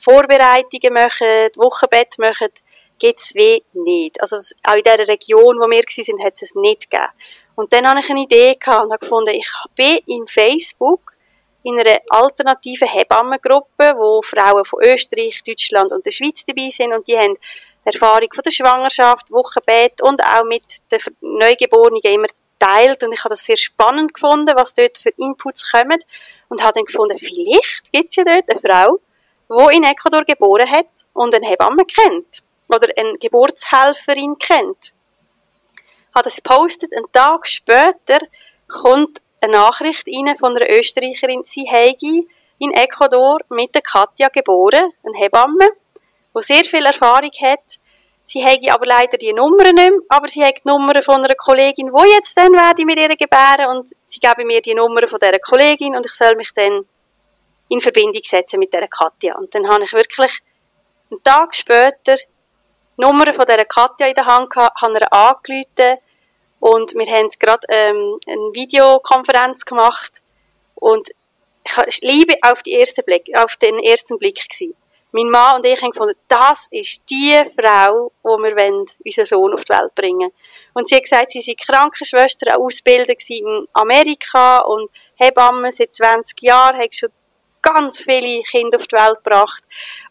Vorbereitungen 0.00 0.92
machen, 0.92 1.50
Wochenbett 1.56 2.18
machen, 2.18 2.50
gibt 2.98 3.20
es 3.20 3.34
wie 3.34 3.62
nicht. 3.72 4.20
Also 4.20 4.36
auch 4.64 4.74
in 4.74 4.82
der 4.84 5.06
Region, 5.06 5.58
wo 5.58 5.68
wir 5.68 5.82
waren, 5.82 6.24
hat 6.24 6.34
es 6.34 6.42
es 6.42 6.54
nicht 6.54 6.90
gegeben. 6.90 7.12
Und 7.56 7.72
dann 7.72 7.88
hatte 7.88 8.00
ich 8.00 8.10
eine 8.10 8.22
Idee 8.22 8.54
gehabt 8.54 8.84
und 8.84 8.92
habe 8.92 9.00
gefunden, 9.00 9.30
ich 9.30 9.50
bin 9.74 9.98
in 10.06 10.26
Facebook 10.26 11.16
in 11.62 11.80
einer 11.80 11.98
alternativen 12.10 12.86
Hebammengruppe, 12.86 13.94
wo 13.96 14.22
Frauen 14.22 14.64
von 14.64 14.84
Österreich, 14.84 15.42
Deutschland 15.44 15.90
und 15.90 16.06
der 16.06 16.12
Schweiz 16.12 16.44
dabei 16.44 16.68
sind 16.70 16.92
und 16.92 17.08
die 17.08 17.18
haben 17.18 17.36
Erfahrung 17.84 18.28
von 18.32 18.42
der 18.42 18.50
Schwangerschaft, 18.50 19.30
Wochenbett 19.32 20.00
und 20.02 20.22
auch 20.22 20.44
mit 20.44 20.62
den 20.92 21.00
Neugeborenen 21.20 22.00
immer 22.02 22.28
teilt 22.58 23.02
und 23.02 23.12
ich 23.12 23.20
habe 23.20 23.30
das 23.30 23.44
sehr 23.44 23.56
spannend 23.56 24.14
gefunden, 24.14 24.54
was 24.54 24.74
dort 24.74 24.98
für 24.98 25.10
Inputs 25.16 25.70
kommen 25.72 26.00
und 26.48 26.62
habe 26.62 26.74
dann 26.74 26.84
gefunden, 26.84 27.18
vielleicht 27.18 27.90
gibt 27.92 28.10
es 28.10 28.16
ja 28.16 28.24
dort 28.24 28.48
eine 28.48 28.60
Frau, 28.60 29.00
die 29.48 29.76
in 29.76 29.84
Ecuador 29.84 30.24
geboren 30.24 30.70
hat 30.70 30.86
und 31.14 31.34
eine 31.34 31.48
Hebamme 31.48 31.84
kennt 31.84 32.42
oder 32.68 32.88
eine 32.96 33.18
Geburtshelferin 33.18 34.38
kennt. 34.38 34.92
Habe 36.14 36.24
das 36.24 36.36
gepostet, 36.36 36.92
einen 36.94 37.10
Tag 37.12 37.46
später 37.46 38.18
kommt 38.68 39.20
eine 39.40 39.52
Nachricht 39.52 40.06
rein 40.08 40.36
von 40.38 40.56
einer 40.56 40.70
Österreicherin, 40.70 41.42
sie 41.44 41.64
hätte 41.68 42.26
in 42.58 42.72
Ecuador 42.72 43.40
mit 43.50 43.74
der 43.74 43.82
Katja 43.82 44.28
geboren, 44.28 44.92
eine 45.04 45.18
Hebamme, 45.18 45.68
die 46.34 46.42
sehr 46.42 46.64
viel 46.64 46.86
Erfahrung 46.86 47.30
hat. 47.42 47.78
Sie 48.24 48.44
hätte 48.44 48.72
aber 48.72 48.86
leider 48.86 49.18
die 49.18 49.32
Nummer 49.32 49.64
nicht 49.64 49.74
mehr, 49.74 49.92
aber 50.08 50.26
sie 50.26 50.44
hat 50.44 50.56
die 50.56 50.68
Nummer 50.68 51.00
von 51.02 51.16
einer 51.16 51.34
Kollegin, 51.34 51.92
wo 51.92 52.02
jetzt 52.04 52.36
dann 52.36 52.52
werde 52.52 52.80
ich 52.80 52.86
mit 52.86 52.98
ihr 52.98 53.14
gebären 53.16 53.76
und 53.76 53.90
sie 54.04 54.18
gebe 54.18 54.44
mir 54.44 54.60
die 54.60 54.74
Nummer 54.74 55.06
von 55.06 55.20
dieser 55.20 55.38
Kollegin 55.38 55.94
und 55.94 56.06
ich 56.06 56.12
soll 56.12 56.34
mich 56.34 56.50
dann 56.54 56.86
in 57.68 57.80
Verbindung 57.80 58.22
setzen 58.24 58.58
mit 58.58 58.72
dieser 58.72 58.88
Katja. 58.88 59.36
Und 59.36 59.54
dann 59.54 59.68
habe 59.68 59.84
ich 59.84 59.92
wirklich 59.92 60.32
einen 61.10 61.22
Tag 61.22 61.54
später 61.54 62.16
die 62.96 63.02
Nummer 63.02 63.32
von 63.34 63.46
dieser 63.46 63.64
Katja 63.64 64.06
in 64.06 64.14
der 64.14 64.26
Hand 64.26 64.50
gehabt, 64.50 64.80
habe 64.80 64.98
ihr 64.98 65.98
und 66.58 66.94
wir 66.94 67.06
haben 67.06 67.30
gerade 67.38 67.66
ähm, 67.68 68.18
eine 68.26 68.54
Videokonferenz 68.54 69.64
gemacht 69.64 70.22
und 70.74 71.10
ich 71.86 72.00
liebe 72.00 72.34
auf, 72.42 72.62
die 72.62 72.72
erste 72.72 73.02
Blick, 73.02 73.26
auf 73.36 73.56
den 73.56 73.78
ersten 73.78 74.18
Blick 74.18 74.48
gewesen. 74.48 74.74
mein 75.12 75.30
Mann 75.30 75.56
und 75.56 75.66
ich 75.66 75.80
haben 75.80 75.90
gefunden, 75.90 76.18
das 76.28 76.68
ist 76.70 77.02
die 77.10 77.38
Frau, 77.58 78.12
wo 78.22 78.38
wir 78.38 78.54
wollen, 78.56 78.86
unseren 79.04 79.26
Sohn 79.26 79.54
auf 79.54 79.64
die 79.64 79.72
Welt 79.72 79.94
bringen 79.94 80.30
Und 80.74 80.88
sie 80.88 80.96
hat 80.96 81.04
gesagt, 81.04 81.32
sie 81.32 81.40
sei 81.40 81.54
Krankenschwester, 81.54 82.58
Ausbildung 82.58 83.16
in 83.28 83.68
Amerika 83.72 84.58
und 84.58 84.90
Hebamme 85.16 85.72
seit 85.72 85.94
20 85.94 86.40
Jahren, 86.42 86.78
hat 86.78 86.94
schon 86.94 87.10
ganz 87.66 88.02
viele 88.02 88.42
Kinder 88.42 88.78
auf 88.78 88.86
die 88.86 88.96
Welt 88.96 89.22
gebracht. 89.22 89.62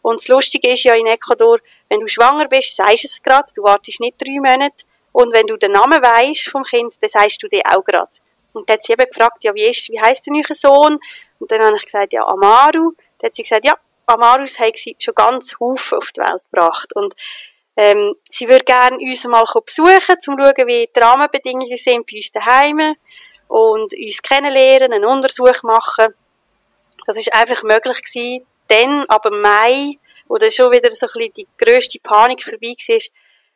Und 0.02 0.20
das 0.20 0.28
Lustige 0.28 0.70
ist 0.70 0.84
ja 0.84 0.94
in 0.94 1.06
Ecuador, 1.06 1.58
wenn 1.88 2.00
du 2.00 2.08
schwanger 2.08 2.48
bist, 2.48 2.76
sagst 2.76 3.04
du 3.04 3.08
es 3.08 3.22
gerade, 3.22 3.50
du 3.54 3.62
wartest 3.62 4.00
nicht 4.00 4.20
drei 4.20 4.36
Monate. 4.36 4.84
Und 5.12 5.32
wenn 5.32 5.46
du 5.46 5.56
den 5.56 5.72
Namen 5.72 6.02
weißt 6.02 6.50
vom 6.50 6.62
Kind, 6.64 6.94
dann 7.00 7.08
sagst 7.08 7.42
du 7.42 7.48
den 7.48 7.62
auch 7.64 7.84
gerade. 7.84 8.10
Und 8.52 8.68
dann 8.68 8.74
hat 8.74 8.84
sie 8.84 8.92
eben 8.92 9.06
gefragt, 9.10 9.44
ja, 9.44 9.54
wie 9.54 9.64
ist, 9.64 9.88
wie 9.90 10.00
heisst 10.00 10.26
denn 10.26 10.34
euer 10.34 10.54
Sohn? 10.54 10.98
Und 11.38 11.50
dann 11.50 11.62
habe 11.62 11.76
ich 11.76 11.84
gesagt, 11.84 12.12
ja, 12.12 12.26
Amaru. 12.26 12.92
Dann 13.18 13.28
hat 13.28 13.36
sie 13.36 13.42
gesagt, 13.42 13.64
ja, 13.64 13.76
Amarus 14.06 14.58
hat 14.58 14.76
sie 14.76 14.96
schon 14.98 15.14
ganz 15.14 15.56
Haufen 15.58 15.98
auf 15.98 16.12
die 16.12 16.20
Welt 16.20 16.42
gebracht. 16.50 16.94
Und, 16.94 17.14
ähm, 17.76 18.14
sie 18.30 18.48
würde 18.48 18.64
gerne 18.64 18.96
uns 18.96 19.24
mal 19.24 19.44
besuchen, 19.64 20.14
um 20.14 20.20
zu 20.20 20.32
schauen, 20.32 20.66
wie 20.66 20.88
die 20.94 21.00
Rahmenbedingungen 21.00 21.76
sind 21.76 22.06
bei 22.06 22.16
uns 22.16 22.32
daheim 22.32 22.96
und 23.48 23.92
uns 23.94 24.22
kennenlernen, 24.22 24.92
einen 24.92 25.04
Untersuch 25.04 25.62
machen. 25.62 26.14
Das 27.06 27.16
ist 27.16 27.32
einfach 27.32 27.62
möglich 27.62 28.02
gewesen. 28.02 28.46
Dann, 28.68 29.04
aber 29.08 29.30
Mai, 29.30 29.98
wo 30.26 30.36
dann 30.38 30.50
schon 30.50 30.72
wieder 30.72 30.90
so 30.90 31.06
ein 31.06 31.12
bisschen 31.14 31.34
die 31.34 31.48
grösste 31.56 31.98
Panik 32.00 32.42
vorbei 32.42 32.74
war, 32.76 32.96
ist 32.96 33.12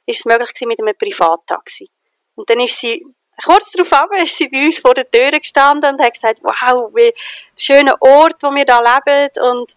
es 0.07 0.25
möglich 0.25 0.55
gewesen 0.55 0.69
mit 0.69 0.81
einem 0.81 0.97
Privattaxi. 0.97 1.91
Und 2.37 2.49
dann 2.49 2.61
ist 2.61 2.79
sie, 2.79 3.05
kurz 3.45 3.73
darauf 3.73 3.93
ab, 3.93 4.11
ist 4.23 4.37
sie 4.37 4.49
bei 4.49 4.65
uns 4.65 4.79
vor 4.79 4.95
der 4.95 5.11
Tür 5.11 5.31
gestanden 5.33 5.95
und 5.95 6.03
hat 6.03 6.15
gesagt, 6.15 6.41
wow, 6.43 6.91
wie 6.95 7.13
schöner 7.57 7.97
Ort, 8.01 8.43
wo 8.43 8.51
wir 8.51 8.65
da 8.65 8.79
leben 8.79 9.31
und 9.41 9.77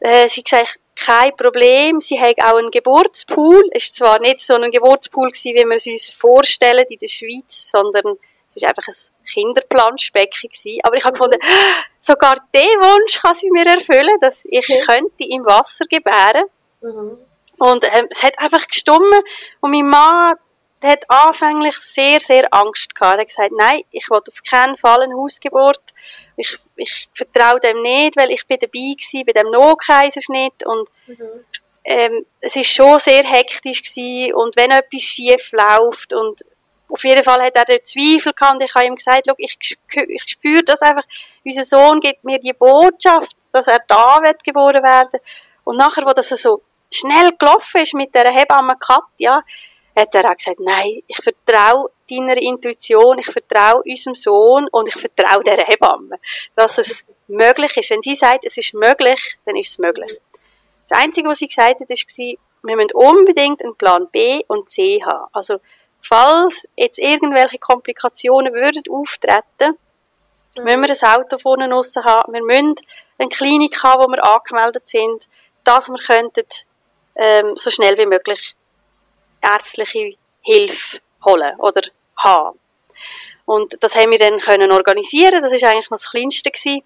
äh, 0.00 0.28
sie 0.28 0.42
gesagt, 0.42 0.78
kein 0.98 1.36
Problem. 1.36 2.00
Sie 2.00 2.20
haben 2.20 2.34
auch 2.42 2.58
einen 2.58 2.70
Geburtspool. 2.70 3.62
Es 3.72 3.90
war 3.90 3.94
zwar 3.94 4.20
nicht 4.20 4.40
so 4.40 4.54
ein 4.54 4.70
Geburtspool 4.70 5.30
gewesen, 5.30 5.54
wie 5.54 5.64
wir 5.64 5.76
es 5.76 5.86
uns 5.86 6.10
vorstellen 6.10 6.84
in 6.88 6.98
der 6.98 7.08
Schweiz, 7.08 7.70
sondern 7.70 8.18
es 8.58 8.62
war 8.62 8.70
einfach 8.70 8.88
ein 8.88 9.26
Kinderplanschbecken 9.32 10.50
gewesen. 10.50 10.80
Aber 10.82 10.96
ich 10.96 11.04
habe 11.04 11.12
gefunden, 11.12 11.38
sogar 12.00 12.36
den 12.54 12.62
Wunsch 12.62 13.20
kann 13.20 13.34
sie 13.34 13.50
mir 13.50 13.66
erfüllen, 13.66 14.18
dass 14.20 14.44
ich 14.44 14.68
mhm. 14.68 14.86
könnte 14.86 15.24
im 15.28 15.44
Wasser 15.44 15.86
gebären. 15.86 16.44
Mhm. 16.80 17.18
Und 17.58 17.84
ähm, 17.84 18.06
es 18.10 18.22
hat 18.22 18.38
einfach 18.38 18.66
gestummen 18.66 19.20
und 19.60 19.70
mein 19.70 19.88
Mann 19.88 20.36
der 20.80 20.90
hat 20.90 21.10
anfänglich 21.10 21.76
sehr, 21.78 22.20
sehr 22.20 22.46
Angst 22.54 22.94
gehabt. 22.94 23.14
Er 23.14 23.20
hat 23.22 23.26
gesagt, 23.26 23.50
nein, 23.58 23.82
ich 23.90 24.08
will 24.08 24.18
auf 24.18 24.42
keinen 24.48 24.76
Fall 24.76 25.02
eine 25.02 25.16
Hausgeburt 25.16 25.82
ich, 26.38 26.56
ich 26.76 27.08
vertraue 27.14 27.60
dem 27.60 27.82
nicht, 27.82 28.16
weil 28.16 28.30
ich 28.30 28.46
bin 28.46 28.58
dabei 28.60 28.94
gewesen 28.94 29.24
bei 29.26 29.32
dem 29.32 29.50
No-Kaiserschnitt 29.50 30.64
und 30.64 30.88
mhm. 31.06 31.44
ähm, 31.84 32.26
es 32.40 32.56
ist 32.56 32.70
schon 32.70 32.98
sehr 33.00 33.24
hektisch 33.24 33.82
gewesen 33.82 34.34
und 34.34 34.56
wenn 34.56 34.70
etwas 34.70 35.02
schief 35.02 35.50
läuft 35.52 36.14
und 36.14 36.44
auf 36.88 37.04
jeden 37.04 37.24
Fall 37.24 37.42
hat 37.42 37.56
er 37.56 37.64
den 37.64 37.84
Zweifel 37.84 38.32
gehabt 38.32 38.54
und 38.54 38.62
ich 38.62 38.74
habe 38.74 38.86
ihm 38.86 38.96
gesagt, 38.96 39.28
ich, 39.36 39.58
ich 39.60 40.22
spüre 40.26 40.62
das 40.62 40.80
einfach, 40.82 41.04
unser 41.44 41.64
Sohn 41.64 42.00
gibt 42.00 42.24
mir 42.24 42.38
die 42.38 42.52
Botschaft, 42.52 43.36
dass 43.52 43.66
er 43.66 43.80
da 43.86 44.18
wird 44.22 44.42
geboren 44.42 44.82
werden 44.82 45.20
und 45.64 45.76
nachher, 45.76 46.04
wo 46.04 46.10
das 46.10 46.28
so 46.28 46.62
schnell 46.90 47.32
gelaufen 47.38 47.82
ist 47.82 47.94
mit 47.94 48.14
der 48.14 48.32
Hebamme 48.32 48.76
Katja, 48.78 49.42
hat 49.96 50.14
er 50.14 50.30
auch 50.30 50.36
gesagt, 50.36 50.60
nein, 50.60 51.02
ich 51.06 51.20
vertraue 51.22 51.90
deiner 52.10 52.36
Intuition, 52.36 53.18
ich 53.18 53.26
vertraue 53.26 53.82
unserem 53.82 54.14
Sohn 54.14 54.68
und 54.70 54.88
ich 54.88 54.94
vertraue 54.94 55.44
der 55.44 55.64
Hebamme, 55.66 56.18
dass 56.54 56.78
es 56.78 57.04
möglich 57.26 57.76
ist. 57.76 57.90
Wenn 57.90 58.02
sie 58.02 58.14
sagt, 58.14 58.44
es 58.44 58.56
ist 58.56 58.74
möglich, 58.74 59.36
dann 59.44 59.56
ist 59.56 59.70
es 59.70 59.78
möglich. 59.78 60.18
Das 60.88 60.98
Einzige, 60.98 61.28
was 61.28 61.38
sie 61.38 61.48
gesagt 61.48 61.80
hat, 61.80 61.90
ist, 61.90 62.18
wir 62.18 62.76
müssen 62.76 62.92
unbedingt 62.94 63.62
einen 63.62 63.76
Plan 63.76 64.08
B 64.10 64.42
und 64.48 64.70
C 64.70 65.02
haben. 65.04 65.28
Also, 65.32 65.58
falls 66.02 66.68
jetzt 66.76 66.98
irgendwelche 66.98 67.58
Komplikationen 67.58 68.52
würden 68.52 68.82
auftreten, 68.90 69.76
mhm. 70.56 70.64
müssen 70.64 70.82
wir 70.82 70.90
ein 70.90 71.20
Auto 71.20 71.38
vorne 71.38 71.68
draussen 71.68 72.04
haben, 72.04 72.32
wir 72.32 72.42
müssen 72.42 72.76
eine 73.18 73.28
Klinik 73.28 73.82
haben, 73.82 74.02
wo 74.02 74.08
wir 74.08 74.24
angemeldet 74.24 74.88
sind, 74.88 75.28
dass 75.64 75.88
wir 75.88 75.98
könnten, 75.98 76.46
ähm, 77.16 77.56
so 77.56 77.70
schnell 77.70 77.98
wie 77.98 78.06
möglich 78.06 78.54
ärztliche 79.42 80.14
Hilfe 80.40 81.00
holen 81.24 81.58
oder 81.58 81.82
haben. 82.16 82.58
Und 83.44 83.82
das 83.82 83.96
haben 83.96 84.10
wir 84.10 84.18
dann 84.18 84.38
können 84.40 84.70
organisieren. 84.72 85.40
Das 85.40 85.52
ist 85.52 85.64
eigentlich 85.64 85.90
noch 85.90 85.98
das 85.98 86.10
Kleinste 86.10 86.50
gewesen. 86.50 86.82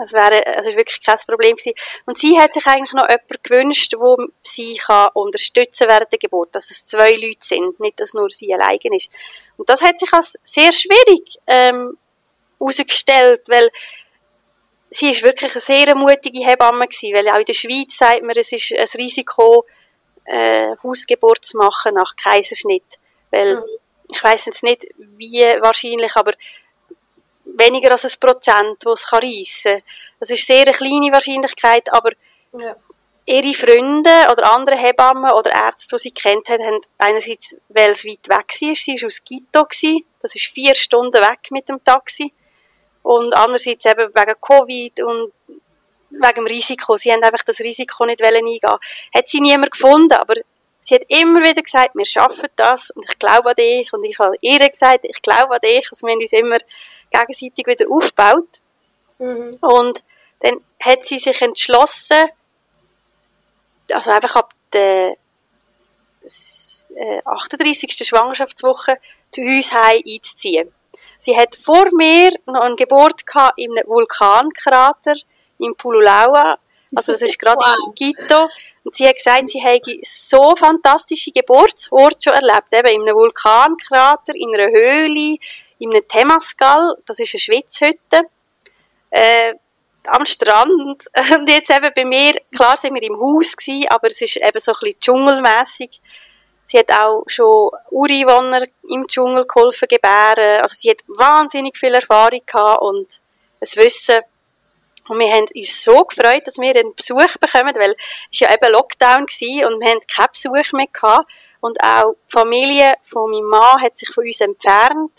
Das 0.00 0.12
wäre, 0.14 0.46
also 0.56 0.70
wirklich 0.76 1.02
kein 1.04 1.18
Problem 1.26 1.56
gewesen. 1.56 1.74
Und 2.06 2.16
sie 2.16 2.38
hat 2.38 2.54
sich 2.54 2.66
eigentlich 2.66 2.92
noch 2.92 3.08
jemanden 3.08 3.42
gewünscht, 3.42 3.94
wo 3.98 4.16
sie 4.42 4.76
kann 4.76 5.10
unterstützen 5.12 5.86
während 5.88 6.10
der 6.10 6.18
Geburt, 6.18 6.54
dass 6.54 6.70
es 6.70 6.86
zwei 6.86 7.12
Leute 7.12 7.40
sind, 7.42 7.78
nicht, 7.80 8.00
dass 8.00 8.14
nur 8.14 8.30
sie 8.30 8.52
allein 8.54 8.78
ist. 8.92 9.10
Und 9.58 9.68
das 9.68 9.82
hat 9.82 10.00
sich 10.00 10.12
als 10.12 10.38
sehr 10.42 10.72
schwierig, 10.72 11.38
ähm, 11.46 11.98
herausgestellt, 12.58 13.42
weil 13.48 13.70
sie 14.90 15.10
ist 15.10 15.22
wirklich 15.22 15.52
eine 15.52 15.60
sehr 15.60 15.94
mutige 15.94 16.44
Hebamme 16.44 16.88
gewesen, 16.88 17.14
weil 17.14 17.28
auch 17.28 17.38
in 17.38 17.44
der 17.44 17.52
Schweiz 17.54 17.96
sagt 17.96 18.22
man, 18.22 18.36
es 18.36 18.52
ist 18.52 18.72
ein 18.72 18.88
Risiko, 18.96 19.66
äh, 20.24 20.76
Hausgeburt 20.82 21.44
zu 21.44 21.58
machen 21.58 21.94
nach 21.94 22.14
Kaiserschnitt. 22.16 22.98
Weil, 23.30 23.56
mhm. 23.56 23.64
ich 24.12 24.22
weiß 24.22 24.46
jetzt 24.46 24.62
nicht, 24.62 24.86
wie 24.96 25.42
wahrscheinlich, 25.60 26.16
aber 26.16 26.32
weniger 27.56 27.92
als 27.92 28.04
ein 28.04 28.20
Prozent, 28.20 28.84
wo 28.84 28.92
es 28.92 29.12
reissen 29.12 29.74
kann. 29.74 29.82
Das 30.20 30.30
ist 30.30 30.46
sehr 30.46 30.62
eine 30.62 30.72
kleine 30.72 31.12
Wahrscheinlichkeit, 31.12 31.92
aber 31.92 32.12
ja. 32.58 32.76
ihre 33.26 33.54
Freunde 33.54 34.10
oder 34.30 34.54
andere 34.54 34.76
Hebammen 34.76 35.30
oder 35.32 35.50
Ärzte, 35.52 35.96
die 35.96 36.02
sie 36.02 36.10
kennt 36.10 36.48
hat, 36.48 36.60
haben 36.60 36.80
einerseits, 36.98 37.54
weil 37.68 37.90
es 37.90 38.04
weit 38.04 38.28
weg 38.28 38.60
war, 38.60 38.74
sie 38.74 38.94
war 39.00 39.06
aus 39.06 39.24
Quito, 39.24 39.66
das 40.20 40.34
ist 40.34 40.46
vier 40.46 40.74
Stunden 40.74 41.22
weg 41.22 41.50
mit 41.50 41.68
dem 41.68 41.82
Taxi, 41.84 42.32
und 43.02 43.34
andererseits 43.34 43.86
eben 43.86 44.14
wegen 44.14 44.40
Covid 44.40 45.00
und 45.00 45.32
wegen 46.10 46.34
dem 46.34 46.46
Risiko. 46.46 46.96
Sie 46.96 47.12
haben 47.12 47.22
einfach 47.22 47.44
das 47.44 47.60
Risiko 47.60 48.04
nicht 48.04 48.22
eingehen 48.22 48.60
Hat 49.14 49.28
sie 49.28 49.40
niemand 49.40 49.72
gefunden, 49.72 50.12
aber 50.12 50.34
sie 50.82 50.96
hat 50.96 51.02
immer 51.08 51.40
wieder 51.40 51.62
gesagt, 51.62 51.94
wir 51.94 52.04
schaffen 52.04 52.48
das 52.56 52.90
und 52.90 53.04
ich 53.08 53.18
glaube 53.18 53.50
an 53.50 53.56
dich. 53.56 53.92
Und 53.92 54.04
ich 54.04 54.18
habe 54.18 54.36
ihr 54.40 54.58
gesagt, 54.58 55.00
ich 55.02 55.22
glaube 55.22 55.54
an 55.54 55.60
dich. 55.60 55.88
Also 55.90 56.06
wir 56.06 56.12
haben 56.12 56.20
uns 56.20 56.32
immer 56.32 56.58
gegenseitig 57.10 57.66
wieder 57.66 57.86
aufgebaut. 57.90 58.60
Mhm. 59.18 59.50
Und 59.60 60.02
dann 60.40 60.60
hat 60.82 61.06
sie 61.06 61.18
sich 61.18 61.40
entschlossen, 61.42 62.28
also 63.92 64.10
einfach 64.10 64.36
ab 64.36 64.54
der 64.72 65.16
38. 67.24 68.00
Äh, 68.00 68.04
Schwangerschaftswoche 68.04 68.98
zu 69.30 69.42
uns 69.42 69.72
heim 69.72 70.02
einzuziehen. 70.06 70.72
Sie 71.18 71.36
hat 71.36 71.54
vor 71.54 71.86
mir 71.94 72.30
noch 72.46 72.62
eine 72.62 72.76
Geburt 72.76 73.26
gehabt 73.26 73.58
in 73.58 73.76
einem 73.76 73.86
Vulkankrater 73.86 75.14
in 75.58 75.74
Pululaua. 75.76 76.58
Also 76.94 77.12
das 77.12 77.22
ist 77.22 77.38
gerade 77.38 77.58
wow. 77.58 77.76
in 77.86 77.94
Quito. 77.94 78.48
Und 78.82 78.96
sie 78.96 79.06
hat 79.06 79.16
gesagt, 79.16 79.50
sie 79.50 79.60
hätte 79.60 79.98
so 80.02 80.56
fantastische 80.56 81.30
Geburtsorte 81.30 82.16
schon 82.24 82.32
erlebt. 82.32 82.72
Eben 82.72 83.02
in 83.02 83.02
einem 83.02 83.14
Vulkankrater, 83.14 84.34
in 84.34 84.54
einer 84.54 84.70
Höhle, 84.70 85.36
in 85.80 85.90
einem 85.90 86.06
Temascal. 86.06 86.96
Das 87.06 87.18
ist 87.18 87.34
eine 87.34 87.40
Schwitzhütte. 87.40 88.28
Äh, 89.10 89.54
am 90.06 90.24
Strand. 90.24 91.04
Und 91.38 91.50
jetzt 91.50 91.70
eben 91.70 91.90
bei 91.94 92.04
mir, 92.04 92.32
klar 92.54 92.76
sind 92.76 92.94
wir 92.94 93.02
im 93.02 93.20
Haus 93.20 93.56
gewesen, 93.56 93.88
aber 93.88 94.08
es 94.08 94.20
ist 94.22 94.36
eben 94.36 94.58
so 94.58 94.72
ein 94.72 94.78
bisschen 94.80 95.00
dschungelmässig. 95.00 96.00
Sie 96.64 96.78
hat 96.78 96.92
auch 96.92 97.24
schon 97.26 97.70
Ureinwohner 97.90 98.66
im 98.88 99.06
Dschungel 99.08 99.44
geholfen 99.44 99.88
gebären. 99.88 100.62
Also 100.62 100.76
sie 100.78 100.90
hat 100.90 101.02
wahnsinnig 101.08 101.76
viel 101.76 101.92
Erfahrung 101.92 102.40
gehabt 102.46 102.82
und 102.82 103.20
ein 103.60 103.68
Wissen, 103.82 104.20
und 105.10 105.18
wir 105.18 105.32
haben 105.32 105.48
uns 105.56 105.82
so 105.82 106.04
gefreut, 106.04 106.46
dass 106.46 106.56
wir 106.56 106.70
einen 106.76 106.94
Besuch 106.94 107.36
bekommen, 107.40 107.74
weil 107.74 107.96
es 108.30 108.38
ja 108.38 108.54
eben 108.54 108.72
Lockdown 108.72 109.26
war 109.26 109.66
und 109.66 109.80
wir 109.80 109.90
haben 109.90 110.06
keinen 110.06 110.28
Besuch 110.32 110.72
mehr 110.72 110.86
gehabt. 110.86 111.28
Und 111.60 111.82
auch 111.82 112.14
die 112.28 112.32
Familie 112.32 112.94
von 113.10 113.28
meinem 113.28 113.46
Mann 113.46 113.82
hat 113.82 113.98
sich 113.98 114.08
von 114.14 114.24
uns 114.24 114.40
entfernt. 114.40 115.10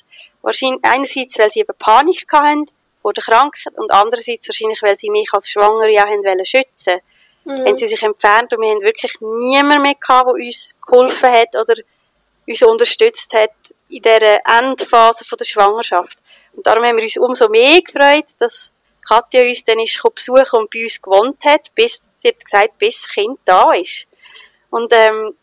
Wahrscheinlich 0.42 0.80
einerseits, 0.84 1.38
weil 1.38 1.52
sie 1.52 1.60
eben 1.60 1.78
Panik 1.78 2.26
hatten 2.32 2.66
vor 3.02 3.14
der 3.14 3.24
Krankheit 3.24 3.74
und 3.78 3.92
andererseits 3.92 4.48
wahrscheinlich, 4.48 4.82
weil 4.82 4.98
sie 4.98 5.10
mich 5.10 5.30
als 5.34 5.50
Schwangere 5.50 5.92
ja 5.92 6.04
haben 6.04 6.24
wollen 6.24 6.46
schützen. 6.46 7.00
Mhm. 7.44 7.66
Haben 7.66 7.78
sie 7.78 7.88
sich 7.88 8.02
entfernt 8.04 8.54
und 8.54 8.62
wir 8.62 8.70
haben 8.70 8.82
wirklich 8.82 9.16
niemanden 9.20 9.82
mehr 9.82 9.96
gehabt, 9.96 10.28
der 10.28 10.34
uns 10.34 10.76
geholfen 10.86 11.32
hat 11.32 11.56
oder 11.56 11.76
uns 12.48 12.62
unterstützt 12.62 13.34
hat 13.34 13.52
in 13.89 14.02
dieser 14.02 14.39
Endphase 14.60 15.26
von 15.26 15.38
der 15.38 15.46
Schwangerschaft. 15.46 16.18
Und 16.54 16.66
darum 16.68 16.84
haben 16.84 16.98
wir 16.98 17.04
uns 17.04 17.18
umso 17.18 17.50
mehr 17.50 17.82
gefreut, 17.82 18.26
dass 18.39 18.72
Katja 19.08 19.42
uns 19.42 19.64
dann 19.64 19.80
ist 19.80 20.02
besuchen 20.16 20.60
und 20.60 20.70
bei 20.70 20.84
uns 20.84 21.02
gewohnt 21.02 21.44
hat, 21.44 21.74
bis, 21.76 22.10
sie 22.18 22.30
hat 22.30 22.44
gesagt, 22.44 22.78
bis 22.78 23.02
das 23.02 23.12
Kind 23.12 23.39
da 23.46 23.74
ist. 23.74 24.08
Und, 24.70 24.94
ähm, 24.94 25.36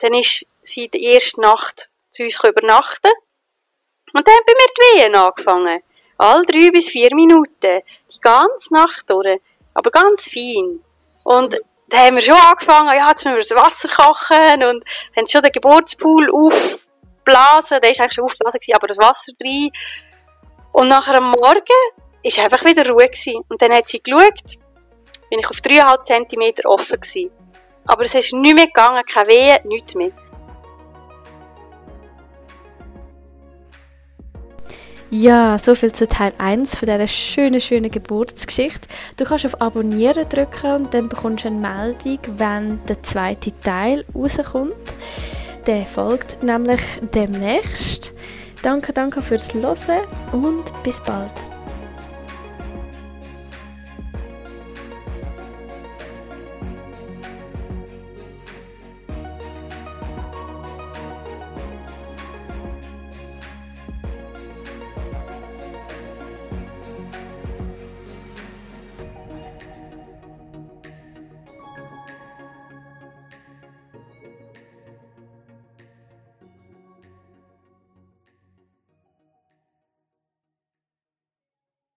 dann 0.00 0.14
ist 0.14 0.46
sie 0.62 0.88
die 0.88 1.04
erste 1.04 1.40
Nacht 1.40 1.88
zu 2.10 2.22
uns 2.22 2.42
übernachten. 2.42 3.10
Und 4.12 4.26
dann 4.26 4.34
haben 4.34 4.44
mir 4.46 4.54
die 4.54 5.02
Wehen 5.02 5.14
angefangen. 5.14 5.82
All 6.18 6.44
drei 6.44 6.70
bis 6.70 6.88
vier 6.88 7.14
Minuten. 7.14 7.82
Die 8.12 8.20
ganze 8.20 8.74
Nacht 8.74 9.08
durch. 9.08 9.40
Aber 9.74 9.90
ganz 9.90 10.28
fein. 10.28 10.80
Und 11.24 11.60
dann 11.88 12.00
haben 12.00 12.14
wir 12.16 12.22
schon 12.22 12.36
angefangen, 12.36 12.96
ja, 12.96 13.10
jetzt 13.10 13.24
müssen 13.24 13.36
wir 13.36 13.56
das 13.56 13.64
Wasser 13.64 13.88
kochen 13.88 14.62
und 14.62 14.84
haben 15.16 15.26
schon 15.26 15.42
den 15.42 15.52
Geburtspool 15.52 16.30
aufblasen, 16.30 17.80
der 17.80 17.90
war 17.90 18.00
eigentlich 18.00 18.12
schon 18.12 18.24
aufgeblasen, 18.24 18.60
aber 18.74 18.86
das 18.86 18.98
Wasser 18.98 19.32
drin. 19.38 19.70
Und 20.72 20.88
nachher 20.88 21.16
am 21.16 21.30
Morgen 21.30 21.64
war 22.22 22.44
einfach 22.44 22.64
wieder 22.64 22.88
Ruhe 22.88 23.08
gewesen. 23.08 23.42
Und 23.48 23.60
dann 23.60 23.72
hat 23.72 23.88
sie 23.88 24.00
geschaut, 24.00 24.58
bin 25.30 25.40
ich 25.40 25.50
auf 25.50 25.56
3,5 25.56 26.28
cm 26.28 26.66
offen 26.66 27.00
gewesen. 27.00 27.30
Aber 27.86 28.04
es 28.04 28.14
ist 28.14 28.32
nicht 28.32 28.54
mehr 28.54 28.66
gegangen, 28.66 29.02
keine 29.04 29.28
Wehe, 29.28 29.60
nichts 29.64 29.94
mehr. 29.94 30.12
Ja, 35.12 35.58
soviel 35.58 35.90
zu 35.90 36.06
Teil 36.06 36.32
1 36.38 36.76
von 36.76 36.86
dieser 36.86 37.08
schönen, 37.08 37.60
schönen 37.60 37.90
Geburtsgeschichte. 37.90 38.88
Du 39.16 39.24
kannst 39.24 39.44
auf 39.44 39.60
Abonnieren 39.60 40.28
drücken 40.28 40.70
und 40.70 40.94
dann 40.94 41.08
bekommst 41.08 41.42
du 41.42 41.48
eine 41.48 41.58
Meldung, 41.58 42.20
wenn 42.38 42.84
der 42.84 43.00
zweite 43.00 43.52
Teil 43.60 44.04
rauskommt. 44.14 44.76
Der 45.66 45.84
folgt 45.84 46.44
nämlich 46.44 46.80
demnächst. 47.12 48.12
Danke, 48.62 48.92
danke 48.92 49.20
fürs 49.20 49.52
Hören 49.52 49.74
und 50.30 50.82
bis 50.84 51.00
bald. 51.00 51.49